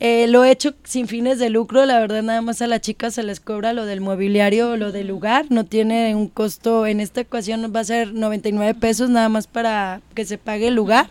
Eh, 0.00 0.26
lo 0.28 0.44
he 0.44 0.50
hecho 0.50 0.74
sin 0.84 1.08
fines 1.08 1.38
de 1.38 1.50
lucro, 1.50 1.86
la 1.86 2.00
verdad 2.00 2.22
nada 2.22 2.42
más 2.42 2.60
a 2.62 2.66
las 2.66 2.80
chicas 2.80 3.14
se 3.14 3.22
les 3.22 3.40
cobra 3.40 3.72
lo 3.72 3.86
del 3.86 4.00
mobiliario 4.00 4.76
lo 4.76 4.92
del 4.92 5.06
lugar, 5.06 5.46
no 5.50 5.64
tiene 5.64 6.14
un 6.14 6.28
costo, 6.28 6.86
en 6.86 7.00
esta 7.00 7.20
ocasión 7.20 7.72
va 7.74 7.80
a 7.80 7.84
ser 7.84 8.12
99 8.12 8.74
pesos 8.74 9.10
nada 9.10 9.28
más 9.28 9.46
para 9.46 10.00
que 10.14 10.24
se 10.24 10.38
pague 10.38 10.68
el 10.68 10.74
lugar. 10.74 11.10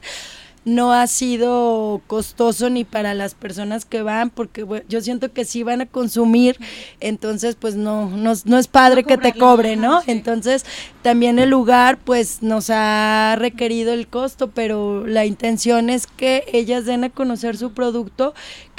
No 0.63 0.93
ha 0.93 1.07
sido 1.07 2.01
costoso 2.07 2.69
ni 2.69 2.83
para 2.83 3.13
las 3.13 3.33
personas 3.33 3.85
que 3.85 4.03
van, 4.03 4.29
porque 4.29 4.63
bueno, 4.63 4.85
yo 4.87 5.01
siento 5.01 5.31
que 5.31 5.43
sí 5.43 5.63
van 5.63 5.81
a 5.81 5.85
consumir, 5.85 6.57
entonces 6.99 7.55
pues 7.55 7.75
no, 7.75 8.09
no, 8.09 8.33
no 8.45 8.57
es 8.57 8.67
padre 8.67 9.03
que 9.03 9.17
te 9.17 9.33
cobre, 9.33 9.75
¿no? 9.75 10.01
Entonces 10.05 10.65
también 11.01 11.39
el 11.39 11.49
lugar 11.49 11.97
pues 11.97 12.43
nos 12.43 12.69
ha 12.69 13.35
requerido 13.37 13.93
el 13.93 14.07
costo, 14.07 14.51
pero 14.51 15.07
la 15.07 15.25
intención 15.25 15.89
es 15.89 16.05
que 16.05 16.43
ellas 16.53 16.85
den 16.85 17.05
a 17.05 17.09
conocer 17.09 17.57
su 17.57 17.73
producto, 17.73 18.35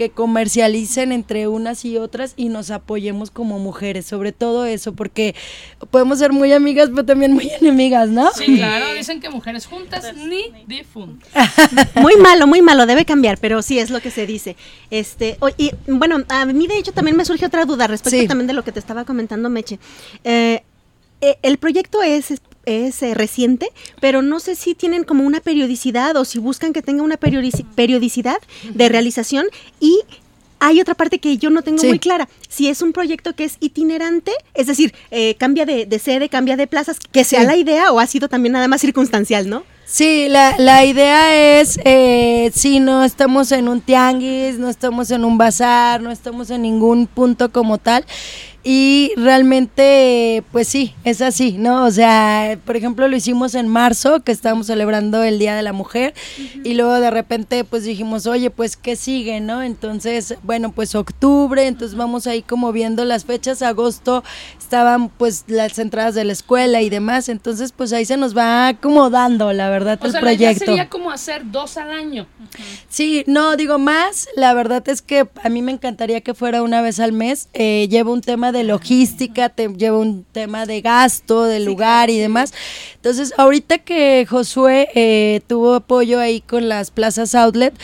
que 0.09 0.11
comercialicen 0.11 1.13
entre 1.13 1.47
unas 1.47 1.85
y 1.85 1.97
otras 1.97 2.35
y 2.37 2.49
nos 2.49 2.71
apoyemos 2.71 3.31
como 3.31 3.59
mujeres, 3.61 4.05
sobre 4.07 4.33
todo 4.33 4.65
eso, 4.65 4.95
porque 4.95 5.35
podemos 5.91 6.19
ser 6.19 6.33
muy 6.33 6.53
amigas, 6.53 6.89
pero 6.91 7.05
también 7.05 7.33
muy 7.33 7.49
enemigas, 7.61 8.09
¿no? 8.09 8.31
Sí, 8.33 8.57
claro, 8.57 8.93
dicen 8.95 9.21
que 9.21 9.31
mujeres 9.31 9.67
juntas 9.67 10.13
ni 10.17 10.45
difuntas. 10.67 11.29
Muy 11.95 12.17
malo, 12.17 12.47
muy 12.47 12.63
malo, 12.63 12.87
debe 12.87 13.05
cambiar, 13.05 13.39
pero 13.39 13.63
sí 13.63 13.79
es 13.79 13.91
lo 13.91 14.01
que 14.01 14.11
se 14.11 14.27
dice. 14.27 14.57
Este, 14.91 15.37
y 15.57 15.71
bueno, 15.87 16.25
a 16.29 16.45
mí 16.47 16.67
de 16.67 16.79
hecho 16.79 16.93
también 16.93 17.17
me 17.17 17.25
surge 17.25 17.47
otra 17.47 17.65
duda 17.65 17.87
respecto 17.87 18.19
Sí. 18.19 18.27
también 18.27 18.47
de 18.47 18.53
lo 18.55 18.65
que 18.65 18.73
te 18.73 18.79
estaba 18.79 19.05
comentando 19.05 19.49
Meche. 19.51 19.79
Eh, 20.25 20.63
eh, 21.23 21.39
el 21.43 21.57
proyecto 21.57 22.03
es 22.03 22.35
es 22.65 23.03
eh, 23.03 23.15
reciente, 23.15 23.71
pero 24.01 24.23
no 24.23 24.39
sé 24.39 24.55
si 24.55 24.77
tienen 24.77 25.03
como 25.03 25.25
una 25.25 25.41
periodicidad 25.41 26.15
o 26.17 26.25
si 26.25 26.39
buscan 26.39 26.73
que 26.73 26.81
tenga 26.81 27.03
una 27.03 27.19
periodici- 27.19 27.65
periodicidad 27.75 28.37
de 28.73 28.89
realización 28.89 29.47
y 29.81 29.99
hay 30.61 30.81
otra 30.81 30.95
parte 30.95 31.19
que 31.19 31.37
yo 31.39 31.51
no 31.51 31.63
tengo 31.63 31.79
Sí. 31.81 31.89
muy 31.89 31.99
clara. 31.99 32.29
Si 32.49 32.69
es 32.69 32.81
un 32.81 32.93
proyecto 32.93 33.35
que 33.35 33.43
es 33.43 33.57
itinerante, 33.59 34.31
es 34.55 34.69
decir, 34.69 34.95
eh, 35.11 35.35
cambia 35.35 35.67
de, 35.67 35.87
de 35.87 35.99
sede, 35.99 36.29
cambia 36.29 36.57
de 36.57 36.69
plazas, 36.69 36.99
que 37.11 37.25
sea 37.25 37.41
Sí. 37.41 37.47
la 37.47 37.57
idea 37.57 37.91
o 37.91 37.99
ha 37.99 38.07
sido 38.07 38.29
también 38.29 38.53
nada 38.53 38.69
más 38.69 38.81
circunstancial, 38.81 39.49
¿no? 39.49 39.65
Sí, 39.85 40.29
la, 40.29 40.55
la 40.59 40.85
idea 40.85 41.61
es, 41.61 41.81
eh, 41.85 42.53
si 42.55 42.79
no 42.79 43.03
estamos 43.03 43.51
en 43.51 43.67
un 43.67 43.81
tianguis, 43.81 44.61
no 44.61 44.69
estamos 44.69 45.11
en 45.11 45.25
un 45.25 45.37
bazar, 45.37 46.01
no 46.01 46.13
estamos 46.13 46.49
en 46.51 46.63
ningún 46.63 47.09
punto 47.09 47.51
como 47.51 47.79
tal. 47.79 48.07
Y 48.65 49.13
realmente, 49.17 50.45
pues 50.53 50.69
sí, 50.69 50.95
es 51.05 51.21
así, 51.21 51.53
¿no? 51.59 51.85
O 51.85 51.91
sea, 51.91 52.59
por 52.65 52.77
ejemplo, 52.77 53.09
lo 53.09 53.17
hicimos 53.17 53.55
en 53.55 53.67
marzo, 53.69 54.21
que 54.21 54.31
estábamos 54.31 54.69
celebrando 54.69 55.23
el 55.25 55.39
Día 55.39 55.57
de 55.57 55.63
la 55.63 55.73
Mujer, 55.73 56.15
y 56.63 56.75
luego 56.75 56.93
de 57.01 57.11
repente, 57.11 57.65
pues 57.65 57.85
dijimos, 57.85 58.27
oye, 58.27 58.51
pues, 58.51 58.77
¿qué 58.77 58.95
sigue, 58.95 59.41
no? 59.41 59.63
Entonces, 59.63 60.37
bueno, 60.45 60.71
pues 60.71 60.95
octubre, 60.95 61.67
entonces 61.67 61.97
vamos 61.97 62.27
ahí 62.27 62.43
como 62.43 62.73
viendo 62.73 63.05
las 63.05 63.25
fechas, 63.25 63.63
agosto 63.63 64.23
estaban 64.59 65.09
pues 65.11 65.45
las 65.49 65.79
entradas 65.79 66.15
de 66.15 66.25
la 66.25 66.33
escuela 66.33 66.81
y 66.81 66.89
demás, 66.89 67.29
entonces 67.29 67.73
pues 67.73 67.93
ahí 67.93 68.05
se 68.07 68.17
nos 68.17 68.35
va 68.35 68.69
acomodando, 68.69 69.53
la 69.53 69.69
verdad, 69.69 69.99
O 70.01 70.07
el 70.07 70.13
sea, 70.13 70.21
proyecto. 70.21 70.65
sería 70.65 70.89
como 70.89 71.11
hacer 71.11 71.43
dos 71.51 71.77
al 71.77 71.91
año. 71.91 72.27
Sí, 72.89 73.25
no, 73.27 73.57
digo 73.57 73.79
más, 73.79 74.29
la 74.37 74.55
verdad 74.55 74.87
es 74.89 75.03
que 75.03 75.29
a 75.43 75.49
mí 75.49 75.61
me 75.63 75.73
encantaría 75.73 76.21
que 76.23 76.33
fuera 76.33 76.63
una 76.63 76.81
vez 76.81 77.01
al 77.01 77.13
mes, 77.13 77.49
eh, 77.53 77.87
lleva 77.91 78.13
un 78.13 78.21
tema 78.23 78.52
de 78.53 78.65
logística, 78.65 79.49
te 79.49 79.69
lleva 79.69 79.99
un 79.99 80.25
tema 80.31 80.67
de 80.67 80.81
gasto, 80.81 81.45
del 81.45 81.65
lugar 81.65 82.11
y 82.11 82.19
demás. 82.19 82.53
Entonces, 82.95 83.35
ahorita 83.37 83.79
que 83.79 84.27
Josué 84.29 84.89
eh, 84.95 85.41
tuvo 85.47 85.75
apoyo 85.75 86.21
ahí 86.21 86.41
con 86.41 86.69
las 86.69 86.91
plazas 86.91 87.35
outlet, 87.35 87.75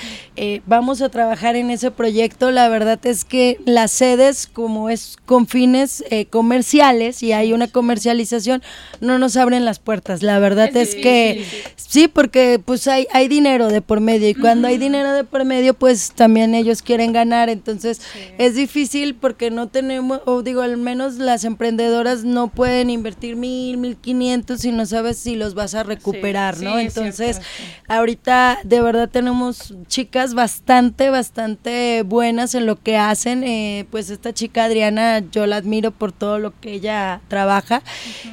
eh, 0.41 0.63
vamos 0.67 1.03
a 1.03 1.09
trabajar 1.09 1.57
en 1.57 1.69
ese 1.69 1.91
proyecto. 1.91 2.53
La 2.53 2.69
verdad 2.69 3.05
es 3.05 3.25
que 3.25 3.59
las 3.65 3.91
sedes, 3.91 4.47
como 4.47 4.89
es 4.89 5.17
con 5.27 5.49
fines 5.49 6.05
eh, 6.11 6.27
comerciales 6.27 7.25
y 7.25 7.33
hay 7.33 7.53
una 7.53 7.67
comercialización, 7.67 8.63
no 9.01 9.19
nos 9.19 9.37
abren 9.37 9.65
las 9.65 9.81
puertas. 9.81 10.23
La 10.23 10.39
verdad 10.39 10.77
es, 10.77 10.95
que 10.95 11.45
sí, 11.75 12.07
porque 12.07 12.61
pues 12.65 12.87
hay, 12.87 13.09
hay 13.13 13.27
dinero 13.27 13.67
de 13.67 13.83
por 13.83 14.01
medio 14.01 14.29
y 14.29 14.35
cuando 14.35 14.69
hay 14.69 14.79
dinero 14.79 15.13
de 15.13 15.25
por 15.25 15.45
medio, 15.45 15.75
pues 15.75 16.13
también 16.13 16.55
ellos 16.55 16.83
quieren 16.83 17.13
ganar. 17.13 17.49
Entonces 17.49 18.01
es 18.39 18.55
difícil 18.55 19.17
porque 19.17 19.51
no 19.51 19.67
tenemos, 19.67 20.21
o 20.25 20.43
digo, 20.45 20.63
al 20.63 20.77
menos 20.77 21.17
las 21.17 21.43
emprendedoras 21.43 22.23
no 22.23 22.47
pueden 22.47 22.91
invertir 22.91 23.35
mil, 23.35 23.77
mil 23.77 23.97
quinientos 23.97 24.65
y 24.65 24.71
no 24.71 24.87
sabes 24.87 25.19
si 25.19 25.35
los 25.35 25.55
vas 25.55 25.75
a 25.75 25.83
recuperar, 25.83 26.61
¿no? 26.61 26.79
Entonces 26.79 27.41
ahorita 27.89 28.61
de 28.63 28.81
verdad 28.81 29.09
tenemos 29.11 29.75
chicas 29.89 30.28
bastante, 30.35 31.11
bastante 31.11 32.03
buenas 32.03 32.55
en 32.55 32.67
lo 32.67 32.77
que 32.77 32.97
hacen. 32.97 33.45
eh, 33.45 33.87
pues 33.91 34.11
esta 34.11 34.33
chica 34.33 34.65
Adriana, 34.65 35.21
yo 35.21 35.47
la 35.47 35.57
admiro 35.57 35.91
por 35.91 36.13
todo 36.13 36.39
lo 36.39 36.59
que 36.61 36.73
ella 36.73 37.21
trabaja 37.29 37.83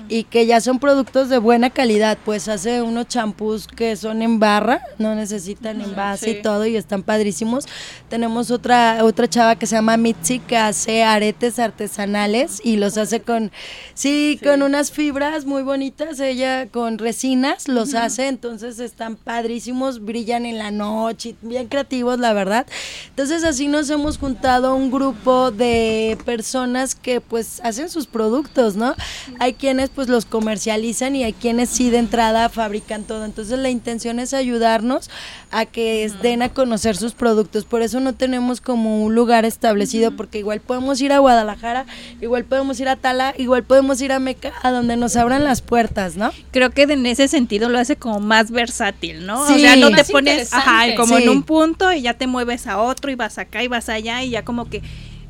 y 0.10 0.24
que 0.24 0.46
ya 0.46 0.62
son 0.62 0.80
productos 0.80 1.30
de 1.30 1.38
buena 1.38 1.70
calidad. 1.70 2.18
Pues 2.24 2.48
hace 2.48 2.82
unos 2.82 3.08
champús 3.08 3.68
que 3.68 3.96
son 3.96 4.22
en 4.22 4.40
barra, 4.40 4.82
no 4.98 5.16
necesitan 5.16 5.82
envase 5.82 6.32
y 6.32 6.42
todo 6.42 6.66
y 6.66 6.76
están 6.76 7.04
padrísimos. 7.04 7.66
Tenemos 8.10 8.52
otra, 8.52 9.04
otra 9.04 9.28
chava 9.28 9.56
que 9.56 9.66
se 9.66 9.76
llama 9.76 9.98
Mitzi 9.98 10.40
que 10.40 10.58
hace 10.58 11.04
aretes 11.04 11.60
artesanales 11.60 12.62
y 12.64 12.78
los 12.78 12.98
hace 12.98 13.22
con, 13.22 13.52
sí, 13.94 14.40
con 14.44 14.62
unas 14.62 14.92
fibras 14.92 15.46
muy 15.46 15.64
bonitas. 15.64 16.20
Ella 16.20 16.68
con 16.68 16.98
resinas 16.98 17.68
los 17.68 17.94
hace, 17.94 18.28
entonces 18.28 18.80
están 18.80 19.16
padrísimos, 19.16 20.04
brillan 20.04 20.46
en 20.46 20.58
la 20.58 20.72
noche, 20.72 21.36
bien 21.42 21.68
creativos, 21.68 21.85
la 22.18 22.34
verdad. 22.34 22.66
Entonces 23.10 23.44
así 23.44 23.68
nos 23.68 23.90
hemos 23.90 24.18
juntado 24.18 24.76
un 24.76 24.92
grupo 24.92 25.52
de 25.52 26.18
personas 26.26 26.96
que 26.96 27.22
pues 27.22 27.62
hacen 27.64 27.90
sus 27.90 28.08
productos, 28.08 28.76
¿no? 28.76 28.96
Hay 29.40 29.54
quienes 29.54 29.90
pues 29.90 30.08
los 30.10 30.26
comercializan 30.26 31.16
y 31.16 31.24
hay 31.24 31.34
quienes 31.34 31.70
sí 31.70 31.90
de 31.90 32.00
entrada 32.00 32.50
fabrican 32.50 33.04
todo. 33.04 33.24
Entonces 33.26 33.60
la 33.60 33.70
intención 33.70 34.20
es 34.20 34.34
ayudarnos 34.34 35.10
a 35.52 35.66
que 35.66 36.12
den 36.22 36.42
a 36.42 36.50
conocer 36.50 36.98
sus 36.98 37.14
productos. 37.14 37.64
Por 37.66 37.82
eso 37.82 38.00
no 38.00 38.14
tenemos 38.14 38.60
como 38.62 39.04
un 39.04 39.16
lugar 39.16 39.46
establecido, 39.46 40.12
porque 40.16 40.40
igual 40.40 40.60
podemos 40.60 41.00
ir 41.02 41.14
a 41.14 41.20
Guadalajara, 41.20 41.86
igual 42.22 42.44
podemos 42.44 42.80
ir 42.80 42.90
a 42.90 42.96
Tala, 42.98 43.34
igual 43.38 43.64
podemos 43.64 44.02
ir 44.02 44.12
a 44.12 44.20
Meca, 44.20 44.52
a 44.64 44.72
donde 44.72 44.98
nos 44.98 45.16
abran 45.16 45.44
las 45.44 45.62
puertas, 45.62 46.18
¿no? 46.18 46.32
Creo 46.52 46.72
que 46.72 46.84
en 46.84 47.06
ese 47.06 47.28
sentido 47.28 47.70
lo 47.70 47.80
hace 47.80 47.96
como 47.96 48.20
más 48.20 48.52
versátil, 48.52 49.26
¿no? 49.26 49.48
Sí. 49.48 49.54
O 49.54 49.60
sea, 49.60 49.76
no 49.78 49.92
te 49.92 50.04
pones 50.06 50.54
ajá, 50.54 50.96
como 50.98 51.18
Sí. 51.18 51.24
en 51.24 51.30
un 51.30 51.44
punto 51.44 51.75
y 51.96 52.02
ya 52.02 52.14
te 52.14 52.28
mueves 52.28 52.68
a 52.68 52.80
otro 52.80 53.12
y 53.12 53.16
vas 53.16 53.38
acá 53.38 53.64
y 53.64 53.68
vas 53.68 53.90
allá 53.90 54.24
y 54.24 54.32
ya 54.32 54.44
como 54.44 54.70
que 54.70 54.82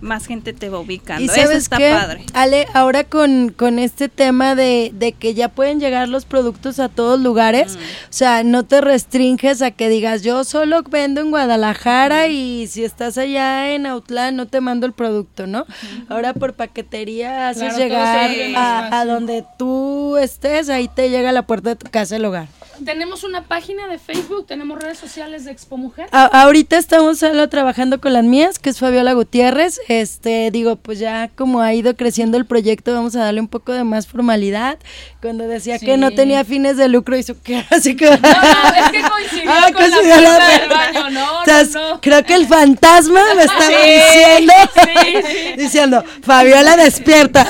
más 0.01 0.27
gente 0.27 0.53
te 0.53 0.69
va 0.69 0.79
ubicando. 0.79 1.21
Y 1.23 1.25
Eso 1.25 1.35
sabes 1.35 1.57
está 1.57 1.77
qué, 1.77 1.91
padre. 1.91 2.25
Ale, 2.33 2.67
ahora 2.73 3.03
con, 3.03 3.49
con 3.49 3.79
este 3.79 4.09
tema 4.09 4.55
de, 4.55 4.91
de 4.93 5.13
que 5.13 5.33
ya 5.33 5.49
pueden 5.49 5.79
llegar 5.79 6.07
los 6.09 6.25
productos 6.25 6.79
a 6.79 6.89
todos 6.89 7.19
lugares, 7.19 7.75
o 7.75 8.13
sea, 8.13 8.43
no 8.43 8.63
te 8.63 8.81
restringes 8.81 9.61
a 9.61 9.71
que 9.71 9.89
digas, 9.89 10.21
yo 10.21 10.43
solo 10.43 10.83
vendo 10.83 11.21
en 11.21 11.31
Guadalajara 11.31 12.27
y 12.27 12.67
si 12.67 12.83
estás 12.83 13.17
allá 13.17 13.73
en 13.73 13.85
Autlán 13.85 14.35
no 14.35 14.47
te 14.47 14.61
mando 14.61 14.85
el 14.85 14.93
producto, 14.93 15.47
¿no? 15.47 15.65
Ahora 16.09 16.33
por 16.33 16.53
paquetería 16.53 17.49
haces 17.49 17.73
Claro, 17.73 17.77
llegar 17.77 18.31
a, 18.55 18.99
a 18.99 19.05
donde 19.05 19.43
tú 19.57 20.17
estés, 20.17 20.69
ahí 20.69 20.87
te 20.87 21.09
llega 21.09 21.29
a 21.29 21.33
la 21.33 21.47
puerta 21.47 21.69
de 21.69 21.75
tu 21.77 21.89
casa 21.89 22.17
el 22.17 22.25
hogar. 22.25 22.47
Tenemos 22.83 23.23
una 23.23 23.43
página 23.43 23.87
de 23.87 23.97
Facebook, 23.99 24.45
tenemos 24.47 24.81
redes 24.81 24.97
sociales 24.97 25.45
de 25.45 25.51
Expo 25.51 25.77
Mujer. 25.77 26.07
A- 26.11 26.25
ahorita 26.43 26.77
estamos 26.77 27.19
solo 27.19 27.47
trabajando 27.47 28.01
con 28.01 28.11
las 28.13 28.23
mías, 28.23 28.59
que 28.59 28.69
es 28.69 28.79
Fabiola 28.79 29.13
Gutiérrez. 29.13 29.79
Este, 29.87 30.51
digo, 30.51 30.75
pues 30.75 30.99
ya 30.99 31.29
como 31.35 31.61
ha 31.61 31.73
ido 31.73 31.95
creciendo 31.95 32.37
el 32.37 32.45
proyecto, 32.45 32.93
vamos 32.93 33.15
a 33.15 33.19
darle 33.23 33.39
un 33.41 33.47
poco 33.47 33.71
de 33.71 33.83
más 33.83 34.07
formalidad. 34.07 34.77
Cuando 35.21 35.47
decía 35.47 35.79
que 35.79 35.95
no 35.97 36.11
tenía 36.11 36.43
fines 36.43 36.75
de 36.77 36.87
lucro, 36.89 37.15
hizo 37.17 37.41
que 37.41 37.63
así 37.69 37.95
que. 37.95 38.05
No, 38.09 38.17
no, 38.17 38.85
es 38.85 38.91
que 38.91 39.01
coincidió 39.09 39.51
Ah, 39.51 39.69
con 39.71 39.81
la 39.83 39.89
coincidió 39.89 40.21
la 40.21 40.35
puerta 40.35 40.59
del 40.59 40.69
baño, 40.69 41.09
no. 41.11 41.99
Creo 42.01 42.23
que 42.25 42.33
el 42.35 42.47
fantasma 42.47 43.21
me 43.35 43.43
estaba 43.45 43.67
Sí, 43.67 43.75
diciendo, 43.75 44.53
sí, 44.73 45.21
sí. 45.31 45.53
diciendo, 45.57 46.03
Fabiola 46.23 46.75
despierta. 46.77 47.47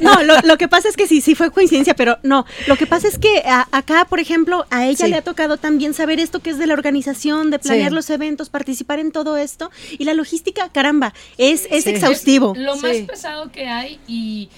No, 0.00 0.14
no 0.14 0.22
lo, 0.22 0.40
lo 0.42 0.56
que 0.58 0.68
pasa 0.68 0.88
es 0.88 0.96
que 0.96 1.06
sí, 1.06 1.20
sí 1.20 1.34
fue 1.34 1.50
coincidencia, 1.50 1.94
pero 1.94 2.18
no. 2.22 2.44
Lo 2.66 2.76
que 2.76 2.86
pasa 2.86 3.08
es 3.08 3.18
que 3.18 3.42
a- 3.46 3.68
acá, 3.72 4.04
por 4.06 4.20
ejemplo, 4.20 4.64
a 4.70 4.86
ella 4.86 5.06
Sí. 5.06 5.10
le 5.10 5.16
ha 5.16 5.22
tocado 5.22 5.56
también 5.56 5.94
saber 5.94 6.20
esto 6.20 6.40
que 6.40 6.50
es 6.50 6.58
de 6.58 6.66
la 6.66 6.74
organización, 6.74 7.50
de 7.50 7.58
planear 7.58 7.90
Sí. 7.90 7.94
los 7.94 8.10
eventos, 8.10 8.48
participar 8.48 8.98
en 8.98 9.12
todo 9.12 9.36
esto. 9.36 9.70
Y 9.98 10.04
la 10.04 10.14
logística, 10.14 10.68
caramba, 10.70 11.14
es, 11.38 11.66
es 11.70 11.84
Sí. 11.84 11.90
exhaustivo. 11.90 12.54
Lo 12.56 12.76
más 12.76 12.96
pesado 13.08 13.50
que 13.50 13.68
hay 13.68 14.00
y 14.06 14.48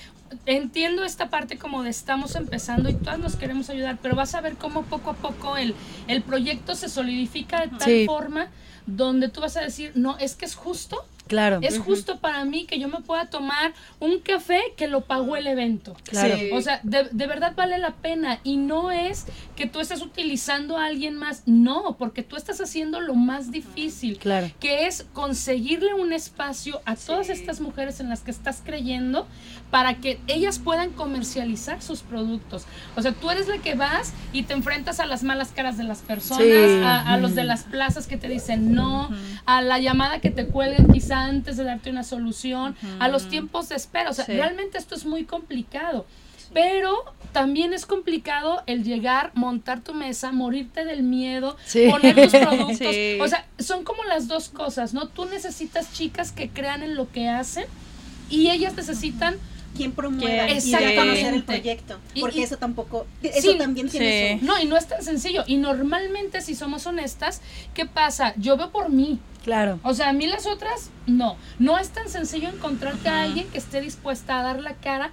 entiendo 0.46 1.04
esta 1.04 1.30
parte 1.30 1.58
como 1.58 1.82
de 1.82 1.90
estamos 1.90 2.34
empezando 2.34 2.88
y 2.90 2.94
todas 2.94 3.18
nos 3.18 3.36
queremos 3.36 3.70
ayudar, 3.70 3.98
pero 4.02 4.14
vas 4.16 4.34
a 4.34 4.40
ver 4.40 4.54
cómo 4.56 4.82
poco 4.82 5.10
a 5.10 5.14
poco 5.14 5.56
el, 5.56 5.74
el 6.08 6.22
proyecto 6.22 6.74
se 6.74 6.88
solidifica 6.88 7.60
de 7.62 7.68
tal 7.68 7.80
Sí. 7.84 8.04
forma 8.06 8.48
donde 8.86 9.28
tú 9.28 9.40
vas 9.40 9.56
a 9.56 9.60
decir, 9.62 9.92
no, 9.94 10.18
es 10.18 10.34
que 10.34 10.44
es 10.44 10.54
justo 10.56 11.04
Claro. 11.34 11.58
Es 11.62 11.78
justo 11.78 12.18
para 12.20 12.44
mí 12.44 12.64
que 12.64 12.78
yo 12.78 12.88
me 12.88 13.00
pueda 13.00 13.26
tomar 13.26 13.72
un 14.00 14.20
café 14.20 14.60
que 14.76 14.86
lo 14.88 15.02
pagó 15.02 15.36
el 15.36 15.46
evento. 15.46 15.96
Claro. 16.04 16.36
O 16.52 16.60
sea, 16.60 16.80
de, 16.82 17.08
de 17.10 17.26
verdad 17.26 17.54
vale 17.56 17.78
la 17.78 17.92
pena 17.94 18.38
y 18.44 18.56
no 18.56 18.90
es 18.90 19.26
que 19.56 19.66
tú 19.66 19.80
estés 19.80 20.00
utilizando 20.02 20.78
a 20.78 20.86
alguien 20.86 21.16
más, 21.16 21.42
no, 21.46 21.96
porque 21.98 22.22
tú 22.22 22.36
estás 22.36 22.60
haciendo 22.60 23.00
lo 23.00 23.14
más 23.14 23.50
difícil, 23.50 24.18
Claro. 24.18 24.50
que 24.60 24.86
es 24.86 25.06
conseguirle 25.12 25.92
un 25.94 26.12
espacio 26.12 26.80
a 26.84 26.94
todas 26.96 27.28
estas 27.30 27.60
mujeres 27.60 28.00
en 28.00 28.08
las 28.08 28.20
que 28.20 28.30
estás 28.30 28.62
creyendo 28.64 29.26
para 29.70 29.94
que 29.96 30.20
ellas 30.28 30.58
puedan 30.60 30.90
comercializar 30.90 31.82
sus 31.82 32.00
productos. 32.02 32.64
O 32.96 33.02
sea, 33.02 33.12
tú 33.12 33.30
eres 33.30 33.48
la 33.48 33.58
que 33.58 33.74
vas 33.74 34.12
y 34.32 34.44
te 34.44 34.52
enfrentas 34.54 35.00
a 35.00 35.06
las 35.06 35.22
malas 35.24 35.48
caras 35.48 35.76
de 35.76 35.84
las 35.84 35.98
personas, 36.02 36.44
Sí. 36.44 36.82
a, 36.84 37.12
a 37.12 37.16
los 37.16 37.34
de 37.34 37.42
las 37.44 37.64
plazas 37.64 38.06
que 38.06 38.16
te 38.16 38.28
dicen 38.28 38.72
no, 38.74 39.08
a 39.46 39.62
la 39.62 39.78
llamada 39.80 40.20
que 40.20 40.30
te 40.30 40.46
cuelgan 40.46 40.86
quizá 40.92 41.23
antes 41.24 41.56
de 41.56 41.64
darte 41.64 41.90
una 41.90 42.04
solución, 42.04 42.76
a 43.00 43.08
los 43.08 43.28
tiempos 43.28 43.68
de 43.68 43.76
espera. 43.76 44.10
O 44.10 44.14
sea, 44.14 44.24
Sí. 44.26 44.32
realmente 44.32 44.78
esto 44.78 44.94
es 44.94 45.04
muy 45.06 45.24
complicado. 45.24 46.06
Pero 46.52 46.94
también 47.32 47.72
es 47.72 47.84
complicado 47.84 48.62
el 48.66 48.84
llegar, 48.84 49.32
montar 49.34 49.80
tu 49.80 49.92
mesa, 49.92 50.30
morirte 50.30 50.84
del 50.84 51.02
miedo, 51.02 51.56
Sí. 51.66 51.88
poner 51.90 52.14
tus 52.14 52.30
productos. 52.40 52.78
O 53.20 53.28
sea, 53.28 53.46
son 53.58 53.82
como 53.82 54.04
las 54.04 54.28
dos 54.28 54.50
cosas, 54.50 54.94
¿no? 54.94 55.08
Tú 55.08 55.24
necesitas 55.24 55.92
chicas 55.92 56.30
que 56.30 56.50
crean 56.50 56.82
en 56.84 56.94
lo 56.94 57.10
que 57.10 57.28
hacen 57.28 57.64
y 58.30 58.50
ellas 58.50 58.74
necesitan 58.76 59.36
quien 59.76 59.90
promueva 59.90 60.48
y 60.48 60.70
conocer 60.96 61.34
el 61.34 61.42
proyecto. 61.42 61.98
Y- 62.14 62.20
Porque 62.20 62.38
y- 62.40 62.42
eso 62.44 62.56
tampoco, 62.58 63.06
eso 63.22 63.50
Sí, 63.52 63.58
también 63.58 63.88
tiene 63.88 64.34
sí. 64.34 64.38
su... 64.38 64.46
No, 64.46 64.60
y 64.60 64.66
no 64.66 64.76
es 64.76 64.86
tan 64.86 65.02
sencillo. 65.02 65.42
Y 65.48 65.56
normalmente, 65.56 66.40
si 66.40 66.54
somos 66.54 66.86
honestas, 66.86 67.40
¿qué 67.74 67.84
pasa? 67.84 68.34
Yo 68.36 68.56
veo 68.56 68.70
por 68.70 68.90
mí. 68.90 69.18
Claro. 69.44 69.78
O 69.82 69.94
sea, 69.94 70.08
a 70.08 70.12
mí 70.12 70.26
las 70.26 70.46
otras, 70.46 70.90
no. 71.06 71.36
No 71.58 71.78
es 71.78 71.90
tan 71.90 72.08
sencillo 72.08 72.48
encontrarte 72.48 73.08
a 73.08 73.22
alguien 73.22 73.46
que 73.48 73.58
esté 73.58 73.80
dispuesta 73.80 74.40
a 74.40 74.42
dar 74.42 74.60
la 74.60 74.74
cara 74.74 75.10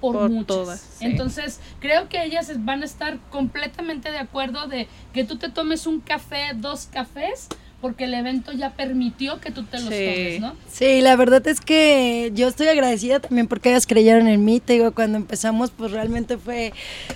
por, 0.00 0.16
Por 0.16 0.30
muchas. 0.30 0.46
todas, 0.46 0.80
sí. 0.98 1.04
Entonces, 1.04 1.60
creo 1.80 2.08
que 2.08 2.24
ellas 2.24 2.50
van 2.64 2.82
a 2.82 2.84
estar 2.86 3.18
completamente 3.30 4.10
de 4.10 4.18
acuerdo 4.18 4.66
de 4.66 4.88
que 5.12 5.24
tú 5.24 5.36
te 5.36 5.48
tomes 5.50 5.86
un 5.86 6.00
café, 6.00 6.52
dos 6.54 6.88
cafés, 6.92 7.48
porque 7.80 8.04
el 8.04 8.14
evento 8.14 8.52
ya 8.52 8.70
permitió 8.70 9.40
que 9.40 9.50
tú 9.50 9.62
te 9.64 9.78
los 9.78 9.88
Sí. 9.90 10.04
tomes, 10.06 10.40
¿no? 10.40 10.54
Sí, 10.70 11.00
la 11.02 11.16
verdad 11.16 11.46
es 11.46 11.60
que 11.60 12.30
yo 12.34 12.48
estoy 12.48 12.68
agradecida 12.68 13.20
también 13.20 13.46
porque 13.46 13.68
ellas 13.70 13.86
creyeron 13.86 14.26
en 14.28 14.42
mí. 14.44 14.60
Te 14.60 14.74
digo, 14.74 14.92
cuando 14.92 15.18
empezamos, 15.18 15.70
pues 15.70 15.92
realmente 15.92 16.38
fue 16.38 16.72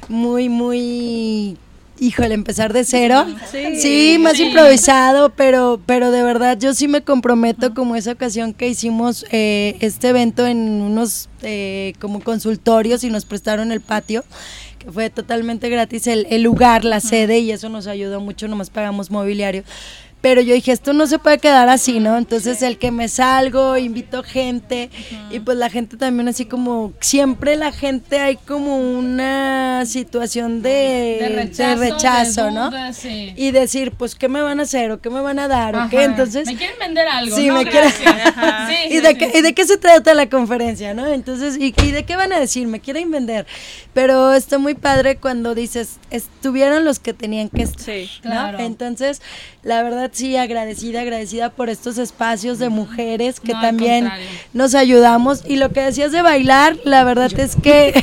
muy, 0.09 0.49
muy. 0.51 1.57
Híjole, 2.01 2.35
empezar 2.35 2.73
de 2.73 2.85
cero. 2.85 3.25
Sí, 3.81 4.19
más 4.21 4.37
Sí. 4.37 4.45
improvisado, 4.45 5.31
pero, 5.31 5.81
pero 5.85 6.11
de 6.13 6.23
verdad 6.23 6.57
yo 6.59 6.73
sí 6.75 6.87
me 6.87 7.03
comprometo 7.03 7.75
como 7.75 7.97
esa 7.97 8.13
ocasión 8.13 8.55
que 8.55 8.69
hicimos 8.69 9.25
eh, 9.33 9.77
este 9.81 10.09
evento 10.11 10.47
en 10.47 10.59
unos 10.81 11.29
eh, 11.43 11.95
como 12.01 12.21
consultorios 12.21 13.03
y 13.03 13.11
nos 13.11 13.25
prestaron 13.25 13.73
el 13.73 13.81
patio, 13.81 14.25
que 14.79 14.93
fue 14.93 15.11
totalmente 15.11 15.69
gratis 15.71 16.07
el, 16.07 16.27
el 16.31 16.43
lugar, 16.43 16.85
la 16.85 17.01
sede 17.01 17.41
y 17.41 17.51
eso 17.51 17.69
nos 17.69 17.89
ayudó 17.89 18.21
mucho, 18.21 18.47
nomás 18.47 18.71
pagamos 18.71 19.11
mobiliario. 19.11 19.65
Pero 20.21 20.41
yo 20.41 20.53
dije, 20.55 20.73
esto 20.73 20.93
no 20.93 21.07
se 21.07 21.19
puede 21.21 21.39
quedar 21.39 21.69
así, 21.69 22.01
¿no? 22.01 22.17
Entonces 22.19 22.61
el 22.63 22.77
que 22.79 22.91
me 22.91 23.09
salgo, 23.09 23.77
invito 23.77 24.25
gente 24.25 24.91
y 25.31 25.39
pues 25.39 25.57
la 25.57 25.71
gente 25.71 25.97
también 25.97 26.27
así 26.29 26.45
como, 26.45 26.93
siempre 27.01 27.55
la 27.57 27.71
gente 27.71 28.19
hay 28.19 28.37
como 28.37 28.77
una 28.79 29.85
situación 29.87 30.61
de, 30.61 31.19
De 31.21 31.29
rechazo, 31.29 31.81
de 31.81 31.91
rechazo, 31.91 32.45
de 32.47 32.51
¿no? 32.51 32.93
sí. 32.93 33.33
Y 33.37 33.53
decir, 33.53 33.93
pues, 33.93 34.15
¿qué 34.17 34.29
me 34.29 34.43
van 34.43 34.59
a 34.59 34.65
hacer 34.65 34.91
o 34.91 35.01
qué 35.01 35.09
me 35.09 35.21
van 35.21 35.39
a 35.39 35.47
dar 35.47 35.77
o 35.77 35.89
qué? 35.89 36.03
Entonces, 36.03 36.47
Me 36.47 36.57
quieren 36.57 36.77
vender 36.81 37.07
algo, 37.07 37.37
Sí, 37.37 37.47
¿no? 37.47 37.55
me 37.55 37.65
quieren-. 37.67 37.93
Sí, 38.69 38.95
¿Y 38.95 39.01
de, 39.01 39.17
qué, 39.17 39.31
¿Y 39.35 39.41
de 39.43 39.55
qué 39.55 39.65
se 39.65 39.77
trata 39.77 40.15
la 40.15 40.29
conferencia, 40.29 40.95
no? 40.95 41.07
Entonces, 41.07 41.57
¿y, 41.59 41.75
y 41.83 41.91
de 41.93 42.05
qué 42.05 42.17
van 42.17 42.33
a 42.33 42.41
decir? 42.41 42.67
Me 42.67 42.81
quieren 42.81 43.11
vender. 43.11 43.47
Pero 43.95 44.33
está 44.35 44.59
muy 44.59 44.75
padre 44.75 45.17
cuando 45.17 45.55
dices, 45.55 45.99
estuvieron 46.11 46.85
los 46.85 46.99
que 46.99 47.15
tenían 47.15 47.49
que 47.49 47.63
estar. 47.63 47.85
Sí. 47.85 48.11
¿no? 48.25 48.31
Claro. 48.31 48.59
Entonces, 48.59 49.23
la 49.69 49.83
verdad 49.83 50.11
sí, 50.15 50.35
agradecida, 50.35 51.03
agradecida 51.03 51.51
por 51.51 51.69
estos 51.69 51.99
espacios 51.99 52.59
de 52.59 52.71
mujeres 52.71 53.39
que 53.39 53.53
No, 53.53 53.61
también 53.61 54.11
nos 54.55 54.75
ayudamos. 54.75 55.43
Y 55.47 55.57
lo 55.57 55.73
que 55.73 55.83
decías 55.83 56.11
de 56.11 56.23
bailar, 56.23 56.79
la 56.85 57.05
verdad 57.05 57.31
es 57.39 57.55
que 57.55 58.03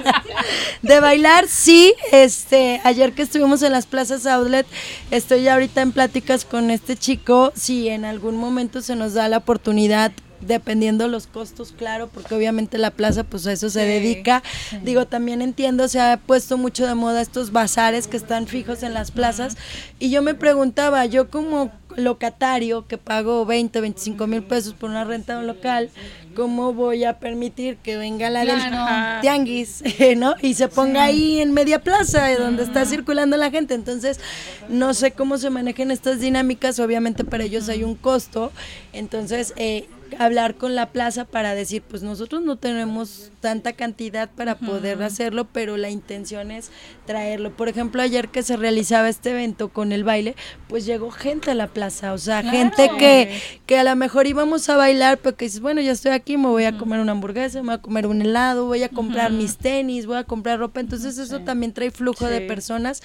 de 0.82 1.00
bailar 1.00 1.46
sí, 1.48 1.94
este, 2.12 2.82
ayer 2.84 3.12
que 3.12 3.22
estuvimos 3.22 3.62
en 3.62 3.72
las 3.72 3.86
plazas 3.86 4.26
outlet, 4.26 4.66
estoy 5.10 5.48
ahorita 5.48 5.80
en 5.80 5.92
pláticas 5.92 6.44
con 6.44 6.70
este 6.70 6.94
chico, 6.94 7.54
si 7.56 7.88
en 7.88 8.04
algún 8.04 8.36
momento 8.36 8.82
se 8.82 8.96
nos 8.96 9.14
da 9.14 9.28
la 9.28 9.38
oportunidad 9.38 10.12
dependiendo 10.40 11.08
los 11.08 11.26
costos, 11.26 11.72
claro, 11.76 12.08
porque 12.12 12.34
obviamente 12.34 12.78
la 12.78 12.90
plaza 12.90 13.24
pues 13.24 13.46
a 13.46 13.52
eso 13.52 13.70
se 13.70 13.80
Sí, 13.82 13.86
dedica. 13.86 14.42
Digo, 14.82 15.06
también 15.06 15.42
entiendo, 15.42 15.88
se 15.88 16.00
ha 16.00 16.16
puesto 16.16 16.56
mucho 16.58 16.86
de 16.86 16.94
moda 16.94 17.20
estos 17.20 17.52
bazares 17.52 18.06
que 18.08 18.16
están 18.16 18.46
fijos 18.46 18.82
en 18.82 18.94
las 18.94 19.10
plazas 19.10 19.56
y 19.98 20.10
yo 20.10 20.22
me 20.22 20.34
preguntaba, 20.34 21.04
yo 21.06 21.30
como 21.30 21.70
locatario 21.96 22.86
que 22.86 22.98
pago 22.98 23.46
20, 23.46 23.80
25 23.80 24.26
mil 24.26 24.42
pesos 24.42 24.74
por 24.74 24.90
una 24.90 25.04
renta 25.04 25.34
de 25.34 25.40
un 25.40 25.46
local, 25.46 25.90
¿cómo 26.34 26.74
voy 26.74 27.04
a 27.04 27.18
permitir 27.18 27.76
que 27.78 27.96
venga 27.96 28.28
la 28.28 28.40
del 28.44 28.56
Claro. 28.56 29.20
tianguis, 29.22 29.82
¿no? 30.16 30.34
Y 30.42 30.54
se 30.54 30.68
ponga 30.68 31.04
ahí 31.04 31.40
en 31.40 31.52
media 31.52 31.80
plaza, 31.82 32.30
eh, 32.30 32.36
donde 32.36 32.64
está 32.64 32.84
circulando 32.84 33.36
la 33.36 33.50
gente. 33.50 33.74
Entonces, 33.74 34.20
no 34.68 34.92
sé 34.92 35.12
cómo 35.12 35.38
se 35.38 35.48
manejan 35.48 35.90
estas 35.90 36.20
dinámicas. 36.20 36.78
Obviamente 36.80 37.24
para 37.24 37.44
ellos 37.44 37.68
hay 37.70 37.82
un 37.82 37.94
costo. 37.94 38.52
Entonces, 38.92 39.54
eh, 39.56 39.88
hablar 40.18 40.56
con 40.56 40.74
la 40.74 40.92
plaza 40.92 41.24
para 41.24 41.54
decir, 41.54 41.82
pues 41.82 42.02
nosotros 42.02 42.42
no 42.42 42.56
tenemos 42.56 43.30
tanta 43.46 43.74
cantidad 43.74 44.28
para 44.28 44.56
poder 44.58 45.00
hacerlo, 45.04 45.46
pero 45.52 45.76
la 45.76 45.88
intención 45.88 46.50
es 46.50 46.72
traerlo. 47.06 47.52
Por 47.56 47.68
ejemplo, 47.68 48.02
ayer 48.02 48.26
que 48.28 48.42
se 48.42 48.56
realizaba 48.56 49.08
este 49.08 49.30
evento 49.30 49.68
con 49.68 49.92
el 49.92 50.02
baile, 50.02 50.34
pues 50.66 50.84
llegó 50.84 51.12
gente 51.12 51.52
a 51.52 51.54
la 51.54 51.68
plaza, 51.68 52.12
o 52.12 52.18
sea, 52.18 52.42
Claro. 52.42 52.58
gente 52.58 52.90
que, 52.98 53.40
que 53.64 53.78
a 53.78 53.84
lo 53.84 53.94
mejor 53.94 54.26
íbamos 54.26 54.68
a 54.68 54.76
bailar, 54.76 55.18
pero 55.18 55.36
que 55.36 55.44
dices, 55.44 55.60
bueno, 55.60 55.80
ya 55.80 55.92
estoy 55.92 56.10
aquí, 56.10 56.36
me 56.36 56.48
voy 56.48 56.64
a 56.64 56.76
comer 56.76 56.98
una 56.98 57.12
hamburguesa, 57.12 57.60
me 57.60 57.66
voy 57.66 57.74
a 57.76 57.82
comer 57.82 58.08
un 58.08 58.20
helado, 58.20 58.66
voy 58.66 58.82
a 58.82 58.88
comprar 58.88 59.30
mis 59.30 59.58
tenis, 59.58 60.06
voy 60.06 60.16
a 60.16 60.24
comprar 60.24 60.58
ropa, 60.58 60.80
entonces 60.80 61.16
eso 61.18 61.38
también 61.42 61.72
trae 61.72 61.92
flujo 61.92 62.26
de 62.26 62.40
personas. 62.40 63.00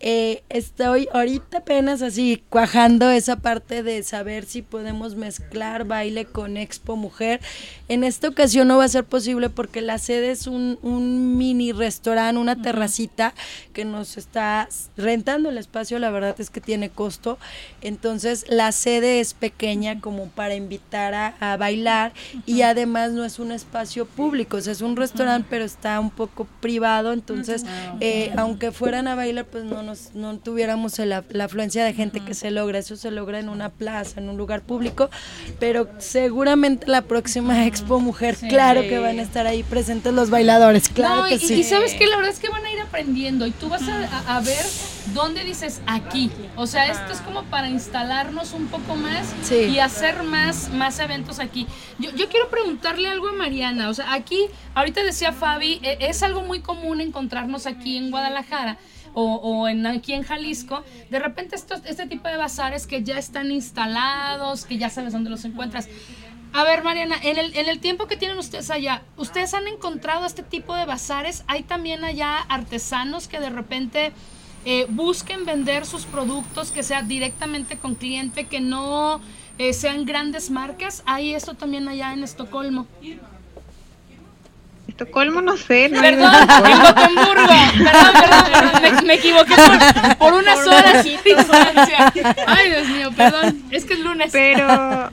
Eh, 0.00 0.42
estoy 0.48 1.06
ahorita 1.12 1.58
apenas 1.58 2.00
así 2.02 2.42
cuajando 2.48 3.10
esa 3.10 3.36
parte 3.36 3.82
de 3.82 4.02
saber 4.02 4.46
si 4.46 4.62
podemos 4.62 5.14
mezclar 5.16 5.84
baile 5.84 6.24
con 6.24 6.56
Expo 6.56 6.96
Mujer. 6.96 7.40
En 7.88 8.02
esta 8.04 8.28
ocasión 8.28 8.66
no 8.68 8.78
va 8.78 8.84
a 8.84 8.88
ser 8.88 9.04
posible 9.04 9.50
porque 9.50 9.81
la 9.82 9.98
sede 9.98 10.30
es 10.30 10.46
un, 10.46 10.78
un 10.82 11.36
mini 11.36 11.72
restaurante, 11.72 12.40
una 12.40 12.60
terracita 12.62 13.34
que 13.72 13.84
nos 13.84 14.16
está 14.16 14.68
rentando 14.96 15.50
el 15.50 15.58
espacio, 15.58 15.98
la 15.98 16.10
verdad 16.10 16.34
es 16.38 16.50
que 16.50 16.60
tiene 16.60 16.90
costo. 16.90 17.38
Entonces 17.80 18.44
la 18.48 18.72
sede 18.72 19.20
es 19.20 19.34
pequeña 19.34 20.00
como 20.00 20.26
para 20.28 20.54
invitar 20.54 21.14
a, 21.14 21.34
a 21.40 21.56
bailar 21.56 22.12
y 22.46 22.62
además 22.62 23.12
no 23.12 23.24
es 23.24 23.38
un 23.38 23.52
espacio 23.52 24.06
público, 24.06 24.56
o 24.56 24.60
sea, 24.60 24.72
es 24.72 24.80
un 24.80 24.96
restaurante 24.96 25.46
pero 25.50 25.64
está 25.64 25.98
un 26.00 26.10
poco 26.10 26.46
privado, 26.60 27.12
entonces 27.12 27.64
eh, 28.00 28.32
aunque 28.36 28.70
fueran 28.72 29.08
a 29.08 29.14
bailar 29.14 29.44
pues 29.46 29.64
no 29.64 29.82
nos 29.82 30.14
no 30.14 30.36
tuviéramos 30.38 30.98
la, 30.98 31.24
la 31.30 31.44
afluencia 31.44 31.84
de 31.84 31.92
gente 31.94 32.20
que 32.20 32.34
se 32.34 32.50
logra, 32.50 32.78
eso 32.78 32.96
se 32.96 33.10
logra 33.10 33.38
en 33.40 33.48
una 33.48 33.68
plaza, 33.70 34.20
en 34.20 34.28
un 34.28 34.36
lugar 34.36 34.62
público, 34.62 35.10
pero 35.58 35.88
seguramente 35.98 36.86
la 36.86 37.02
próxima 37.02 37.66
Expo 37.66 38.00
Mujer, 38.00 38.36
Sí. 38.36 38.48
claro 38.48 38.82
que 38.82 38.98
van 38.98 39.18
a 39.18 39.22
estar 39.22 39.46
ahí 39.46 39.61
presentes 39.62 40.12
los 40.12 40.30
bailadores, 40.30 40.88
claro 40.88 41.22
No, 41.22 41.28
que 41.28 41.36
y, 41.36 41.38
sí. 41.38 41.54
y 41.54 41.64
sabes 41.64 41.94
que 41.94 42.06
la 42.06 42.16
verdad 42.16 42.32
es 42.32 42.38
que 42.40 42.48
van 42.48 42.64
a 42.64 42.70
ir 42.72 42.80
aprendiendo 42.80 43.46
y 43.46 43.50
tú 43.52 43.68
vas 43.68 43.82
a, 43.88 43.96
a- 44.28 44.36
a 44.36 44.40
ver 44.40 44.64
dónde 45.14 45.44
dices 45.44 45.80
aquí. 45.86 46.30
O 46.56 46.66
sea, 46.66 46.86
esto 46.86 47.12
es 47.12 47.20
como 47.20 47.42
para 47.44 47.68
instalarnos 47.68 48.52
un 48.52 48.66
poco 48.68 48.96
más 48.96 49.26
Sí. 49.42 49.56
y 49.56 49.78
hacer 49.78 50.22
más, 50.22 50.70
más 50.70 50.98
eventos 51.00 51.38
aquí. 51.40 51.66
Yo, 51.98 52.10
yo 52.12 52.28
quiero 52.28 52.48
preguntarle 52.50 53.08
algo 53.08 53.28
a 53.28 53.32
Mariana. 53.32 53.88
O 53.88 53.94
sea, 53.94 54.12
aquí, 54.12 54.38
ahorita 54.74 55.02
decía 55.02 55.32
Fabi, 55.32 55.80
e- 55.82 55.98
es 56.00 56.22
algo 56.22 56.42
muy 56.42 56.60
común 56.60 57.00
encontrarnos 57.00 57.66
aquí 57.66 57.96
en 57.96 58.10
Guadalajara. 58.10 58.78
O, 59.14 59.34
o 59.34 59.68
en, 59.68 59.86
aquí 59.86 60.14
en 60.14 60.22
Jalisco, 60.22 60.82
de 61.10 61.18
repente 61.18 61.54
estos, 61.54 61.82
este 61.84 62.06
tipo 62.06 62.28
de 62.30 62.38
bazares 62.38 62.86
que 62.86 63.02
ya 63.02 63.18
están 63.18 63.50
instalados, 63.52 64.64
que 64.64 64.78
ya 64.78 64.88
sabes 64.88 65.12
dónde 65.12 65.28
los 65.28 65.44
encuentras. 65.44 65.86
A 66.54 66.64
ver, 66.64 66.84
Mariana, 66.84 67.16
en 67.22 67.38
el, 67.38 67.56
en 67.56 67.68
el 67.68 67.80
tiempo 67.80 68.06
que 68.06 68.16
tienen 68.16 68.36
ustedes 68.36 68.70
allá, 68.70 69.02
¿ustedes 69.16 69.54
han 69.54 69.66
encontrado 69.66 70.26
este 70.26 70.42
tipo 70.42 70.74
de 70.74 70.84
bazares? 70.84 71.44
¿Hay 71.46 71.62
también 71.62 72.04
allá 72.04 72.36
artesanos 72.36 73.26
que 73.26 73.40
de 73.40 73.48
repente 73.48 74.12
eh, 74.66 74.86
busquen 74.90 75.46
vender 75.46 75.86
sus 75.86 76.04
productos, 76.04 76.70
que 76.70 76.82
sea 76.82 77.02
directamente 77.02 77.78
con 77.78 77.94
cliente, 77.94 78.44
que 78.44 78.60
no 78.60 79.22
eh, 79.56 79.72
sean 79.72 80.04
grandes 80.04 80.50
marcas? 80.50 81.02
¿Hay 81.06 81.34
esto 81.34 81.54
también 81.54 81.88
allá 81.88 82.12
en 82.12 82.22
Estocolmo? 82.22 82.86
Estocolmo, 84.86 85.40
no 85.40 85.56
sé. 85.56 85.88
No 85.88 86.02
Perdón, 86.02 86.34
en 86.66 86.80
Gotemburgo. 86.82 87.46
Perdón, 87.46 88.12
perdón, 88.12 88.44
perdón, 88.52 88.82
me, 88.82 89.02
me 89.02 89.14
equivoqué 89.14 89.54
por, 89.54 90.16
por 90.18 90.32
unas 90.34 90.66
horas. 90.66 91.06
Ay, 92.46 92.70
Dios 92.70 92.88
mío, 92.88 93.10
perdón. 93.16 93.62
Es 93.70 93.86
que 93.86 93.94
es 93.94 94.00
lunes. 94.00 94.30
Pero 94.30 95.10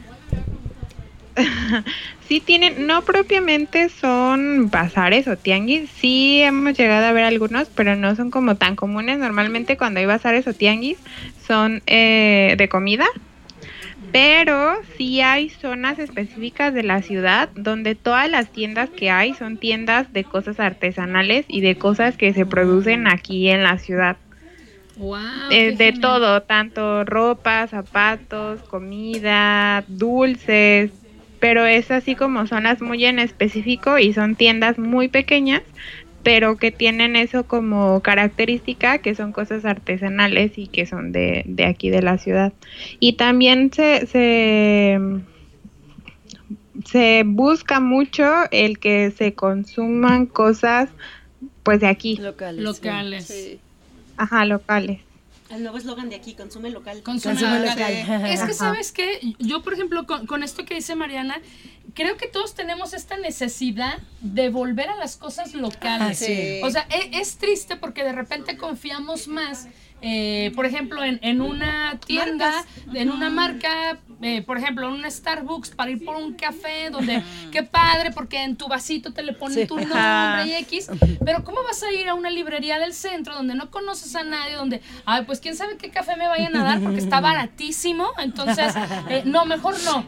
sí 2.19 2.41
tienen, 2.41 2.87
no 2.87 3.05
propiamente 3.05 3.89
son 3.89 4.69
bazares 4.71 5.27
o 5.27 5.37
tianguis, 5.37 5.89
sí 5.91 6.41
hemos 6.41 6.77
llegado 6.77 7.05
a 7.05 7.11
ver 7.13 7.23
algunos, 7.25 7.69
pero 7.69 7.95
no 7.95 8.15
son 8.15 8.31
como 8.31 8.57
tan 8.57 8.75
comunes. 8.75 9.17
Normalmente 9.19 9.77
cuando 9.77 9.99
hay 9.99 10.05
bazares 10.05 10.47
o 10.47 10.53
tianguis 10.55 11.03
son 11.37 11.83
eh, 11.87 12.55
de 12.57 12.69
comida, 12.69 13.05
pero 14.11 14.75
sí 14.97 15.21
hay 15.21 15.49
zonas 15.49 15.99
específicas 15.99 16.73
de 16.73 16.83
la 16.83 17.01
ciudad 17.01 17.49
donde 17.55 17.95
todas 17.95 18.29
las 18.29 18.51
tiendas 18.51 18.89
que 18.91 19.09
hay 19.11 19.33
son 19.33 19.57
tiendas 19.57 20.11
de 20.13 20.25
cosas 20.25 20.59
artesanales 20.59 21.45
y 21.47 21.61
de 21.61 21.77
cosas 21.77 22.17
que 22.17 22.33
se 22.33 22.45
producen 22.45 23.07
aquí 23.07 23.49
en 23.49 23.63
la 23.63 23.77
ciudad. 23.77 24.17
Wow, 24.95 25.15
Eh, 25.49 25.71
de 25.71 25.93
genial. 25.93 25.93
todo, 25.93 26.43
tanto 26.43 27.03
ropa, 27.05 27.67
zapatos, 27.67 28.63
comida, 28.63 29.83
dulces, 29.87 30.91
pero 31.39 31.65
es 31.65 31.91
así 31.91 32.15
como 32.15 32.47
zonas 32.47 32.81
muy 32.81 33.05
en 33.05 33.19
específico 33.19 33.97
y 33.97 34.13
son 34.13 34.35
tiendas 34.35 34.77
muy 34.77 35.07
pequeñas, 35.07 35.61
pero 36.23 36.57
que 36.57 36.71
tienen 36.71 37.15
eso 37.15 37.45
como 37.45 38.01
característica, 38.01 38.97
que 38.99 39.15
son 39.15 39.31
cosas 39.31 39.65
artesanales 39.65 40.57
y 40.57 40.67
que 40.67 40.85
son 40.85 41.11
de, 41.11 41.43
de 41.45 41.65
aquí 41.65 41.89
de 41.89 42.01
la 42.01 42.17
ciudad. 42.17 42.53
Y 42.99 43.13
también 43.13 43.71
se, 43.73 44.05
se, 44.05 44.99
se 46.85 47.23
busca 47.25 47.79
mucho 47.79 48.25
el 48.51 48.79
que 48.79 49.11
se 49.11 49.33
consuman 49.33 50.25
cosas 50.25 50.89
pues 51.63 51.79
de 51.79 51.87
aquí, 51.87 52.17
Locales. 52.17 52.63
Locales. 52.63 53.57
ajá, 54.17 54.45
locales. 54.45 54.99
El 55.49 55.63
nuevo 55.63 55.77
eslogan 55.77 56.09
de 56.09 56.15
aquí, 56.15 56.35
consume 56.35 56.69
local. 56.69 57.01
Consume 57.01 57.33
Consume 57.35 57.59
local. 57.59 57.99
local. 58.01 58.25
Es 58.31 58.43
que. 58.43 58.53
¿sabes 58.53 58.91
qué? 58.91 59.35
Yo, 59.39 59.63
por 59.63 59.73
ejemplo, 59.73 60.05
con, 60.05 60.27
con 60.27 60.43
esto 60.43 60.63
que 60.63 60.75
dice 60.75 60.95
Mariana, 60.95 61.41
creo 61.93 62.17
que 62.17 62.27
todos 62.27 62.53
tenemos 62.53 62.93
esta 62.93 63.17
necesidad 63.17 63.99
de 64.21 64.49
volver 64.49 64.89
a 64.89 64.95
las 64.95 65.17
cosas 65.17 65.53
locales. 65.53 66.21
Ah, 66.21 66.25
sí. 66.25 66.61
O 66.63 66.69
sea, 66.69 66.87
e- 66.89 67.19
es, 67.19 67.37
triste 67.37 67.75
porque 67.77 68.03
de 68.03 68.11
repente 68.11 68.57
confiamos 68.57 69.27
más, 69.27 69.67
eh, 70.01 70.51
por 70.55 70.65
ejemplo, 70.65 71.03
en, 71.03 71.19
en 71.21 71.41
una 71.41 71.99
tienda, 72.05 72.51
en 72.93 73.11
una 73.11 73.29
marca, 73.29 73.99
eh, 74.21 74.41
por 74.41 74.57
ejemplo, 74.57 74.87
en 74.87 74.93
un 74.93 75.09
Starbucks 75.11 75.71
para 75.71 75.91
ir 75.91 76.03
por 76.03 76.15
un 76.17 76.33
café 76.33 76.89
donde, 76.89 77.21
qué 77.51 77.63
padre, 77.63 78.11
porque 78.11 78.43
en 78.43 78.55
tu 78.55 78.67
vasito 78.67 79.11
te 79.13 79.23
le 79.23 79.33
ponen 79.33 79.57
Sí. 79.59 79.65
tu 79.67 79.75
nombre 79.77 80.45
y 80.47 80.53
X. 80.63 80.89
Pero 81.25 81.43
¿cómo 81.43 81.63
vas 81.63 81.81
a 81.83 81.91
ir 81.91 82.07
a 82.09 82.13
una 82.13 82.29
librería 82.29 82.79
del 82.79 82.93
centro 82.93 83.35
donde 83.35 83.55
no 83.55 83.69
conoces 83.71 84.15
a 84.15 84.23
nadie, 84.23 84.55
donde, 84.55 84.81
ay, 85.05 85.23
pues 85.25 85.39
quién 85.39 85.55
sabe 85.55 85.77
qué 85.77 85.89
café 85.89 86.15
me 86.15 86.27
vayan 86.27 86.55
a 86.55 86.63
dar 86.63 86.79
porque 86.81 86.99
está 86.99 87.19
baratísimo? 87.21 88.07
Entonces, 88.19 88.73
eh, 89.09 89.23
no, 89.25 89.45
mejor 89.45 89.75
no. 89.83 90.05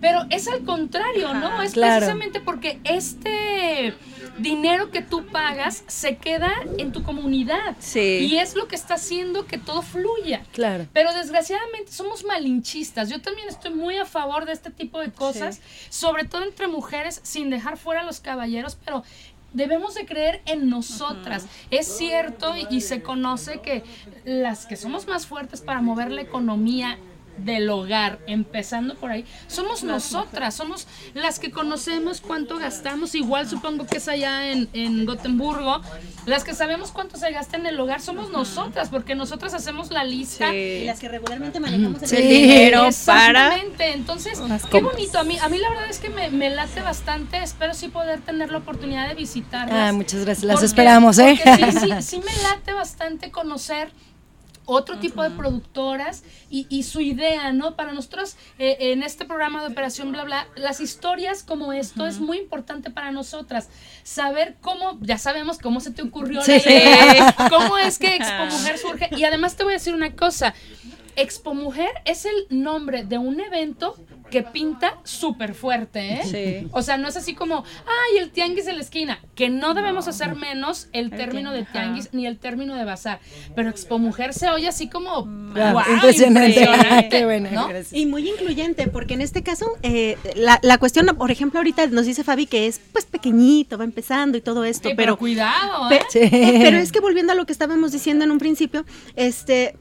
Pero 0.00 0.20
es 0.28 0.48
al 0.48 0.64
contrario, 0.64 1.32
¿no? 1.32 1.62
Es 1.62 1.72
Claro. 1.72 1.94
precisamente 1.96 2.40
porque 2.40 2.78
este 2.84 3.94
dinero 4.38 4.90
que 4.90 5.02
tú 5.02 5.26
pagas 5.26 5.84
se 5.86 6.16
queda 6.16 6.52
en 6.78 6.92
tu 6.92 7.02
comunidad. 7.02 7.76
Sí. 7.78 8.28
Y 8.30 8.38
es 8.38 8.54
lo 8.54 8.68
que 8.68 8.76
está 8.76 8.94
haciendo 8.94 9.46
que 9.46 9.58
todo 9.58 9.82
fluya. 9.82 10.42
Claro. 10.52 10.86
Pero 10.92 11.12
desgraciadamente 11.14 11.92
somos 11.92 12.24
malinchistas. 12.24 13.08
Yo 13.08 13.20
también 13.20 13.48
estoy 13.48 13.72
muy 13.72 13.96
a 13.96 14.04
favor 14.04 14.44
de 14.44 14.52
este 14.52 14.70
tipo 14.70 15.00
de 15.00 15.12
cosas, 15.12 15.60
sobre 15.90 16.24
todo 16.24 16.44
entre 16.44 16.68
mujeres, 16.68 17.20
sin 17.22 17.50
dejar 17.50 17.76
fuera 17.76 18.00
a 18.00 18.04
los 18.04 18.20
caballeros, 18.20 18.76
pero 18.84 19.02
debemos 19.52 19.94
de 19.94 20.04
creer 20.04 20.42
en 20.46 20.68
nosotras. 20.68 21.46
Es 21.70 21.86
cierto 21.86 22.54
y, 22.56 22.66
y 22.70 22.80
se 22.80 23.02
conoce 23.02 23.60
que 23.60 23.84
las 24.24 24.66
que 24.66 24.76
somos 24.76 25.06
más 25.06 25.26
fuertes 25.26 25.60
para 25.60 25.80
mover 25.80 26.10
la 26.10 26.22
economía 26.22 26.98
del 27.38 27.68
hogar, 27.70 28.18
empezando 28.26 28.94
por 28.94 29.10
ahí, 29.10 29.24
somos 29.48 29.82
nosotras, 29.82 30.54
somos 30.54 30.86
las 31.14 31.38
que 31.38 31.50
conocemos 31.50 32.20
cuánto 32.20 32.58
gastamos, 32.58 33.14
igual 33.14 33.48
supongo 33.48 33.86
que 33.86 33.96
es 33.98 34.08
allá 34.08 34.50
en, 34.50 34.68
en 34.72 35.04
Gotemburgo, 35.04 35.80
las 36.26 36.44
que 36.44 36.54
sabemos 36.54 36.92
cuánto 36.92 37.16
se 37.16 37.30
gasta 37.32 37.56
en 37.56 37.66
el 37.66 37.78
hogar 37.80 38.00
somos 38.00 38.30
nosotras, 38.30 38.88
porque 38.88 39.14
nosotras 39.14 39.54
hacemos 39.54 39.90
la 39.90 40.04
lista 40.04 40.54
Y 40.54 40.84
las 40.84 41.00
que 41.00 41.08
regularmente 41.08 41.60
manejamos 41.60 42.02
el 42.02 42.08
Sí. 42.08 42.16
Dinero 42.16 42.78
para 42.78 42.88
Exactamente, 42.88 43.92
entonces, 43.92 44.40
qué 44.70 44.80
bonito. 44.80 45.18
A 45.18 45.24
mí, 45.24 45.36
a 45.40 45.48
mí 45.48 45.58
la 45.58 45.70
verdad 45.70 45.88
es 45.90 45.98
que 45.98 46.08
me, 46.10 46.30
me 46.30 46.50
late 46.50 46.80
bastante. 46.82 47.42
Espero 47.42 47.74
sí 47.74 47.88
poder 47.88 48.20
tener 48.20 48.50
la 48.52 48.58
oportunidad 48.58 49.08
de 49.08 49.14
visitarlas. 49.14 49.90
Ah, 49.90 49.92
muchas 49.92 50.24
gracias. 50.24 50.44
Las 50.44 50.54
Porque- 50.56 50.66
esperamos, 50.66 51.18
¿eh? 51.18 51.38
porque 51.44 51.72
sí, 51.72 51.78
sí, 51.80 51.90
sí 52.02 52.18
me 52.18 52.42
late 52.42 52.72
bastante 52.72 53.30
conocer 53.30 53.90
otro 54.66 54.98
tipo 54.98 55.22
de 55.22 55.30
productoras 55.30 56.22
y, 56.50 56.66
y 56.68 56.84
su 56.84 57.00
idea, 57.00 57.52
¿no? 57.52 57.76
Para 57.76 57.92
nosotros, 57.92 58.36
eh, 58.58 58.76
en 58.80 59.02
este 59.02 59.24
programa 59.24 59.60
de 59.62 59.68
Operación 59.72 60.12
Bla 60.12 60.24
Bla, 60.24 60.46
las 60.56 60.80
historias 60.80 61.42
como 61.42 61.72
esto 61.72 62.06
es 62.06 62.18
muy 62.20 62.38
importante 62.38 62.90
para 62.90 63.10
nosotras. 63.10 63.68
Saber 64.02 64.56
cómo, 64.60 64.98
ya 65.00 65.18
sabemos 65.18 65.58
cómo 65.58 65.80
se 65.80 65.90
te 65.90 66.02
ocurrió 66.02 66.42
Sí. 66.42 66.52
la 66.52 66.72
idea, 66.72 67.36
cómo 67.50 67.78
es 67.78 67.98
que 67.98 68.14
Expo 68.16 68.46
Mujer 68.50 68.78
surge. 68.78 69.08
Y 69.16 69.24
además 69.24 69.56
te 69.56 69.64
voy 69.64 69.72
a 69.72 69.76
decir 69.76 69.94
una 69.94 70.14
cosa. 70.14 70.54
Expo 71.16 71.54
Mujer 71.54 71.90
es 72.04 72.24
el 72.24 72.46
nombre 72.50 73.04
de 73.04 73.18
un 73.18 73.40
evento 73.40 73.96
que 74.30 74.42
pinta 74.42 74.98
súper 75.04 75.54
fuerte, 75.54 76.14
¿eh? 76.14 76.20
Sí. 76.62 76.68
O 76.72 76.82
sea, 76.82 76.96
no 76.96 77.06
es 77.08 77.16
así 77.16 77.34
como, 77.34 77.64
ay, 77.86 78.18
el 78.18 78.30
tianguis 78.30 78.64
de 78.66 78.72
la 78.72 78.80
esquina, 78.80 79.20
que 79.34 79.48
no 79.48 79.74
debemos 79.74 80.08
hacer 80.08 80.34
menos 80.34 80.88
el 80.92 81.10
término 81.10 81.52
de 81.52 81.64
tianguis 81.64 82.08
ni 82.12 82.26
el 82.26 82.38
término 82.38 82.74
de 82.74 82.84
bazar. 82.84 83.20
Pero 83.54 83.68
Expo 83.70 83.98
Mujer 83.98 84.34
se 84.34 84.48
oye 84.48 84.66
así 84.66 84.88
como, 84.88 85.28
Ah, 85.56 85.72
wow, 85.72 85.94
impresionante. 85.94 86.60
impresionante, 86.60 87.08
Qué 87.10 87.24
buena, 87.24 87.50
¿no? 87.50 87.68
Y 87.92 88.06
muy 88.06 88.28
incluyente, 88.28 88.88
porque 88.88 89.14
en 89.14 89.20
este 89.20 89.42
caso, 89.42 89.66
eh, 89.82 90.16
la, 90.34 90.58
la 90.62 90.78
cuestión, 90.78 91.06
por 91.16 91.30
ejemplo, 91.30 91.60
ahorita 91.60 91.86
nos 91.88 92.06
dice 92.06 92.24
Fabi 92.24 92.46
que 92.46 92.66
es 92.66 92.80
pues 92.92 93.04
pequeñito, 93.04 93.78
va 93.78 93.84
empezando 93.84 94.36
y 94.36 94.40
todo 94.40 94.64
esto, 94.64 94.88
Sí, 94.88 94.94
pero, 94.96 95.16
cuidado, 95.16 95.88
pe- 95.88 95.96
¿eh? 95.96 96.00
Sí. 96.08 96.18
eh, 96.22 96.60
pero 96.64 96.78
es 96.78 96.90
que 96.90 97.00
volviendo 97.00 97.32
a 97.32 97.36
lo 97.36 97.46
que 97.46 97.52
estábamos 97.52 97.92
diciendo 97.92 98.24
en 98.24 98.30
un 98.32 98.38
principio, 98.38 98.84
este, 99.14 99.76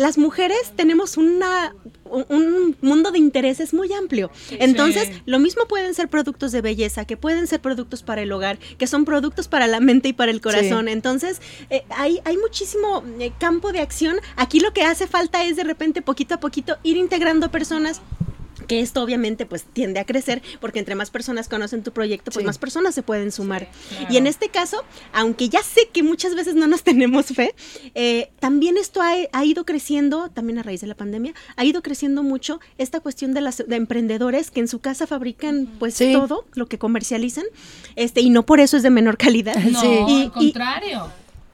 las 0.00 0.18
mujeres 0.18 0.72
tenemos 0.76 1.16
una 1.16 1.74
un, 2.04 2.24
un 2.28 2.76
mundo 2.80 3.12
de 3.12 3.18
intereses 3.18 3.72
muy 3.72 3.92
amplio. 3.92 4.30
Entonces, 4.50 5.08
Sí. 5.08 5.22
lo 5.26 5.38
mismo 5.38 5.66
pueden 5.68 5.94
ser 5.94 6.08
productos 6.08 6.50
de 6.50 6.60
belleza, 6.60 7.04
que 7.04 7.16
pueden 7.16 7.46
ser 7.46 7.60
productos 7.60 8.02
para 8.02 8.22
el 8.22 8.32
hogar, 8.32 8.58
que 8.78 8.86
son 8.88 9.04
productos 9.04 9.46
para 9.46 9.68
la 9.68 9.78
mente 9.78 10.08
y 10.08 10.12
para 10.12 10.32
el 10.32 10.40
corazón. 10.40 10.88
Entonces, 10.88 11.40
eh, 11.70 11.84
hay, 11.90 12.20
hay 12.24 12.36
muchísimo 12.36 13.04
eh, 13.20 13.30
campo 13.38 13.70
de 13.72 13.78
acción. 13.80 14.16
Aquí 14.34 14.58
lo 14.58 14.72
que 14.72 14.82
hace 14.82 15.06
falta 15.06 15.44
es 15.44 15.54
de 15.56 15.62
repente, 15.64 16.02
poquito 16.02 16.34
a 16.34 16.40
poquito, 16.40 16.78
ir 16.82 16.96
integrando 16.96 17.50
personas 17.50 18.00
que 18.70 18.80
esto 18.80 19.02
obviamente 19.02 19.46
pues 19.46 19.64
tiende 19.64 19.98
a 19.98 20.04
crecer 20.04 20.42
porque 20.60 20.78
entre 20.78 20.94
más 20.94 21.10
personas 21.10 21.48
conocen 21.48 21.82
tu 21.82 21.90
proyecto 21.90 22.30
pues 22.30 22.42
Sí. 22.44 22.46
más 22.46 22.56
personas 22.58 22.94
se 22.94 23.02
pueden 23.02 23.32
sumar 23.32 23.66
y 24.08 24.16
en 24.16 24.28
este 24.28 24.48
caso 24.48 24.84
aunque 25.12 25.48
ya 25.48 25.60
sé 25.64 25.88
que 25.92 26.04
muchas 26.04 26.36
veces 26.36 26.54
no 26.54 26.68
nos 26.68 26.84
tenemos 26.90 27.26
fe 27.26 27.52
eh, 27.96 28.30
también 28.38 28.76
esto 28.76 29.02
ha, 29.02 29.14
ha 29.32 29.44
ido 29.44 29.64
creciendo 29.64 30.30
también 30.30 30.58
a 30.60 30.62
raíz 30.62 30.80
de 30.82 30.86
la 30.86 30.94
pandemia 30.94 31.34
ha 31.56 31.64
ido 31.64 31.82
creciendo 31.82 32.22
mucho 32.22 32.60
esta 32.78 33.00
cuestión 33.00 33.34
de 33.34 33.40
las 33.40 33.56
de 33.66 33.74
emprendedores 33.74 34.52
que 34.52 34.60
en 34.60 34.68
su 34.68 34.78
casa 34.78 35.08
fabrican 35.08 35.66
pues 35.80 35.94
Sí. 35.94 36.12
todo 36.12 36.44
lo 36.54 36.66
que 36.68 36.78
comercializan 36.78 37.44
este 37.96 38.20
y 38.20 38.30
no 38.30 38.46
por 38.46 38.60
eso 38.60 38.76
es 38.76 38.84
de 38.84 38.90
menor 38.90 39.16
calidad 39.18 39.56
No, 39.56 39.80
Sí. 39.80 39.88
Y- 39.88 40.22
al 40.22 40.26
y- 40.26 40.30
contrario. 40.52 41.08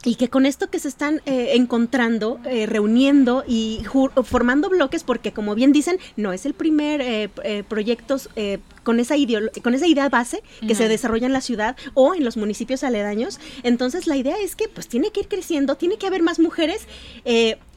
Y 0.07 0.15
que 0.15 0.29
con 0.29 0.45
esto 0.45 0.69
que 0.69 0.79
se 0.79 0.87
están 0.87 1.21
eh, 1.25 1.51
encontrando, 1.55 2.39
eh, 2.45 2.65
reuniendo 2.65 3.43
y 3.45 3.81
formando 4.23 4.69
bloques, 4.69 5.03
porque 5.03 5.33
como 5.33 5.53
bien 5.53 5.73
dicen, 5.73 5.99
no 6.15 6.31
es 6.31 6.45
el 6.45 6.53
primer 6.53 7.01
eh, 7.01 7.29
eh, 7.43 7.63
proyectos 7.67 8.29
eh, 8.37 8.59
con 8.83 9.01
esa 9.01 9.15
con 9.61 9.73
esa 9.73 9.85
idea 9.85 10.07
base 10.07 10.41
que 10.65 10.73
se 10.75 10.87
desarrolla 10.87 11.27
en 11.27 11.33
la 11.33 11.41
ciudad 11.41 11.75
o 11.93 12.15
en 12.15 12.23
los 12.23 12.37
municipios 12.37 12.85
aledaños. 12.85 13.41
Entonces 13.63 14.07
la 14.07 14.15
idea 14.15 14.37
es 14.41 14.55
que 14.55 14.69
pues 14.69 14.87
tiene 14.87 15.11
que 15.11 15.19
ir 15.19 15.27
creciendo, 15.27 15.75
tiene 15.75 15.97
que 15.97 16.07
haber 16.07 16.23
más 16.23 16.39
mujeres. 16.39 16.87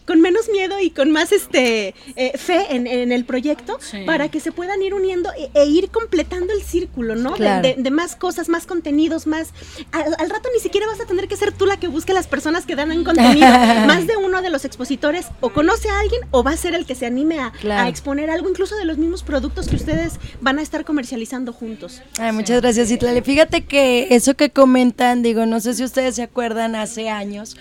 Con 0.06 0.20
menos 0.20 0.48
miedo 0.50 0.78
y 0.80 0.90
con 0.90 1.10
más 1.10 1.32
este 1.32 1.94
eh, 2.16 2.32
fe 2.36 2.66
en, 2.74 2.86
en 2.86 3.12
el 3.12 3.24
proyecto 3.24 3.78
Sí. 3.80 3.98
para 4.06 4.28
que 4.28 4.40
se 4.40 4.52
puedan 4.52 4.82
ir 4.82 4.94
uniendo 4.94 5.30
e, 5.38 5.50
e 5.54 5.66
ir 5.66 5.90
completando 5.90 6.52
el 6.52 6.62
círculo, 6.62 7.14
¿no? 7.16 7.30
De- 7.30 7.36
Claro. 7.36 7.62
de, 7.68 7.74
de 7.78 7.90
más 7.90 8.16
cosas, 8.16 8.48
más 8.48 8.66
contenidos, 8.66 9.26
más... 9.26 9.48
Al, 9.92 10.14
al 10.18 10.30
rato 10.30 10.48
ni 10.54 10.60
siquiera 10.60 10.86
vas 10.86 11.00
a 11.00 11.06
tener 11.06 11.28
que 11.28 11.36
ser 11.36 11.52
tú 11.52 11.66
la 11.66 11.78
que 11.78 11.88
busque 11.88 12.12
las 12.12 12.26
personas 12.26 12.66
que 12.66 12.74
dan 12.76 12.90
un 12.90 13.04
contenido. 13.04 13.46
más 13.86 14.06
de 14.06 14.16
uno 14.16 14.42
de 14.42 14.50
los 14.50 14.64
expositores 14.64 15.26
o 15.40 15.50
conoce 15.50 15.88
a 15.88 16.00
alguien 16.00 16.20
o 16.30 16.42
va 16.42 16.52
a 16.52 16.56
ser 16.56 16.74
el 16.74 16.86
que 16.86 16.94
se 16.94 17.06
anime 17.06 17.38
a, 17.40 17.52
Claro. 17.52 17.86
a 17.86 17.88
exponer 17.88 18.30
algo, 18.30 18.48
incluso 18.48 18.76
de 18.76 18.84
los 18.84 18.98
mismos 18.98 19.22
productos 19.22 19.68
que 19.68 19.76
ustedes 19.76 20.14
van 20.40 20.58
a 20.58 20.62
estar 20.62 20.84
comercializando 20.84 21.52
juntos. 21.52 22.02
Ay, 22.18 22.32
muchas 22.32 22.60
gracias, 22.60 22.90
Itlali. 22.90 23.20
Fíjate 23.22 23.64
que 23.64 24.08
eso 24.10 24.34
que 24.34 24.50
comentan, 24.50 25.22
digo, 25.22 25.46
no 25.46 25.60
sé 25.60 25.74
si 25.74 25.84
ustedes 25.84 26.16
se 26.16 26.22
acuerdan 26.22 26.74
hace 26.74 27.08
años 27.08 27.56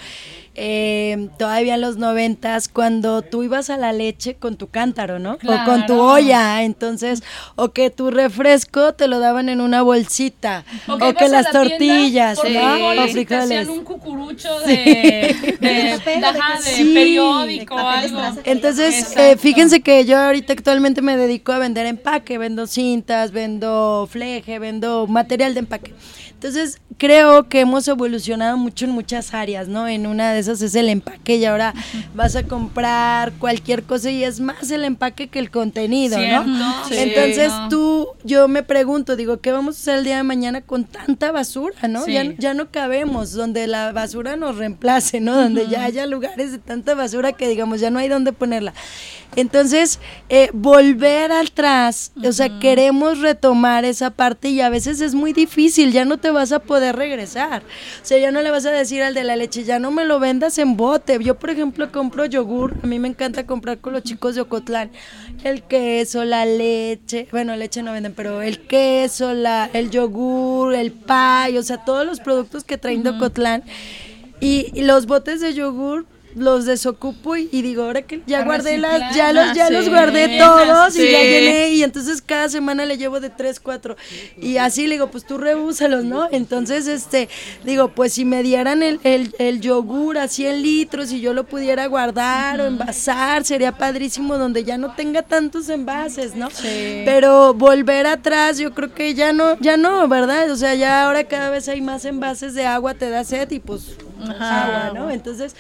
eh, 0.56 1.30
todavía 1.38 1.76
en 1.76 1.82
los 1.82 1.98
noventas, 1.98 2.68
cuando 2.68 3.22
tú 3.22 3.44
ibas 3.44 3.70
a 3.70 3.78
la 3.78 3.94
leche 3.94 4.36
con 4.36 4.58
tu 4.58 4.68
cántaro, 4.68 5.20
¿no? 5.20 5.38
O 5.48 5.64
con 5.66 5.86
tu 5.86 6.00
olla, 6.00 6.64
entonces, 6.64 7.24
o 7.56 7.70
que 7.70 7.90
tu 7.90 8.12
refresco 8.12 8.94
te 8.94 9.08
lo 9.08 9.20
daban 9.20 9.50
en 9.50 9.62
una 9.62 9.82
bolsita, 9.82 10.66
o, 10.88 10.98
que 11.14 11.28
las 11.30 11.46
la 11.46 11.52
tortillas, 11.52 12.40
¿no? 12.44 12.88
O 12.88 12.94
y 12.94 12.98
te 12.98 13.12
frijoles. 13.12 13.44
hacían 13.46 13.70
un 13.70 13.84
cucurucho 13.84 14.60
de, 14.62 15.58
de, 15.60 16.26
ajá, 16.26 16.60
de 16.60 16.70
Sí. 16.76 16.94
periódico 16.94 17.76
o 17.76 17.80
algo. 17.80 18.20
Entonces, 18.44 19.16
eh, 19.18 19.38
fíjense 19.38 19.82
que 19.82 20.06
yo 20.06 20.18
ahorita 20.18 20.54
actualmente 20.54 21.02
me 21.02 21.18
dedico 21.18 21.52
a 21.52 21.60
vender 21.60 21.86
empaque, 21.86 22.38
vendo 22.38 22.68
cintas, 22.68 23.32
vendo 23.32 24.08
fleje, 24.12 24.60
vendo 24.60 25.08
material 25.08 25.54
de 25.54 25.60
empaque. 25.62 25.94
Entonces, 26.40 26.80
creo 26.98 27.50
que 27.50 27.60
hemos 27.60 27.86
evolucionado 27.90 28.56
mucho 28.56 28.86
en 28.86 28.92
muchas 28.92 29.34
áreas, 29.34 29.68
¿no? 29.68 29.90
En 29.90 30.08
una 30.08 30.32
de 30.32 30.40
esas 30.40 30.62
es 30.62 30.74
el 30.74 30.88
empaque 30.88 31.36
y 31.36 31.44
ahora 31.44 31.74
vas 32.16 32.38
a 32.38 32.44
comprar 32.44 33.34
cualquier 33.34 33.84
cosa 33.84 34.10
y 34.10 34.24
es 34.24 34.40
más 34.40 34.72
el 34.72 34.86
empaque 34.86 35.28
que 35.28 35.40
el 35.40 35.52
contenido, 35.52 36.18
¿no? 36.18 36.86
sí. 36.88 36.96
Entonces, 36.98 37.50
No. 37.50 37.68
tú, 37.68 38.08
yo 38.24 38.48
me 38.48 38.64
pregunto, 38.64 39.18
digo, 39.18 39.42
¿qué 39.42 39.52
vamos 39.52 39.76
a 39.76 39.80
hacer 39.82 39.98
el 39.98 40.06
día 40.06 40.16
de 40.16 40.24
mañana 40.24 40.62
con 40.62 40.86
tanta 40.86 41.34
basura, 41.34 41.90
¿no? 41.90 42.06
Sí. 42.06 42.14
Ya, 42.14 42.24
ya 42.38 42.54
no 42.54 42.72
cabemos, 42.72 43.34
donde 43.34 43.68
la 43.68 43.92
basura 43.92 44.38
nos 44.38 44.56
reemplace, 44.56 45.20
¿no? 45.20 45.36
Donde 45.36 45.68
ya 45.68 45.84
haya 45.84 46.06
lugares 46.06 46.54
de 46.54 46.58
tanta 46.60 46.96
basura 46.96 47.34
que 47.34 47.50
digamos, 47.50 47.82
ya 47.82 47.90
no 47.90 48.00
hay 48.00 48.08
dónde 48.08 48.32
ponerla. 48.32 48.74
Entonces, 49.36 50.00
eh, 50.30 50.50
volver 50.54 51.32
atrás, 51.32 52.12
o 52.24 52.32
sea, 52.32 52.60
queremos 52.60 53.20
retomar 53.20 53.86
esa 53.86 54.10
parte 54.10 54.50
y 54.50 54.62
a 54.62 54.70
veces 54.70 55.02
es 55.02 55.14
muy 55.14 55.34
difícil, 55.34 55.92
ya 55.92 56.04
no 56.06 56.18
te 56.18 56.29
vas 56.32 56.52
a 56.52 56.60
poder 56.60 56.96
regresar. 56.96 57.62
O 58.02 58.06
sea, 58.06 58.18
ya 58.18 58.32
no 58.32 58.42
le 58.42 58.52
vas 58.52 58.66
a 58.66 58.72
decir 58.72 59.02
al 59.02 59.14
de 59.14 59.24
la 59.24 59.36
leche, 59.36 59.64
ya 59.64 59.80
no 59.80 59.92
me 59.92 60.06
lo 60.06 60.20
vendas 60.20 60.58
en 60.58 60.78
bote. 60.78 61.18
Yo, 61.24 61.36
por 61.36 61.50
ejemplo, 61.50 61.92
compro 61.92 62.26
yogur, 62.26 62.76
a 62.84 62.88
mí 62.88 63.00
me 63.00 63.08
encanta 63.08 63.46
comprar 63.46 63.80
con 63.80 63.94
los 63.94 64.04
chicos 64.04 64.36
de 64.36 64.42
Ocotlán 64.42 64.92
el 65.44 65.64
queso, 65.64 66.26
la 66.26 66.46
leche, 66.46 67.28
bueno, 67.32 67.56
leche 67.56 67.84
no 67.84 67.94
venden, 67.94 68.14
pero 68.14 68.42
el 68.42 68.60
queso, 68.60 69.34
la, 69.34 69.70
el 69.74 69.90
yogur, 69.90 70.74
el 70.74 70.92
pay, 70.92 71.58
o 71.58 71.64
sea, 71.64 71.84
todos 71.84 72.06
los 72.06 72.20
productos 72.20 72.64
que 72.64 72.78
traen 72.78 73.04
de 73.04 73.12
Ocotlán. 73.12 73.64
Y, 74.42 74.72
y 74.74 74.84
los 74.84 75.06
botes 75.06 75.42
de 75.42 75.54
yogur 75.54 76.06
los 76.40 76.66
desocupo 76.66 77.36
y, 77.36 77.50
y 77.52 77.62
digo, 77.62 77.84
ahora 77.84 78.02
que 78.02 78.22
ya 78.26 78.44
guardé 78.44 78.72
reciclar. 78.78 79.00
las, 79.00 79.16
ya 79.16 79.34
los, 79.34 79.54
ya 79.56 79.66
Ah, 79.68 79.70
los 79.70 79.86
sí. 79.86 79.90
guardé 79.92 80.38
todos 80.40 80.96
y 80.96 81.12
ya 81.12 81.20
Sí. 81.22 81.28
llené 81.28 81.70
y 81.74 81.84
entonces 81.84 82.22
cada 82.22 82.50
semana 82.50 82.86
le 82.86 82.98
llevo 82.98 83.20
de 83.20 83.30
tres, 83.30 83.60
cuatro 83.60 83.96
y 84.42 84.58
así 84.58 84.88
le 84.88 84.96
digo, 84.96 85.12
pues 85.12 85.26
tú 85.26 85.38
reúsalos, 85.38 86.04
¿no? 86.06 86.28
Entonces, 86.32 86.88
este, 86.88 87.30
digo, 87.64 87.90
pues 87.90 88.14
si 88.14 88.26
me 88.26 88.42
dieran 88.44 88.82
el, 88.84 89.00
el, 89.04 89.36
el 89.40 89.62
yogur 89.62 90.18
a 90.18 90.28
100 90.28 90.62
litros 90.62 91.12
y 91.12 91.22
yo 91.22 91.34
lo 91.34 91.44
pudiera 91.46 91.86
guardar 91.88 92.60
o 92.62 92.66
envasar, 92.66 93.44
sería 93.46 93.72
padrísimo 93.74 94.38
donde 94.38 94.64
ya 94.64 94.78
no 94.78 94.96
tenga 94.96 95.22
tantos 95.22 95.70
envases, 95.70 96.36
¿no? 96.36 96.50
Pero 97.06 97.54
volver 97.54 98.08
atrás, 98.08 98.58
yo 98.58 98.74
creo 98.74 98.94
que 98.94 99.14
ya 99.14 99.34
no, 99.34 99.58
ya 99.60 99.78
no, 99.78 100.08
¿verdad? 100.08 100.50
O 100.52 100.56
sea, 100.56 100.76
ya 100.76 101.06
ahora 101.06 101.24
cada 101.26 101.50
vez 101.50 101.68
hay 101.68 101.82
más 101.82 102.06
envases 102.06 102.54
de 102.54 102.66
agua, 102.66 102.94
te 102.94 103.10
da 103.10 103.24
sed 103.24 103.50
y 103.52 103.60
pues 103.60 103.96
agua, 104.40 104.92
¿no? 104.94 105.10
Entonces, 105.10 105.56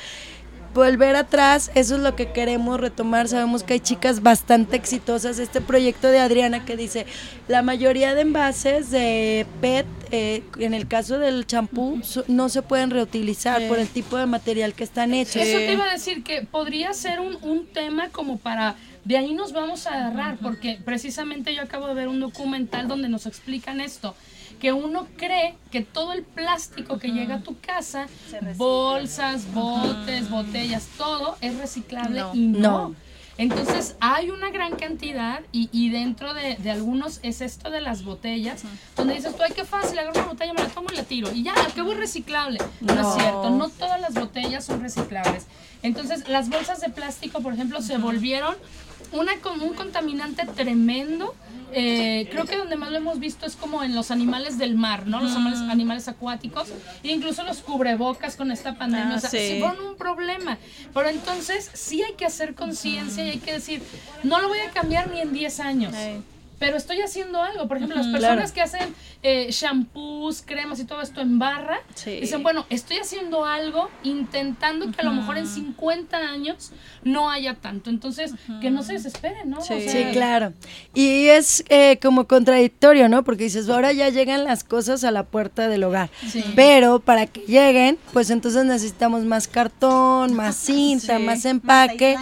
volver 0.74 1.15
atrás, 1.15 1.72
eso 1.76 1.95
es 1.95 2.01
lo 2.01 2.15
que 2.15 2.32
queremos 2.32 2.80
retomar. 2.80 3.28
Sabemos 3.28 3.63
que 3.63 3.74
hay 3.74 3.80
chicas 3.80 4.22
bastante 4.22 4.76
exitosas. 4.76 5.39
Este 5.39 5.61
proyecto 5.61 6.07
de 6.09 6.20
Adriana 6.20 6.65
que 6.65 6.76
dice, 6.78 7.05
la 7.47 7.61
mayoría 7.61 8.13
de 8.15 8.22
envases 8.22 8.89
de 8.91 9.45
PET, 9.61 9.86
eh, 10.11 10.43
en 10.59 10.74
el 10.74 10.88
caso 10.88 11.20
del 11.20 11.45
champú, 11.45 11.99
so- 12.03 12.24
no 12.28 12.49
se 12.49 12.61
pueden 12.61 12.89
reutilizar 12.91 13.67
por 13.67 13.80
el 13.80 13.88
tipo 13.88 14.17
de 14.17 14.26
material 14.26 14.74
que 14.74 14.84
están 14.84 15.13
hechos. 15.13 15.38
Eso 15.38 15.57
te 15.57 15.74
iba 15.74 15.86
a 15.86 15.93
decir 15.93 16.24
que 16.24 16.41
podría 16.43 16.93
ser 16.93 17.20
un, 17.20 17.38
un 17.41 17.65
tema 17.67 18.09
como 18.09 18.38
para 18.38 18.76
de 19.05 19.17
ahí 19.17 19.34
nos 19.34 19.53
vamos 19.53 19.88
a 19.88 19.93
agarrar 19.93 20.38
porque 20.41 20.78
precisamente 20.84 21.55
yo 21.55 21.61
acabo 21.63 21.88
de 21.88 21.93
ver 21.93 22.07
un 22.09 22.20
documental 22.20 22.88
donde 22.88 23.07
nos 23.09 23.26
explican 23.26 23.80
esto 23.82 24.13
que 24.60 24.74
uno 24.74 25.07
cree 25.18 25.55
que 25.72 25.82
todo 25.82 26.14
el 26.14 26.24
plástico 26.24 26.99
que 26.99 27.10
llega 27.10 27.36
a 27.36 27.41
tu 27.41 27.60
casa, 27.60 28.07
bolsas, 28.55 29.51
botes, 29.53 30.30
botellas, 30.30 30.88
todo 30.97 31.38
es 31.41 31.57
reciclable 31.57 32.24
y 32.34 32.47
no. 32.47 32.89
No. 32.89 32.95
Entonces 33.38 33.95
hay 34.01 34.32
una 34.32 34.51
gran 34.51 34.76
cantidad 34.76 35.39
y, 35.53 35.70
y 35.72 35.91
dentro 35.91 36.34
de, 36.34 36.57
de 36.57 36.72
algunos 36.72 37.22
es 37.24 37.39
esto 37.39 37.70
de 37.70 37.80
las 37.80 38.03
botellas, 38.03 38.64
donde 38.97 39.14
dices 39.14 39.34
tú, 39.34 39.41
ay, 39.41 39.53
qué 39.55 39.64
fácil, 39.64 39.97
agarro 39.97 40.20
una 40.20 40.28
botella, 40.28 40.51
me 40.51 40.62
la 40.62 40.68
tomo 40.68 40.89
y 40.91 40.95
la 40.97 41.03
tiro. 41.03 41.32
Y 41.34 41.43
ya, 41.43 41.53
al 41.53 41.72
cabo 41.74 41.93
es 41.93 41.97
reciclable. 41.99 42.60
No. 42.82 42.95
No. 42.95 43.01
es 43.01 43.16
cierto, 43.16 43.49
no 43.49 43.70
todas 43.70 44.01
las 44.01 44.14
botellas 44.14 44.66
son 44.66 44.82
reciclables. 44.82 45.47
Entonces 45.84 46.28
las 46.28 46.49
bolsas 46.49 46.82
de 46.82 46.89
plástico, 46.89 47.39
por 47.39 47.53
ejemplo, 47.53 47.82
se 47.82 47.97
volvieron 47.97 48.57
una, 49.14 49.32
un 49.62 49.74
contaminante 49.74 50.45
tremendo. 50.45 51.34
Eh, 51.74 52.28
creo 52.32 52.45
que 52.45 52.57
donde 52.57 52.76
más 52.76 52.91
lo 52.91 52.97
hemos 52.97 53.20
visto 53.20 53.45
es 53.45 53.55
como 53.55 53.84
en 53.84 53.95
los 53.95 54.11
animales 54.11 54.57
del 54.57 54.76
mar, 54.76 55.07
¿no? 55.07 55.22
Los 55.22 55.34
animales, 55.34 55.59
animales 55.59 56.07
acuáticos. 56.07 56.70
E 57.03 57.11
incluso 57.11 57.43
los 57.43 57.59
cubrebocas 57.59 58.36
con 58.36 58.51
esta 58.51 58.76
pandemia. 58.78 59.13
Ah, 59.13 59.17
o 59.17 59.20
sea, 59.20 59.30
sí. 59.30 59.38
sí 59.38 59.59
fueron 59.59 59.86
un 59.86 59.95
problema. 59.95 60.57
Pero 60.93 61.09
entonces 61.09 61.70
sí 61.74 62.01
hay 62.03 62.13
que 62.13 62.26
hacer 62.26 62.55
conciencia 62.55 63.24
y 63.24 63.30
hay 63.32 63.39
que 63.39 63.53
decir, 63.53 63.82
no 64.24 64.39
lo 64.41 64.47
voy 64.47 64.59
a 64.59 64.72
cambiar 64.72 65.09
ni 65.11 65.22
en 65.22 65.34
10 65.34 65.59
años. 65.59 65.93
Sí. 65.95 66.22
Pero 66.59 66.76
estoy 66.76 67.01
haciendo 67.01 67.41
algo. 67.41 67.67
Por 67.67 67.78
ejemplo, 67.78 67.97
las 67.97 68.07
personas 68.07 68.51
claro. 68.51 68.53
que 68.53 68.61
hacen 68.61 68.95
eh, 69.22 69.47
shampoos, 69.51 70.41
cremas 70.45 70.80
y 70.80 70.86
todo 70.86 71.01
esto 71.01 71.20
en 71.20 71.39
barra, 71.39 71.80
Sí. 71.93 72.20
dicen, 72.22 72.41
bueno, 72.41 72.65
estoy 72.70 72.97
haciendo 72.97 73.43
algo 73.45 73.89
intentando 74.03 74.89
que 74.91 75.01
a 75.01 75.03
lo 75.03 75.11
mejor 75.11 75.38
en 75.38 75.45
50 75.45 76.17
años 76.17 76.72
no 77.03 77.30
haya 77.30 77.55
tanto. 77.55 77.89
Entonces, 77.89 78.34
que 78.61 78.70
no 78.72 78.82
se 78.84 78.93
desesperen, 78.93 79.49
¿no? 79.49 79.59
O 79.59 79.61
Sí. 79.61 79.76
Claro. 80.13 80.53
Y 80.93 81.26
es 81.28 81.63
eh, 81.70 81.99
como 82.01 82.28
contradictorio, 82.28 83.09
¿no? 83.09 83.24
Porque 83.24 83.43
dices, 83.45 83.67
ahora 83.70 83.91
ya 83.91 84.07
llegan 84.09 84.43
las 84.45 84.63
cosas 84.63 85.03
a 85.03 85.11
la 85.11 85.24
puerta 85.24 85.67
del 85.67 85.84
hogar. 85.84 86.09
Sí. 86.32 86.43
Pero 86.55 86.99
para 86.99 87.26
que 87.28 87.41
lleguen, 87.41 87.97
pues 88.13 88.30
entonces 88.30 88.63
necesitamos 88.65 89.26
más 89.26 89.47
cartón, 89.47 90.34
más 90.34 90.55
cinta, 90.70 91.17
Sí. 91.17 91.24
más 91.24 91.43
empaque. 91.45 92.15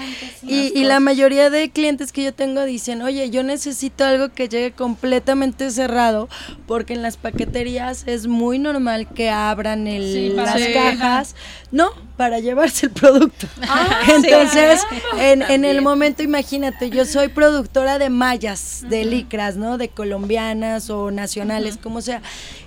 y, 0.43 0.71
y 0.79 0.83
la 0.83 0.99
mayoría 0.99 1.49
de 1.49 1.69
clientes 1.69 2.11
que 2.11 2.23
yo 2.23 2.33
tengo 2.33 2.63
dicen, 2.65 3.01
oye, 3.01 3.29
yo 3.29 3.43
necesito 3.43 4.03
algo 4.03 4.29
que 4.29 4.49
llegue 4.49 4.71
completamente 4.71 5.69
cerrado, 5.71 6.27
porque 6.65 6.86
en 6.93 7.01
las 7.01 7.17
paqueterías 7.17 8.03
es 8.07 8.27
muy 8.27 8.59
normal 8.59 9.07
que 9.07 9.29
abran 9.29 9.87
el, 9.87 10.03
Sí, 10.13 10.29
las 10.35 10.53
Sí. 10.61 10.73
cajas. 10.73 11.35
No, 11.71 11.89
para 12.17 12.39
llevarse 12.39 12.87
el 12.87 12.91
producto. 12.91 13.47
Ah, 13.67 14.01
Entonces, 14.15 14.81
sí. 14.89 14.95
en, 15.19 15.41
en 15.41 15.65
el 15.65 15.81
momento, 15.81 16.23
imagínate, 16.23 16.89
yo 16.89 17.05
soy 17.05 17.27
productora 17.29 17.99
de 17.99 18.09
mallas, 18.09 18.83
de 18.89 19.05
licras, 19.05 19.55
¿no? 19.57 19.77
De 19.77 19.89
colombianas 19.89 20.89
o 20.89 21.11
nacionales, 21.11 21.77
como 21.81 22.01
sea. 22.01 22.21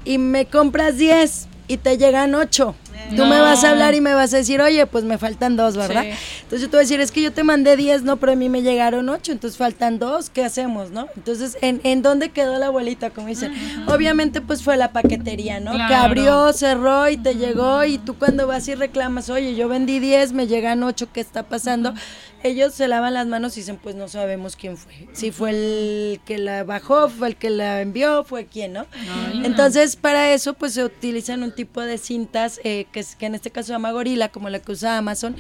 Y 0.04 0.18
me 0.18 0.46
compras 0.46 0.96
10 0.96 1.48
y 1.68 1.76
te 1.76 1.98
llegan 1.98 2.34
8. 2.34 2.74
Tú 3.16 3.24
me 3.26 3.40
vas 3.40 3.64
a 3.64 3.70
hablar 3.70 3.94
y 3.94 4.00
me 4.00 4.14
vas 4.14 4.32
a 4.34 4.36
decir, 4.36 4.60
oye, 4.60 4.86
pues 4.86 5.02
me 5.04 5.18
faltan 5.18 5.56
dos, 5.56 5.76
¿verdad? 5.76 6.02
Sí. 6.04 6.10
Entonces 6.50 6.66
yo 6.66 6.70
te 6.70 6.76
voy 6.78 6.80
a 6.80 6.86
decir, 6.88 7.00
es 7.00 7.12
que 7.12 7.22
yo 7.22 7.32
te 7.32 7.44
mandé 7.44 7.76
10, 7.76 8.02
no, 8.02 8.16
pero 8.16 8.32
a 8.32 8.34
mí 8.34 8.48
me 8.48 8.60
llegaron 8.62 9.08
8, 9.08 9.30
entonces 9.30 9.56
faltan 9.56 10.00
dos, 10.00 10.30
¿qué 10.30 10.44
hacemos, 10.44 10.90
no? 10.90 11.06
Entonces, 11.16 11.56
¿en, 11.60 11.80
en 11.84 12.02
dónde 12.02 12.30
quedó 12.30 12.58
la 12.58 12.66
abuelita, 12.66 13.10
como 13.10 13.28
dicen? 13.28 13.52
Obviamente, 13.86 14.40
pues 14.40 14.64
fue 14.64 14.76
la 14.76 14.90
paquetería, 14.92 15.60
¿no? 15.60 15.70
Que 15.70 15.94
abrió, 15.94 16.52
cerró 16.52 17.08
y 17.08 17.16
te 17.16 17.36
llegó 17.36 17.84
y 17.84 17.98
tú 17.98 18.16
cuando 18.18 18.48
vas 18.48 18.66
y 18.66 18.74
reclamas, 18.74 19.30
oye, 19.30 19.54
yo 19.54 19.68
vendí 19.68 20.00
10, 20.00 20.32
me 20.32 20.48
llegan 20.48 20.82
8, 20.82 21.06
¿qué 21.12 21.20
está 21.20 21.44
pasando? 21.44 21.94
Ellos 22.42 22.74
se 22.74 22.88
lavan 22.88 23.14
las 23.14 23.26
manos 23.26 23.56
y 23.56 23.60
dicen, 23.60 23.76
pues 23.76 23.94
no 23.96 24.08
sabemos 24.08 24.56
quién 24.56 24.76
fue. 24.76 24.92
Si 25.12 25.30
fue 25.30 25.50
el 25.50 26.20
que 26.24 26.38
la 26.38 26.64
bajó, 26.64 27.08
fue 27.08 27.28
el 27.28 27.36
que 27.36 27.50
la 27.50 27.80
envió, 27.82 28.24
fue 28.24 28.46
quién, 28.46 28.72
¿no? 28.72 28.86
Ay. 29.32 29.42
Entonces, 29.44 29.96
para 29.96 30.32
eso, 30.32 30.54
pues 30.54 30.72
se 30.74 30.84
utilizan 30.84 31.42
un 31.42 31.52
tipo 31.52 31.80
de 31.82 31.98
cintas, 31.98 32.60
eh, 32.64 32.86
que, 32.92 33.04
que 33.18 33.26
en 33.26 33.34
este 33.34 33.50
caso 33.50 33.68
se 33.68 33.72
llama 33.72 33.92
gorila, 33.92 34.30
como 34.30 34.48
la 34.48 34.58
que 34.60 34.72
usa 34.72 34.96
Amazon, 34.98 35.36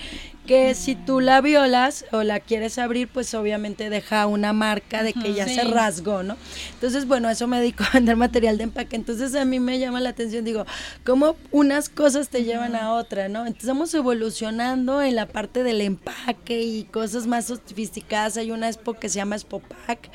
que 0.46 0.74
si 0.74 0.94
tú 0.94 1.20
la 1.20 1.40
violas 1.40 2.04
o 2.12 2.22
la 2.22 2.40
quieres 2.40 2.78
abrir, 2.78 3.08
pues 3.08 3.32
obviamente 3.34 3.88
deja 3.88 4.26
una 4.26 4.52
marca 4.52 5.02
de 5.02 5.12
que 5.12 5.32
ya 5.32 5.46
Sí. 5.46 5.54
se 5.54 5.64
rasgó, 5.64 6.22
¿no? 6.22 6.36
Entonces, 6.74 7.06
bueno, 7.06 7.30
eso 7.30 7.46
me 7.46 7.58
dedico 7.60 7.84
a 7.84 7.90
vender 7.94 8.16
material 8.16 8.58
de 8.58 8.64
empaque. 8.64 8.96
Entonces, 8.96 9.34
a 9.36 9.44
mí 9.44 9.58
me 9.60 9.78
llama 9.78 10.00
la 10.00 10.10
atención, 10.10 10.44
digo, 10.44 10.66
cómo 11.04 11.36
unas 11.50 11.88
cosas 11.88 12.28
te 12.28 12.44
llevan 12.44 12.74
a 12.76 12.94
otra, 12.94 13.28
¿no? 13.28 13.40
Entonces, 13.40 13.62
estamos 13.64 13.94
evolucionando 13.94 15.00
en 15.02 15.14
la 15.16 15.26
parte 15.26 15.62
del 15.62 15.80
empaque 15.80 16.60
y 16.62 16.84
cosas 16.90 17.26
más 17.26 17.46
sofisticadas. 17.46 18.36
Hay 18.36 18.50
una 18.50 18.68
expo 18.68 18.94
que 18.94 19.08
se 19.08 19.16
llama 19.16 19.36
Expo 19.36 19.60
Pack, 19.60 20.10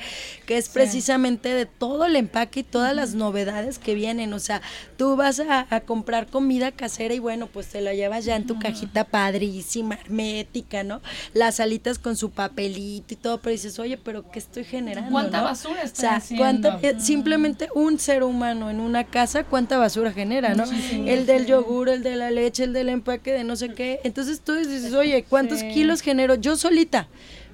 que 0.46 0.56
es 0.56 0.68
precisamente 0.68 1.48
de 1.54 1.66
todo 1.66 2.04
el 2.06 2.16
empaque 2.16 2.60
y 2.60 2.62
todas 2.62 2.94
las 2.94 3.14
novedades 3.14 3.78
que 3.78 3.94
vienen. 3.94 4.32
O 4.32 4.38
sea, 4.38 4.62
tú 4.96 5.16
vas 5.16 5.40
a, 5.40 5.66
a 5.70 5.80
comprar 5.80 6.26
comida 6.28 6.72
casera 6.72 7.14
y 7.14 7.18
bueno, 7.18 7.46
pues 7.46 7.66
te 7.66 7.80
la 7.80 7.94
llevas 7.94 8.24
ya 8.24 8.36
en 8.36 8.46
tu 8.46 8.58
cajita 8.58 9.04
padrísima, 9.04 9.94
hermética, 9.96 10.82
¿no? 10.84 11.00
Las 11.34 11.60
alitas 11.60 11.98
con 11.98 12.16
su 12.16 12.30
papelito 12.30 13.14
y 13.14 13.16
todo, 13.16 13.38
pero 13.40 13.52
dices, 13.52 13.78
oye, 13.78 13.96
pero 13.96 14.30
¿qué 14.30 14.38
estoy 14.38 14.64
generando? 14.64 15.10
¿Cuánta 15.10 15.38
no? 15.38 15.44
basura 15.44 15.80
O 15.82 15.84
está 15.84 16.00
sea, 16.00 16.16
haciendo? 16.16 16.42
¿cuánta- 16.70 16.78
eh, 16.82 16.96
simplemente 17.00 17.68
un 17.74 17.98
ser 17.98 18.22
humano 18.22 18.70
en 18.70 18.80
una 18.80 19.04
casa, 19.04 19.44
¿cuánta 19.44 19.78
basura 19.78 20.12
genera, 20.12 20.54
no? 20.54 20.64
el 21.06 21.26
del 21.26 21.46
yogur, 21.46 21.88
el 21.88 22.02
de 22.02 22.16
la 22.16 22.30
leche, 22.30 22.64
el 22.64 22.72
del 22.72 22.88
empaque 22.88 23.32
de 23.32 23.44
no 23.44 23.56
sé 23.56 23.72
qué. 23.74 24.00
Entonces 24.04 24.40
tú 24.40 24.54
dices, 24.54 24.92
oye, 24.94 25.24
¿cuántos 25.28 25.62
kilos 25.62 26.00
genero 26.00 26.34
yo 26.34 26.56
solita? 26.70 27.08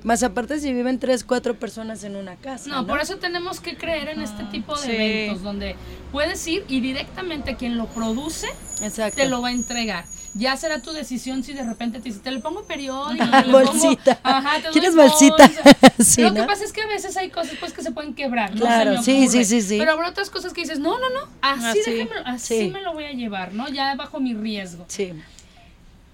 Más 0.04 0.22
aparte 0.24 0.58
si 0.58 0.72
viven 0.72 0.98
tres, 0.98 1.22
cuatro 1.22 1.54
personas 1.54 2.02
en 2.02 2.16
una 2.16 2.34
casa. 2.36 2.68
No, 2.70 2.82
No, 2.82 2.86
por 2.88 3.00
eso 3.00 3.18
tenemos 3.18 3.60
que 3.60 3.76
creer 3.76 4.08
en 4.08 4.20
este 4.20 4.42
tipo 4.44 4.74
de 4.76 4.82
Sí. 4.86 4.90
eventos 4.92 5.42
donde 5.42 5.76
puedes 6.10 6.44
ir 6.48 6.64
y 6.68 6.80
directamente 6.80 7.54
quien 7.56 7.78
lo 7.78 7.86
produce 7.86 8.48
Exacto. 8.82 9.16
te 9.16 9.28
lo 9.28 9.40
va 9.42 9.48
a 9.48 9.52
entregar. 9.52 10.04
Ya 10.34 10.56
será 10.56 10.80
tu 10.80 10.92
decisión 10.92 11.44
si 11.44 11.52
de 11.52 11.62
repente 11.62 11.98
te 12.00 12.04
dice, 12.08 12.18
te 12.20 12.30
le 12.32 12.40
pongo 12.40 12.64
periódico, 12.64 13.24
te 13.30 13.42
le 13.46 13.52
Bolsita. 13.52 14.16
pongo, 14.16 14.36
ajá, 14.38 14.56
te 14.56 14.62
doy 14.62 14.72
¿Quieres 14.72 14.96
bolsita? 14.96 15.46
bolsa". 15.46 15.92
Sí, 16.02 16.22
Lo 16.22 16.32
que 16.32 16.40
¿no? 16.40 16.46
pasa 16.48 16.64
es 16.64 16.72
que 16.72 16.82
a 16.82 16.86
veces 16.88 17.16
hay 17.16 17.28
cosas 17.30 17.52
pues 17.60 17.72
que 17.72 17.82
se 17.82 17.92
pueden 17.92 18.14
quebrar, 18.14 18.54
¿no? 18.54 18.60
Claro, 18.62 19.02
Se 19.02 19.12
me 19.12 19.28
sí, 19.28 19.28
sí, 19.28 19.44
sí, 19.44 19.60
sí. 19.62 19.76
Pero 19.78 19.92
habrá 19.92 20.08
otras 20.08 20.30
cosas 20.30 20.52
que 20.52 20.62
dices, 20.62 20.78
no, 20.80 20.98
no, 20.98 21.10
no, 21.10 21.28
así, 21.42 21.78
Así. 21.80 21.90
déjamelo, 21.92 22.26
así 22.26 22.58
Sí. 22.62 22.70
me 22.70 22.80
lo 22.80 22.92
voy 22.94 23.04
a 23.04 23.12
llevar, 23.12 23.52
¿no? 23.52 23.68
Ya 23.68 23.94
bajo 23.94 24.18
mi 24.20 24.34
riesgo. 24.34 24.84
Sí. 24.88 25.12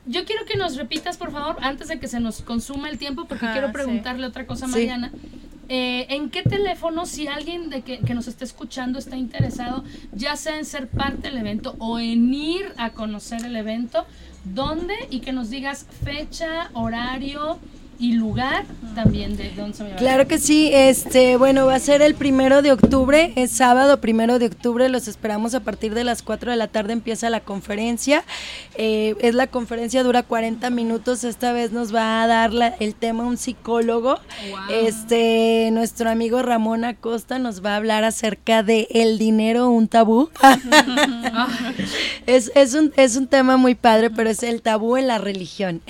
Yo 0.09 0.25
quiero 0.25 0.45
que 0.47 0.57
nos 0.57 0.77
repitas, 0.77 1.17
por 1.19 1.31
favor, 1.31 1.57
antes 1.61 1.89
de 1.89 1.99
que 2.01 2.09
se 2.09 2.19
nos 2.19 2.41
consuma 2.43 2.89
el 2.89 2.99
tiempo, 2.99 3.27
porque 3.27 3.47
quiero 3.53 3.69
sí. 3.69 3.73
preguntarle 3.75 4.27
otra 4.27 4.47
cosa 4.47 4.65
a 4.65 4.69
Sí. 4.69 4.75
Mariana. 4.75 5.13
Eh, 5.69 6.07
¿En 6.09 6.31
qué 6.31 6.43
teléfono, 6.43 7.05
si 7.05 7.27
alguien 7.29 7.69
de 7.69 7.83
que, 7.83 7.99
que 7.99 8.15
nos 8.15 8.27
esté 8.27 8.45
escuchando 8.47 8.99
está 8.99 9.19
interesado, 9.19 9.85
ya 10.13 10.35
sea 10.37 10.57
en 10.57 10.65
ser 10.65 10.89
parte 10.89 11.29
del 11.29 11.37
evento 11.37 11.77
o 11.79 11.99
en 11.99 12.33
ir 12.33 12.73
a 12.79 12.91
conocer 12.91 13.45
el 13.45 13.55
evento, 13.55 14.07
dónde 14.45 14.95
y 15.11 15.21
que 15.21 15.33
nos 15.33 15.51
digas 15.51 15.85
fecha, 16.03 16.71
horario 16.73 17.59
y 18.01 18.13
lugar 18.13 18.65
también 18.95 19.37
de 19.37 19.51
dónde 19.57 19.77
se 19.77 19.83
va 19.83 19.87
a 19.87 19.91
llevar? 19.91 19.99
Claro 20.03 20.29
que 20.29 20.39
sí, 20.39 20.71
este, 20.73 21.37
bueno, 21.37 21.67
va 21.67 21.75
a 21.75 21.81
ser 21.81 22.01
el 22.03 22.15
primero 22.15 22.63
de 22.63 22.73
octubre, 22.73 23.33
es 23.37 23.51
sábado 23.51 24.01
primero 24.01 24.39
de 24.39 24.47
octubre, 24.47 24.89
los 24.89 25.09
esperamos 25.09 25.55
a 25.55 25.61
partir 25.61 25.95
de 25.95 26.05
las 26.05 26.23
4 26.23 26.51
de 26.51 26.57
la 26.57 26.69
tarde, 26.69 26.93
empieza 26.93 27.29
la 27.31 27.41
conferencia, 27.41 28.25
Eh, 28.81 29.17
es 29.21 29.35
la 29.35 29.49
conferencia, 29.49 30.05
dura 30.05 30.23
40 30.23 30.71
minutos, 30.71 31.25
esta 31.25 31.51
vez 31.53 31.73
nos 31.73 31.93
va 31.93 32.23
a 32.23 32.27
dar 32.29 32.53
la- 32.53 32.69
el 32.79 32.95
tema 32.95 33.25
un 33.25 33.37
psicólogo, 33.37 34.19
este, 34.71 35.71
nuestro 35.73 36.09
amigo 36.11 36.43
Ramón 36.43 36.85
Acosta 36.85 37.41
nos 37.41 37.65
va 37.65 37.73
a 37.73 37.77
hablar 37.77 38.05
acerca 38.05 38.63
de 38.63 38.87
el 38.93 39.19
dinero, 39.19 39.69
un 39.71 39.89
tabú. 39.89 40.31
es, 42.27 42.53
es, 42.55 42.75
un, 42.75 42.93
es 42.97 43.17
un 43.17 43.27
tema 43.27 43.57
muy 43.57 43.75
padre, 43.75 44.11
pero 44.11 44.31
es 44.31 44.43
el 44.45 44.63
tabú 44.63 44.97
en 44.97 45.09
la 45.09 45.19
religión. 45.19 45.83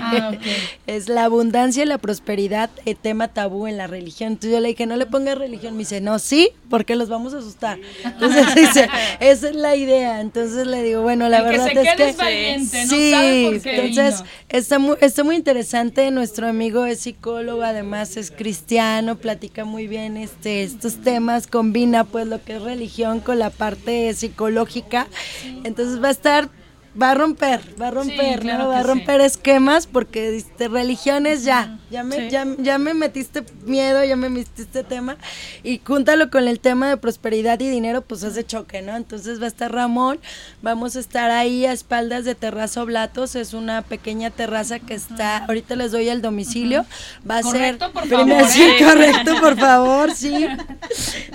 Ah. 0.00 0.30
Es 0.86 1.08
la 1.08 1.24
abundancia 1.24 1.55
y 1.56 1.84
la 1.84 1.98
prosperidad, 1.98 2.68
el 2.84 2.96
tema 2.96 3.28
tabú 3.28 3.66
en 3.66 3.78
la 3.78 3.86
religión. 3.86 4.32
Entonces 4.32 4.52
yo 4.52 4.60
le 4.60 4.68
dije, 4.68 4.84
no 4.84 4.96
le 4.96 5.06
pongas 5.06 5.38
religión. 5.38 5.72
Me 5.72 5.80
dice, 5.80 6.02
no, 6.02 6.18
sí, 6.18 6.50
porque 6.68 6.96
los 6.96 7.08
vamos 7.08 7.32
a 7.32 7.38
asustar. 7.38 7.78
Entonces 8.04 8.54
dice, 8.54 8.88
esa 9.20 9.48
es 9.48 9.56
la 9.56 9.74
idea. 9.74 10.20
Entonces 10.20 10.66
le 10.66 10.82
digo, 10.82 11.00
bueno, 11.02 11.28
la 11.28 11.38
que 11.38 11.50
verdad 11.50 11.66
se 11.72 11.82
es 11.82 11.94
que. 11.96 12.08
es 12.10 12.16
valiente, 12.16 12.84
no 12.84 12.90
sí, 12.90 13.10
sabe 13.10 13.44
por 13.44 13.60
qué 13.62 13.76
entonces 13.76 14.22
vino. 14.22 14.30
está 14.48 14.78
muy, 14.78 14.96
está 15.00 15.24
muy 15.24 15.36
interesante. 15.36 16.10
Nuestro 16.10 16.46
amigo 16.46 16.84
es 16.84 17.00
psicólogo, 17.00 17.62
además 17.62 18.16
es 18.18 18.30
cristiano, 18.30 19.16
platica 19.16 19.64
muy 19.64 19.86
bien 19.86 20.18
este, 20.18 20.62
estos 20.62 20.96
temas, 21.02 21.46
combina 21.46 22.04
pues 22.04 22.26
lo 22.26 22.44
que 22.44 22.56
es 22.56 22.62
religión 22.62 23.20
con 23.20 23.38
la 23.38 23.50
parte 23.50 24.12
psicológica. 24.12 25.06
Entonces 25.64 26.02
va 26.02 26.08
a 26.08 26.12
estar. 26.12 26.50
Va 27.00 27.10
a 27.10 27.14
romper, 27.14 27.60
va 27.80 27.88
a 27.88 27.90
romper, 27.90 28.40
claro 28.40 28.64
¿no? 28.64 28.68
Va 28.70 28.78
a 28.78 28.82
sí. 28.82 28.88
romper 28.88 29.20
esquemas 29.20 29.86
porque 29.86 30.34
este, 30.36 30.68
religiones 30.68 31.44
ya, 31.44 31.78
ya 31.90 32.02
me, 32.04 32.30
ya, 32.30 32.46
ya 32.58 32.78
me 32.78 32.94
metiste 32.94 33.44
miedo, 33.66 34.02
ya 34.02 34.16
me 34.16 34.30
metiste 34.30 34.82
tema 34.82 35.18
y 35.62 35.80
júntalo 35.84 36.30
con 36.30 36.48
el 36.48 36.58
tema 36.58 36.88
de 36.88 36.96
prosperidad 36.96 37.60
y 37.60 37.68
dinero, 37.68 38.00
pues 38.00 38.24
hace 38.24 38.44
choque, 38.44 38.80
¿no? 38.80 38.96
Entonces 38.96 39.40
va 39.40 39.44
a 39.44 39.48
estar 39.48 39.70
Ramón, 39.72 40.18
vamos 40.62 40.96
a 40.96 41.00
estar 41.00 41.30
ahí 41.30 41.66
a 41.66 41.72
espaldas 41.72 42.24
de 42.24 42.34
Terrazo 42.34 42.86
Blatos, 42.86 43.34
es 43.36 43.52
una 43.52 43.82
pequeña 43.82 44.30
terraza 44.30 44.78
que 44.78 44.94
está, 44.94 45.38
ahorita 45.44 45.76
les 45.76 45.92
doy 45.92 46.08
el 46.08 46.22
domicilio, 46.22 46.86
va 47.30 47.38
a 47.38 47.42
Correcto, 47.42 47.84
ser 47.84 47.92
por 47.92 48.02
Primero, 48.08 48.46
favor, 48.46 48.66
¿eh? 48.66 48.84
correcto, 48.84 49.40
por 49.40 49.56
favor, 49.58 50.14
sí. 50.14 50.46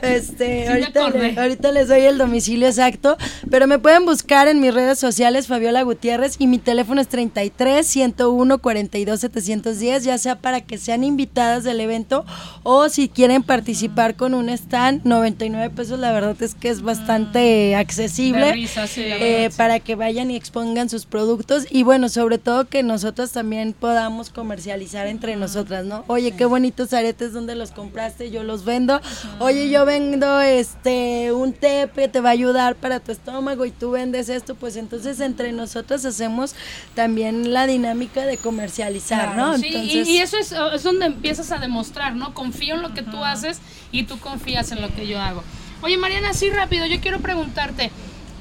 Este, 0.02 0.68
ahorita, 0.68 1.10
le- 1.10 1.40
ahorita 1.40 1.72
les 1.72 1.88
doy 1.88 2.02
el 2.02 2.18
domicilio 2.18 2.68
exacto, 2.68 3.18
pero 3.50 3.68
me 3.68 3.78
pueden 3.80 4.06
buscar 4.06 4.48
en 4.48 4.60
mis 4.60 4.74
redes 4.74 4.98
sociales 4.98 5.48
Fabiola 5.52 5.84
Gutiérrez 5.84 6.38
y 6.40 6.48
mi 6.48 6.60
teléfono 6.60 7.02
es 7.02 7.10
33 7.10 7.86
101 7.86 8.60
42 8.60 9.20
710, 9.20 10.06
ya 10.06 10.18
sea 10.18 10.38
para 10.38 10.62
que 10.62 10.78
sean 10.78 11.04
invitadas 11.04 11.66
del 11.66 11.82
evento 11.82 12.24
o 12.64 12.88
si 12.88 13.10
quieren 13.10 13.44
participar 13.44 14.16
con 14.16 14.34
un 14.34 14.48
stand, 14.48 15.02
99 15.04 15.70
pesos, 15.72 16.00
la 16.00 16.14
verdad 16.14 16.42
es 16.42 16.56
que 16.56 16.70
es 16.70 16.82
bastante 16.82 17.76
accesible. 17.76 18.54
Risa, 18.54 18.88
sí, 18.88 19.02
eh, 19.04 19.50
para 19.58 19.82
que 19.82 19.96
vayan 19.96 20.32
y 20.32 20.38
expongan 20.38 20.88
sus 20.88 21.06
productos 21.06 21.68
y 21.70 21.84
bueno, 21.84 22.08
sobre 22.08 22.38
todo 22.38 22.70
que 22.70 22.82
nosotros 22.82 23.34
también 23.34 23.74
podamos 23.74 24.30
comercializar 24.30 25.08
entre 25.08 25.36
nosotras, 25.36 25.84
¿no? 25.84 26.06
Oye, 26.08 26.32
qué 26.32 26.46
bonitos 26.46 26.94
aretes, 26.94 27.34
¿dónde 27.34 27.56
los 27.56 27.72
compraste? 27.72 28.32
Yo 28.32 28.44
los 28.44 28.64
vendo. 28.64 29.02
Oye, 29.40 29.70
yo 29.70 29.86
vendo 29.86 30.40
este 30.40 31.34
un 31.34 31.52
té 31.52 31.90
que 31.94 32.08
te 32.08 32.22
va 32.22 32.30
a 32.30 32.32
ayudar 32.32 32.76
para 32.76 33.02
tu 33.02 33.12
estómago 33.12 33.66
y 33.66 33.72
tú 33.72 33.92
vendes 33.92 34.30
esto, 34.30 34.56
pues 34.56 34.78
entonces 34.78 35.20
entre 35.20 35.41
nosotros 35.52 36.06
hacemos 36.06 36.56
también 36.94 37.54
la 37.54 37.66
dinámica 37.68 38.26
de 38.26 38.38
comercializar, 38.38 39.36
¿no? 39.36 39.58
Sí, 39.58 39.66
y- 39.68 39.76
Entonces, 39.76 40.08
y, 40.08 40.18
eso 40.20 40.38
es, 40.38 40.52
es 40.74 40.84
donde 40.84 41.08
empiezas 41.08 41.52
a 41.52 41.58
demostrar, 41.58 42.16
¿no? 42.16 42.34
Confío 42.34 42.76
en 42.76 42.82
lo 42.82 42.94
que 42.94 43.02
tú 43.02 43.24
haces 43.24 43.60
y 43.92 44.04
tú 44.04 44.20
confías 44.20 44.72
en 44.72 44.82
lo 44.82 44.94
que 44.94 45.08
yo 45.08 45.20
hago. 45.20 45.44
Oye, 45.82 45.98
Mariana, 45.98 46.30
así 46.30 46.50
rápido, 46.50 46.86
yo 46.86 47.00
quiero 47.02 47.20
preguntarte. 47.22 47.92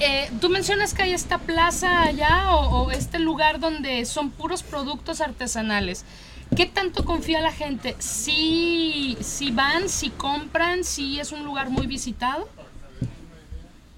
eh, 0.00 0.30
tú 0.40 0.48
mencionas 0.50 0.94
que 0.94 1.02
hay 1.02 1.12
esta 1.12 1.38
plaza 1.38 2.02
allá 2.02 2.52
o, 2.54 2.84
o 2.84 2.90
este 2.90 3.18
lugar 3.18 3.60
donde 3.60 4.04
son 4.04 4.30
puros 4.30 4.62
productos 4.62 5.20
artesanales. 5.20 6.04
¿Qué 6.56 6.66
tanto 6.66 7.04
confía 7.04 7.40
la 7.40 7.52
gente? 7.52 7.94
¿Si 7.98 9.16
si 9.20 9.50
van, 9.52 9.88
si 9.88 10.10
compran, 10.10 10.84
si 10.84 11.20
es 11.20 11.32
un 11.32 11.44
lugar 11.44 11.70
muy 11.70 11.86
visitado? 11.86 12.48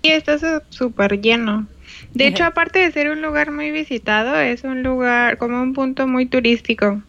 Y 0.03 0.11
está 0.11 0.37
súper 0.69 1.21
lleno. 1.21 1.67
De 2.15 2.27
hecho, 2.27 2.45
aparte 2.45 2.79
de 2.79 2.93
ser 2.93 3.11
un 3.11 3.23
lugar 3.23 3.51
muy 3.51 3.71
visitado, 3.71 4.37
es 4.39 4.65
un 4.65 4.83
lugar 4.83 5.39
como 5.39 5.63
un 5.63 5.73
punto 5.73 6.07
muy 6.07 6.27
turístico. 6.27 7.03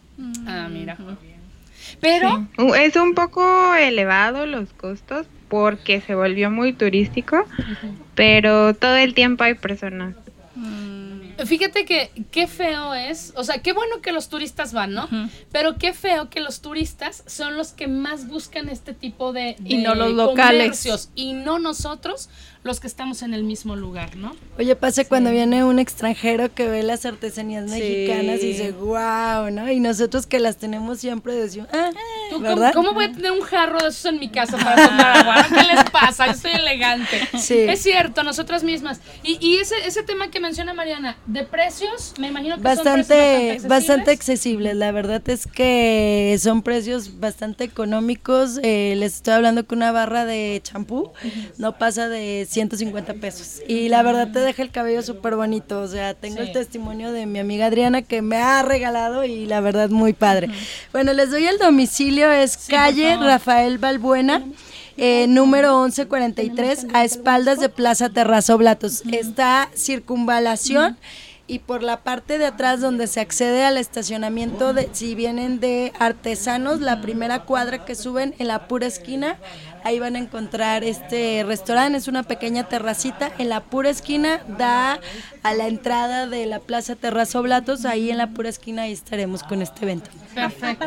Ah, 0.46 0.68
mira. 0.70 0.96
Pero, 2.00 2.46
Es 2.76 2.96
un 2.96 3.14
poco 3.14 3.74
elevado 3.74 4.46
los 4.46 4.72
costos 4.72 5.26
porque 5.48 6.00
se 6.00 6.14
volvió 6.14 6.50
muy 6.50 6.72
turístico, 6.72 7.44
pero 8.14 8.74
todo 8.74 8.96
el 8.96 9.14
tiempo 9.14 9.44
hay 9.44 9.54
personas. 9.54 10.14
Fíjate 11.46 11.84
que 11.84 12.10
qué 12.30 12.46
feo 12.46 12.94
es, 12.94 13.32
o 13.36 13.42
sea, 13.42 13.58
qué 13.58 13.72
bueno 13.72 14.00
que 14.00 14.12
los 14.12 14.28
turistas 14.28 14.72
van, 14.72 14.92
¿no? 14.92 15.08
Pero 15.50 15.76
qué 15.76 15.92
feo 15.92 16.30
que 16.30 16.40
los 16.40 16.60
turistas 16.60 17.24
son 17.26 17.56
los 17.56 17.72
que 17.72 17.88
más 17.88 18.28
buscan 18.28 18.68
este 18.68 18.94
tipo 18.94 19.32
de, 19.32 19.56
Y 19.64 19.78
no 19.78 19.94
los 19.94 20.12
locales. 20.12 20.62
comercios, 20.62 21.10
y 21.16 21.32
no 21.32 21.58
nosotros 21.58 22.30
los 22.64 22.80
que 22.80 22.86
estamos 22.86 23.22
en 23.22 23.34
el 23.34 23.44
mismo 23.44 23.76
lugar, 23.76 24.16
¿no? 24.16 24.34
Oye, 24.58 24.74
pasa 24.74 25.04
cuando 25.04 25.30
viene 25.30 25.64
un 25.64 25.78
extranjero 25.78 26.52
que 26.54 26.66
ve 26.66 26.82
las 26.82 27.04
artesanías 27.04 27.70
Sí. 27.70 27.78
mexicanas 27.78 28.40
y 28.42 28.46
dice, 28.48 28.72
wow, 28.72 29.50
¿no? 29.52 29.70
Y 29.70 29.80
nosotros 29.80 30.26
que 30.26 30.38
las 30.40 30.56
tenemos 30.56 30.98
siempre 30.98 31.34
decimos, 31.34 31.68
ah, 31.72 31.90
¿Tú 32.30 32.40
¿verdad? 32.40 32.72
cómo 32.72 32.94
voy 32.94 33.04
a 33.04 33.12
tener 33.12 33.32
un 33.32 33.42
jarro 33.42 33.80
de 33.82 33.88
esos 33.88 34.06
en 34.06 34.18
mi 34.18 34.30
casa 34.30 34.56
para 34.56 34.88
tomar 34.88 35.16
agua? 35.18 35.46
¿Qué 35.48 35.74
les 35.74 35.84
pasa? 35.90 36.26
Yo 36.28 36.34
soy 36.38 36.52
elegante. 36.52 37.20
Sí. 37.38 37.58
Es 37.60 37.82
cierto, 37.82 38.22
nosotras 38.22 38.64
mismas. 38.64 39.00
Y, 39.22 39.36
y 39.46 39.58
ese, 39.58 39.74
ese 39.86 40.02
tema 40.02 40.30
que 40.30 40.40
menciona 40.40 40.72
Mariana, 40.72 41.18
de 41.26 41.44
precios, 41.44 42.14
me 42.18 42.28
imagino 42.28 42.56
que 42.56 42.62
son 42.62 42.82
precios 42.84 42.84
Bastante, 43.08 43.58
bastante 43.68 44.10
accesibles. 44.10 44.18
accesibles. 44.18 44.76
La 44.76 44.90
verdad 44.92 45.22
es 45.28 45.46
que 45.46 46.36
son 46.40 46.62
precios 46.62 47.20
bastante 47.20 47.64
económicos. 47.64 48.58
Eh, 48.62 48.94
les 48.96 49.16
estoy 49.16 49.34
hablando 49.34 49.66
que 49.66 49.74
una 49.74 49.92
barra 49.92 50.24
de 50.24 50.60
champú 50.64 51.12
no 51.58 51.76
pasa 51.78 52.08
de 52.08 52.46
150 52.54 53.14
pesos. 53.14 53.60
Y 53.68 53.88
la 53.90 54.02
verdad 54.02 54.32
te 54.32 54.38
deja 54.38 54.62
el 54.62 54.70
cabello 54.70 55.02
súper 55.02 55.36
bonito. 55.36 55.80
O 55.80 55.88
sea, 55.88 56.14
tengo 56.14 56.36
Sí. 56.38 56.42
el 56.44 56.52
testimonio 56.52 57.12
de 57.12 57.26
mi 57.26 57.38
amiga 57.38 57.66
Adriana 57.66 58.00
que 58.02 58.22
me 58.22 58.36
ha 58.38 58.62
regalado 58.62 59.24
y 59.24 59.44
la 59.46 59.60
verdad 59.60 59.90
muy 59.90 60.12
padre. 60.14 60.48
Bueno, 60.92 61.12
les 61.12 61.30
doy 61.30 61.44
el 61.46 61.58
domicilio. 61.58 62.30
Es 62.32 62.56
calle. 62.56 63.16
Rafael 63.16 63.78
Balbuena. 63.78 64.42
eh, 64.96 65.26
número 65.26 65.82
1143 65.82 66.86
a 66.94 67.04
espaldas 67.04 67.58
de 67.58 67.68
Plaza 67.68 68.10
Terrazo 68.10 68.56
Blatos. 68.58 69.02
Está 69.10 69.68
circunvalación 69.74 70.96
y 71.46 71.58
por 71.58 71.82
la 71.82 71.98
parte 71.98 72.38
de 72.38 72.46
atrás 72.46 72.80
donde 72.80 73.06
se 73.06 73.20
accede 73.20 73.64
al 73.64 73.76
estacionamiento 73.76 74.72
de 74.72 74.88
si 74.92 75.14
vienen 75.14 75.60
de 75.60 75.92
artesanos, 75.98 76.80
la 76.80 77.02
primera 77.02 77.40
cuadra 77.40 77.84
que 77.84 77.94
suben 77.94 78.34
en 78.38 78.48
la 78.48 78.66
pura 78.66 78.86
esquina, 78.86 79.36
ahí 79.84 79.98
van 79.98 80.16
a 80.16 80.18
encontrar 80.18 80.84
este 80.84 81.44
restaurante, 81.46 81.98
es 81.98 82.08
una 82.08 82.22
pequeña 82.22 82.64
terracita, 82.64 83.30
en 83.38 83.50
la 83.50 83.60
pura 83.60 83.90
esquina 83.90 84.40
da 84.56 84.98
a 85.42 85.54
la 85.54 85.68
entrada 85.68 86.26
de 86.26 86.46
la 86.46 86.60
Plaza 86.60 86.96
Terrazo 86.96 87.42
Blatos, 87.42 87.84
ahí 87.84 88.10
en 88.10 88.16
la 88.16 88.28
pura 88.28 88.48
esquina 88.48 88.82
ahí 88.82 88.92
estaremos 88.92 89.42
con 89.42 89.60
este 89.60 89.84
evento. 89.84 90.10
Perfecto. 90.34 90.86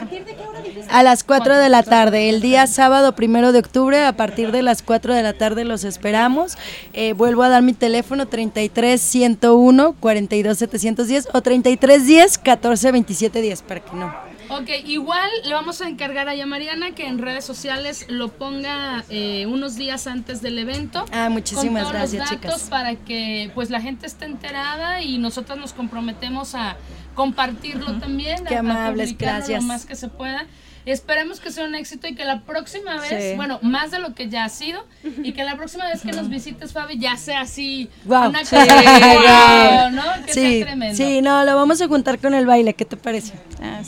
A 0.89 1.03
las 1.03 1.23
4 1.23 1.57
de 1.57 1.69
la 1.69 1.83
tarde, 1.83 2.29
el 2.29 2.41
día 2.41 2.67
sábado 2.67 3.15
primero 3.15 3.51
de 3.51 3.59
octubre, 3.59 4.03
a 4.03 4.13
partir 4.13 4.51
de 4.51 4.61
las 4.61 4.81
4 4.81 5.13
de 5.13 5.23
la 5.23 5.33
tarde 5.33 5.63
los 5.63 5.83
esperamos. 5.83 6.57
Eh, 6.93 7.13
vuelvo 7.13 7.43
a 7.43 7.49
dar 7.49 7.61
mi 7.61 7.73
teléfono 7.73 8.27
33 8.27 8.99
101 8.99 9.93
42 9.93 10.46
710 10.55 11.29
o 11.33 11.41
33 11.41 12.05
10 12.07 12.37
14 12.37 12.91
27 12.91 13.41
10 13.41 13.61
para 13.63 13.79
que 13.81 13.95
no. 13.95 14.13
Ok, 14.49 14.69
igual 14.85 15.29
le 15.43 15.53
vamos 15.53 15.81
a 15.81 15.89
encargar 15.89 16.29
a 16.29 16.45
Mariana 16.45 16.91
que 16.91 17.05
en 17.05 17.17
redes 17.19 17.43
sociales 17.43 18.05
lo 18.07 18.29
ponga 18.29 19.03
eh, 19.09 19.45
unos 19.45 19.75
días 19.75 20.07
antes 20.07 20.41
del 20.41 20.57
evento. 20.57 21.03
Ah, 21.11 21.27
muchísimas 21.29 21.83
con 21.83 21.91
todos 21.91 22.11
gracias, 22.13 22.31
los 22.31 22.41
datos 22.41 22.55
chicas. 22.55 22.69
Para 22.69 22.95
que 22.95 23.51
pues 23.53 23.69
la 23.69 23.81
gente 23.81 24.07
esté 24.07 24.23
enterada 24.25 25.01
y 25.01 25.17
nosotros 25.17 25.57
nos 25.57 25.73
comprometemos 25.73 26.55
a 26.55 26.77
compartirlo 27.13 27.99
también. 27.99 28.45
Qué 28.45 28.55
a- 28.55 28.57
a 28.57 28.59
amables, 28.61 29.09
publicarlo 29.09 29.37
gracias. 29.39 29.61
Lo 29.63 29.67
más 29.67 29.85
que 29.85 29.95
se 29.95 30.07
pueda. 30.07 30.45
Esperemos 30.91 31.39
que 31.39 31.51
sea 31.51 31.65
un 31.65 31.75
éxito 31.75 32.07
y 32.07 32.15
que 32.15 32.23
la 32.25 32.41
próxima 32.41 32.99
vez, 32.99 33.09
Sí. 33.31 33.35
bueno, 33.35 33.59
más 33.61 33.91
de 33.91 33.99
lo 33.99 34.13
que 34.15 34.29
ya 34.29 34.45
ha 34.45 34.49
sido, 34.49 34.85
y 35.23 35.33
que 35.33 35.43
la 35.43 35.55
próxima 35.57 35.85
vez 35.87 36.01
que 36.01 36.11
nos 36.13 36.29
visites, 36.29 36.71
Fabi, 36.73 36.97
ya 36.97 37.17
sea 37.17 37.41
así, 37.41 37.89
Guau. 38.05 38.29
una 38.29 38.45
Sí, 38.45 38.55
guau. 38.55 39.91
¿no? 39.91 40.03
Que 40.25 40.33
Sí, 40.33 40.57
sea 40.57 40.65
tremendo. 40.65 40.95
sí, 40.97 41.21
no, 41.21 41.43
lo 41.45 41.55
vamos 41.55 41.81
a 41.81 41.87
juntar 41.87 42.19
con 42.19 42.33
el 42.33 42.45
baile, 42.45 42.73
¿qué 42.73 42.85
te 42.85 42.97
parece? 42.97 43.33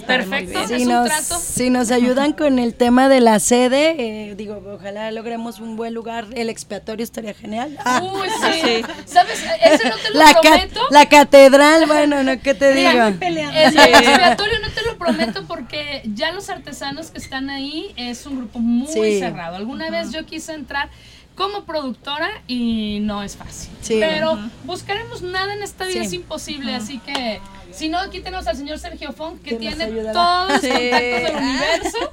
Perfecto, 0.06 0.60
es 0.60 0.68
Si 0.70 0.84
un 0.86 0.90
nos, 0.90 1.08
trato. 1.08 1.40
si 1.40 1.70
nos 1.70 1.92
ayudan 1.92 2.34
con 2.34 2.60
el 2.60 2.74
tema 2.74 3.10
de 3.10 3.22
la 3.22 3.40
sede, 3.40 3.96
eh, 4.30 4.36
digo, 4.36 4.62
ojalá 4.74 5.12
logremos 5.12 5.60
un 5.60 5.76
buen 5.76 5.94
lugar, 5.94 6.26
el 6.36 6.50
expiatorio 6.50 7.04
estaría 7.04 7.34
genial. 7.34 7.78
Ah. 7.86 8.02
Uy, 8.04 8.28
sí. 8.42 8.82
¿Sabes? 9.06 9.42
Ese 9.64 9.90
no 9.90 9.96
te 9.98 10.10
lo 10.12 10.20
la, 10.20 10.34
ca- 10.34 10.42
prometo. 10.42 10.82
la 10.92 11.06
catedral, 11.08 11.86
bueno, 11.86 12.24
no, 12.24 12.40
¿qué 12.42 12.54
te 12.54 12.74
digo? 12.74 12.90
El 13.22 13.38
expiatorio 13.38 14.60
no 14.62 14.70
te 14.70 14.82
lo 14.86 14.98
prometo 14.98 15.44
porque 15.48 16.02
ya 16.14 16.32
los 16.32 16.50
artesanos 16.50 16.89
que 17.12 17.18
están 17.18 17.50
ahí 17.50 17.94
es 17.96 18.26
un 18.26 18.38
grupo 18.38 18.60
muy 18.60 18.88
Sí. 19.14 19.20
cerrado. 19.20 19.56
Alguna 19.56 19.90
vez 19.90 20.12
yo 20.12 20.26
quise 20.26 20.54
entrar 20.54 20.90
como 21.36 21.64
productora 21.64 22.28
y 22.48 23.00
no 23.02 23.24
es 23.24 23.38
fácil. 23.38 23.72
Sí. 23.82 23.98
Pero 24.00 24.38
buscaremos 24.66 25.22
nada 25.22 25.54
en 25.54 25.64
esta 25.64 25.86
vida 25.86 26.02
Sí. 26.02 26.08
es 26.08 26.14
imposible, 26.14 26.76
así 26.76 27.00
que 27.00 27.40
si 27.72 27.90
no 27.90 27.98
aquí 28.00 28.20
tenemos 28.22 28.46
al 28.48 28.56
señor 28.58 28.80
Sergio 28.80 29.12
Fon 29.14 29.38
que, 29.40 29.56
tiene 29.56 29.86
todos 29.86 30.50
los 30.50 30.62
Sí. 30.62 30.70
contactos 30.70 30.92
del 31.24 31.36
universo. 31.36 32.12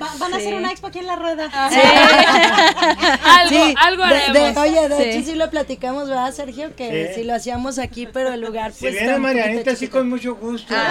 Va- 0.00 0.10
van 0.18 0.34
a 0.34 0.36
hacer 0.36 0.54
una 0.54 0.70
expo 0.70 0.86
aquí 0.88 0.98
en 1.00 1.06
la 1.06 1.16
rueda. 1.16 1.44
algo, 3.24 3.48
Sí, 3.66 3.74
algo 3.78 4.04
de- 4.06 4.14
de- 4.14 4.20
haremos. 4.40 4.56
oye, 4.56 4.88
de 4.88 4.96
Sí. 4.96 5.02
hecho 5.18 5.26
sí 5.30 5.34
lo 5.36 5.50
platicamos, 5.50 6.08
¿verdad, 6.08 6.32
Sergio? 6.32 6.74
Que 6.76 7.08
Sí. 7.08 7.14
si 7.20 7.24
lo 7.26 7.34
hacíamos 7.34 7.78
aquí, 7.78 8.06
pero 8.06 8.32
el 8.32 8.40
lugar 8.40 8.72
Si 8.72 8.80
pues 8.80 8.92
viene 8.94 9.16
un 9.16 9.22
poquito 9.22 9.38
Marianita, 9.40 9.76
sí, 9.76 9.88
con 9.88 10.08
mucho 10.08 10.34
gusto. 10.36 10.74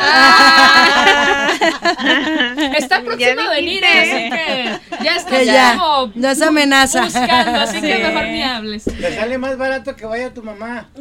Está 2.78 3.02
próximo 3.02 3.42
a 3.42 3.50
venir, 3.52 3.84
así 3.86 4.30
que 4.30 4.80
ya 5.04 5.16
está 5.16 5.30
Que 5.32 5.46
ya, 5.46 5.78
como 5.78 6.12
no 6.16 6.30
es 6.30 6.42
amenaza. 6.42 7.02
buscando, 7.04 7.60
así 7.60 7.82
que 7.82 7.98
mejor 8.00 8.26
ni 8.28 8.42
hables. 8.44 8.88
Le 8.88 9.16
sale 9.16 9.38
más 9.38 9.58
barato 9.58 9.96
que 9.96 10.06
vaya 10.06 10.34
tu 10.34 10.44
mamá. 10.44 10.88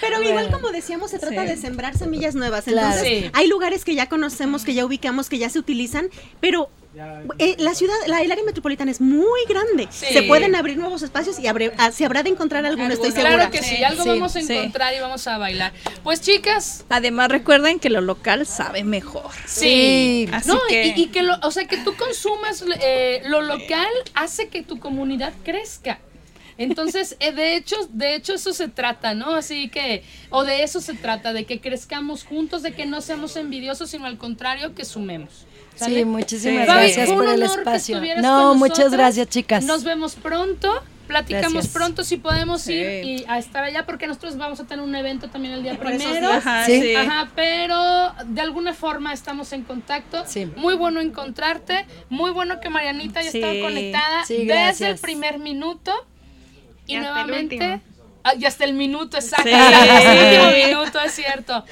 Pero 0.00 0.11
igual 0.20 0.50
como 0.50 0.70
decíamos, 0.70 1.10
se 1.10 1.18
trata 1.18 1.42
Sí. 1.42 1.48
de 1.48 1.56
sembrar 1.56 1.96
semillas 1.96 2.34
nuevas. 2.34 2.64
Claro. 2.64 2.88
Entonces, 2.88 3.24
Sí. 3.24 3.30
hay 3.32 3.46
lugares 3.48 3.84
que 3.84 3.94
ya 3.94 4.08
conocemos, 4.08 4.64
que 4.64 4.74
ya 4.74 4.84
ubicamos, 4.84 5.28
que 5.28 5.38
ya 5.38 5.48
se 5.48 5.58
utilizan, 5.58 6.08
pero 6.40 6.68
eh, 7.38 7.56
la 7.58 7.74
ciudad, 7.74 7.94
la, 8.06 8.20
el 8.20 8.30
área 8.30 8.44
metropolitana 8.44 8.90
es 8.90 9.00
muy 9.00 9.40
grande. 9.48 9.88
Sí. 9.90 10.06
Se 10.12 10.24
pueden 10.24 10.54
abrir 10.54 10.76
nuevos 10.76 11.00
espacios 11.02 11.38
y 11.38 11.46
abre- 11.46 11.72
ah, 11.78 11.90
se 11.90 12.04
habrá 12.04 12.22
de 12.22 12.28
encontrar 12.28 12.66
alguno, 12.66 12.92
estoy 12.92 13.12
claro 13.12 13.28
segura. 13.30 13.50
que 13.50 13.62
sí, 13.62 13.82
algo 13.82 14.02
Sí, 14.02 14.08
vamos 14.10 14.36
a 14.36 14.40
sí. 14.42 14.52
encontrar 14.52 14.94
y 14.94 15.00
vamos 15.00 15.26
a 15.26 15.38
bailar. 15.38 15.72
Pues 16.04 16.20
chicas, 16.20 16.84
Además 16.90 17.30
recuerden 17.30 17.78
que 17.80 17.88
lo 17.88 18.02
local 18.02 18.46
sabe 18.46 18.84
mejor. 18.84 19.30
sí, 19.46 20.28
Así 20.32 20.48
no, 20.48 20.58
que- 20.68 20.88
y, 20.88 21.00
y 21.04 21.06
que 21.06 21.22
lo, 21.22 21.34
o 21.42 21.50
sea, 21.50 21.66
que 21.66 21.78
tú 21.78 21.94
consumas 21.96 22.62
eh, 22.82 23.22
lo 23.24 23.40
local 23.40 23.88
hace 24.12 24.48
que 24.48 24.62
tu 24.62 24.78
comunidad 24.78 25.32
crezca. 25.44 25.98
Entonces, 26.58 27.16
eh, 27.20 27.32
de 27.32 27.56
hecho, 27.56 27.76
de 27.90 28.14
hecho 28.14 28.34
eso 28.34 28.52
se 28.52 28.68
trata, 28.68 29.14
¿no? 29.14 29.34
Así 29.34 29.68
que, 29.68 30.02
o 30.30 30.44
de 30.44 30.62
eso 30.62 30.80
se 30.80 30.94
trata, 30.94 31.32
de 31.32 31.44
que 31.44 31.60
crezcamos 31.60 32.24
juntos, 32.24 32.62
de 32.62 32.72
que 32.72 32.86
no 32.86 33.00
seamos 33.00 33.36
envidiosos, 33.36 33.90
sino 33.90 34.06
al 34.06 34.18
contrario, 34.18 34.74
que 34.74 34.84
sumemos. 34.84 35.46
¿Sale? 35.74 36.00
Sí, 36.00 36.04
muchísimas 36.04 36.66
gracias 36.66 37.10
por 37.10 37.26
el 37.28 37.42
espacio. 37.42 38.00
No, 38.20 38.54
muchas 38.54 38.92
gracias, 38.92 39.28
chicas. 39.28 39.64
Nos 39.64 39.84
vemos 39.84 40.14
pronto. 40.16 40.70
Platicamos 41.08 41.52
Gracias. 41.54 41.72
pronto 41.74 42.04
si 42.04 42.16
podemos 42.16 42.62
Sí. 42.62 42.74
ir 42.74 43.04
y 43.04 43.24
a 43.28 43.36
estar 43.38 43.64
allá 43.64 43.84
porque 43.84 44.06
nosotros 44.06 44.36
vamos 44.38 44.60
a 44.60 44.64
tener 44.66 44.82
un 44.84 44.94
evento 44.94 45.28
también 45.28 45.52
el 45.52 45.62
día 45.62 45.76
primero. 45.78 46.30
Ajá, 46.32 46.64
Sí. 46.64 46.80
sí. 46.80 46.94
Ajá, 46.94 47.30
pero 47.34 48.14
de 48.26 48.40
alguna 48.40 48.72
forma 48.72 49.12
estamos 49.12 49.52
en 49.52 49.62
contacto. 49.64 50.22
Sí. 50.26 50.46
Muy 50.56 50.74
bueno 50.74 51.00
encontrarte. 51.00 51.86
Muy 52.08 52.30
bueno 52.30 52.60
que 52.60 52.70
Marianita 52.70 53.20
ya 53.20 53.30
Sí. 53.30 53.38
estaba 53.40 53.60
conectada 53.60 54.24
Sí, 54.24 54.46
desde 54.46 54.90
el 54.90 54.98
primer 54.98 55.38
minuto. 55.38 55.92
Y, 56.92 56.94
Y 56.94 56.98
hasta 56.98 57.10
el 57.20 57.26
nuevamente. 57.26 57.80
Ah, 58.24 58.34
y 58.38 58.44
hasta 58.44 58.64
el 58.64 58.74
minuto, 58.74 59.16
exacto. 59.16 59.48
Sí. 59.48 59.54
Hasta 59.54 60.12
el 60.12 60.42
último 60.50 60.68
minuto, 60.74 61.00
es 61.00 61.12
cierto. 61.12 61.64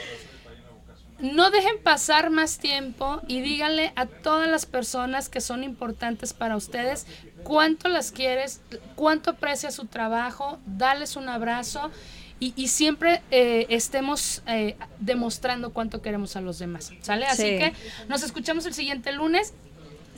No 1.21 1.51
dejen 1.51 1.79
pasar 1.83 2.31
más 2.31 2.59
tiempo 2.59 3.21
y 3.29 3.43
díganle 3.43 3.93
a 3.95 4.07
todas 4.07 4.49
las 4.49 4.64
personas 4.64 5.29
que 5.29 5.43
son 5.43 5.62
importantes 5.64 6.33
para 6.33 6.57
ustedes 6.57 7.07
cuánto 7.45 7.89
las 7.89 8.11
quieres, 8.11 8.62
cuánto 8.97 9.31
aprecia 9.33 9.71
su 9.71 9.85
trabajo, 9.87 10.59
dales 10.64 11.16
un 11.16 11.29
abrazo 11.29 11.91
y, 12.39 12.55
y 12.57 12.68
siempre 12.68 13.21
eh, 13.31 13.66
estemos 13.68 14.43
eh, 14.47 14.77
demostrando 14.99 15.75
cuánto 15.75 16.01
queremos 16.01 16.37
a 16.37 16.41
los 16.41 16.59
demás. 16.59 16.91
¿Sale? 17.03 17.27
Así 17.27 17.43
Sí. 17.43 17.49
que 17.59 17.73
nos 18.09 18.23
escuchamos 18.23 18.64
el 18.64 18.73
siguiente 18.73 19.12
lunes. 19.12 19.53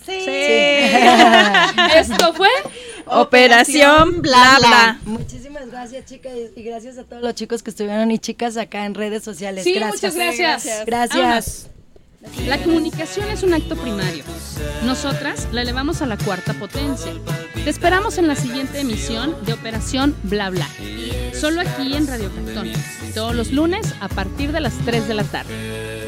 Sí. 0.05 0.25
Esto 1.97 2.33
fue 2.35 2.49
Operación 3.07 4.23
Bla 4.23 4.57
Bla. 4.59 5.01
Muchísimas 5.05 5.71
gracias, 5.71 6.05
chicas, 6.07 6.33
y 6.57 6.63
gracias 6.63 6.99
a 6.99 7.05
todos 7.05 7.23
los 7.23 7.35
chicos 7.35 7.63
que 7.63 7.71
estuvieron 7.71 8.11
y 8.11 8.19
chicas 8.19 8.57
acá 8.57 8.85
en 8.85 8.95
redes 8.95 9.23
sociales. 9.23 9.65
Sí, 9.65 9.75
gracias. 9.75 10.15
muchas 10.15 10.39
gracias. 10.39 10.87
Gracias. 10.87 11.69
La 12.47 12.63
comunicación 12.63 13.29
es 13.31 13.43
un 13.43 13.53
acto 13.53 13.77
primario. 13.77 14.25
Nosotras 14.85 15.49
la 15.53 15.63
elevamos 15.63 16.03
a 16.03 16.07
la 16.07 16.17
cuarta 16.17 16.55
potencia. 16.55 17.13
Te 17.65 17.69
esperamos 17.69 18.17
en 18.19 18.29
la 18.29 18.37
siguiente 18.37 18.81
emisión 18.81 19.37
de 19.45 19.53
Operación 19.53 20.15
Bla 20.23 20.51
Bla. 20.51 20.69
Solo 21.35 21.61
aquí 21.61 21.95
en 21.95 22.07
Radio 22.07 22.33
Cantón. 22.33 22.73
Todos 23.15 23.35
los 23.35 23.51
lunes 23.51 23.95
a 24.01 24.09
partir 24.09 24.53
de 24.53 24.61
las 24.61 24.75
3 24.85 25.09
de 25.09 25.15
la 25.15 25.25
tarde. 25.25 26.02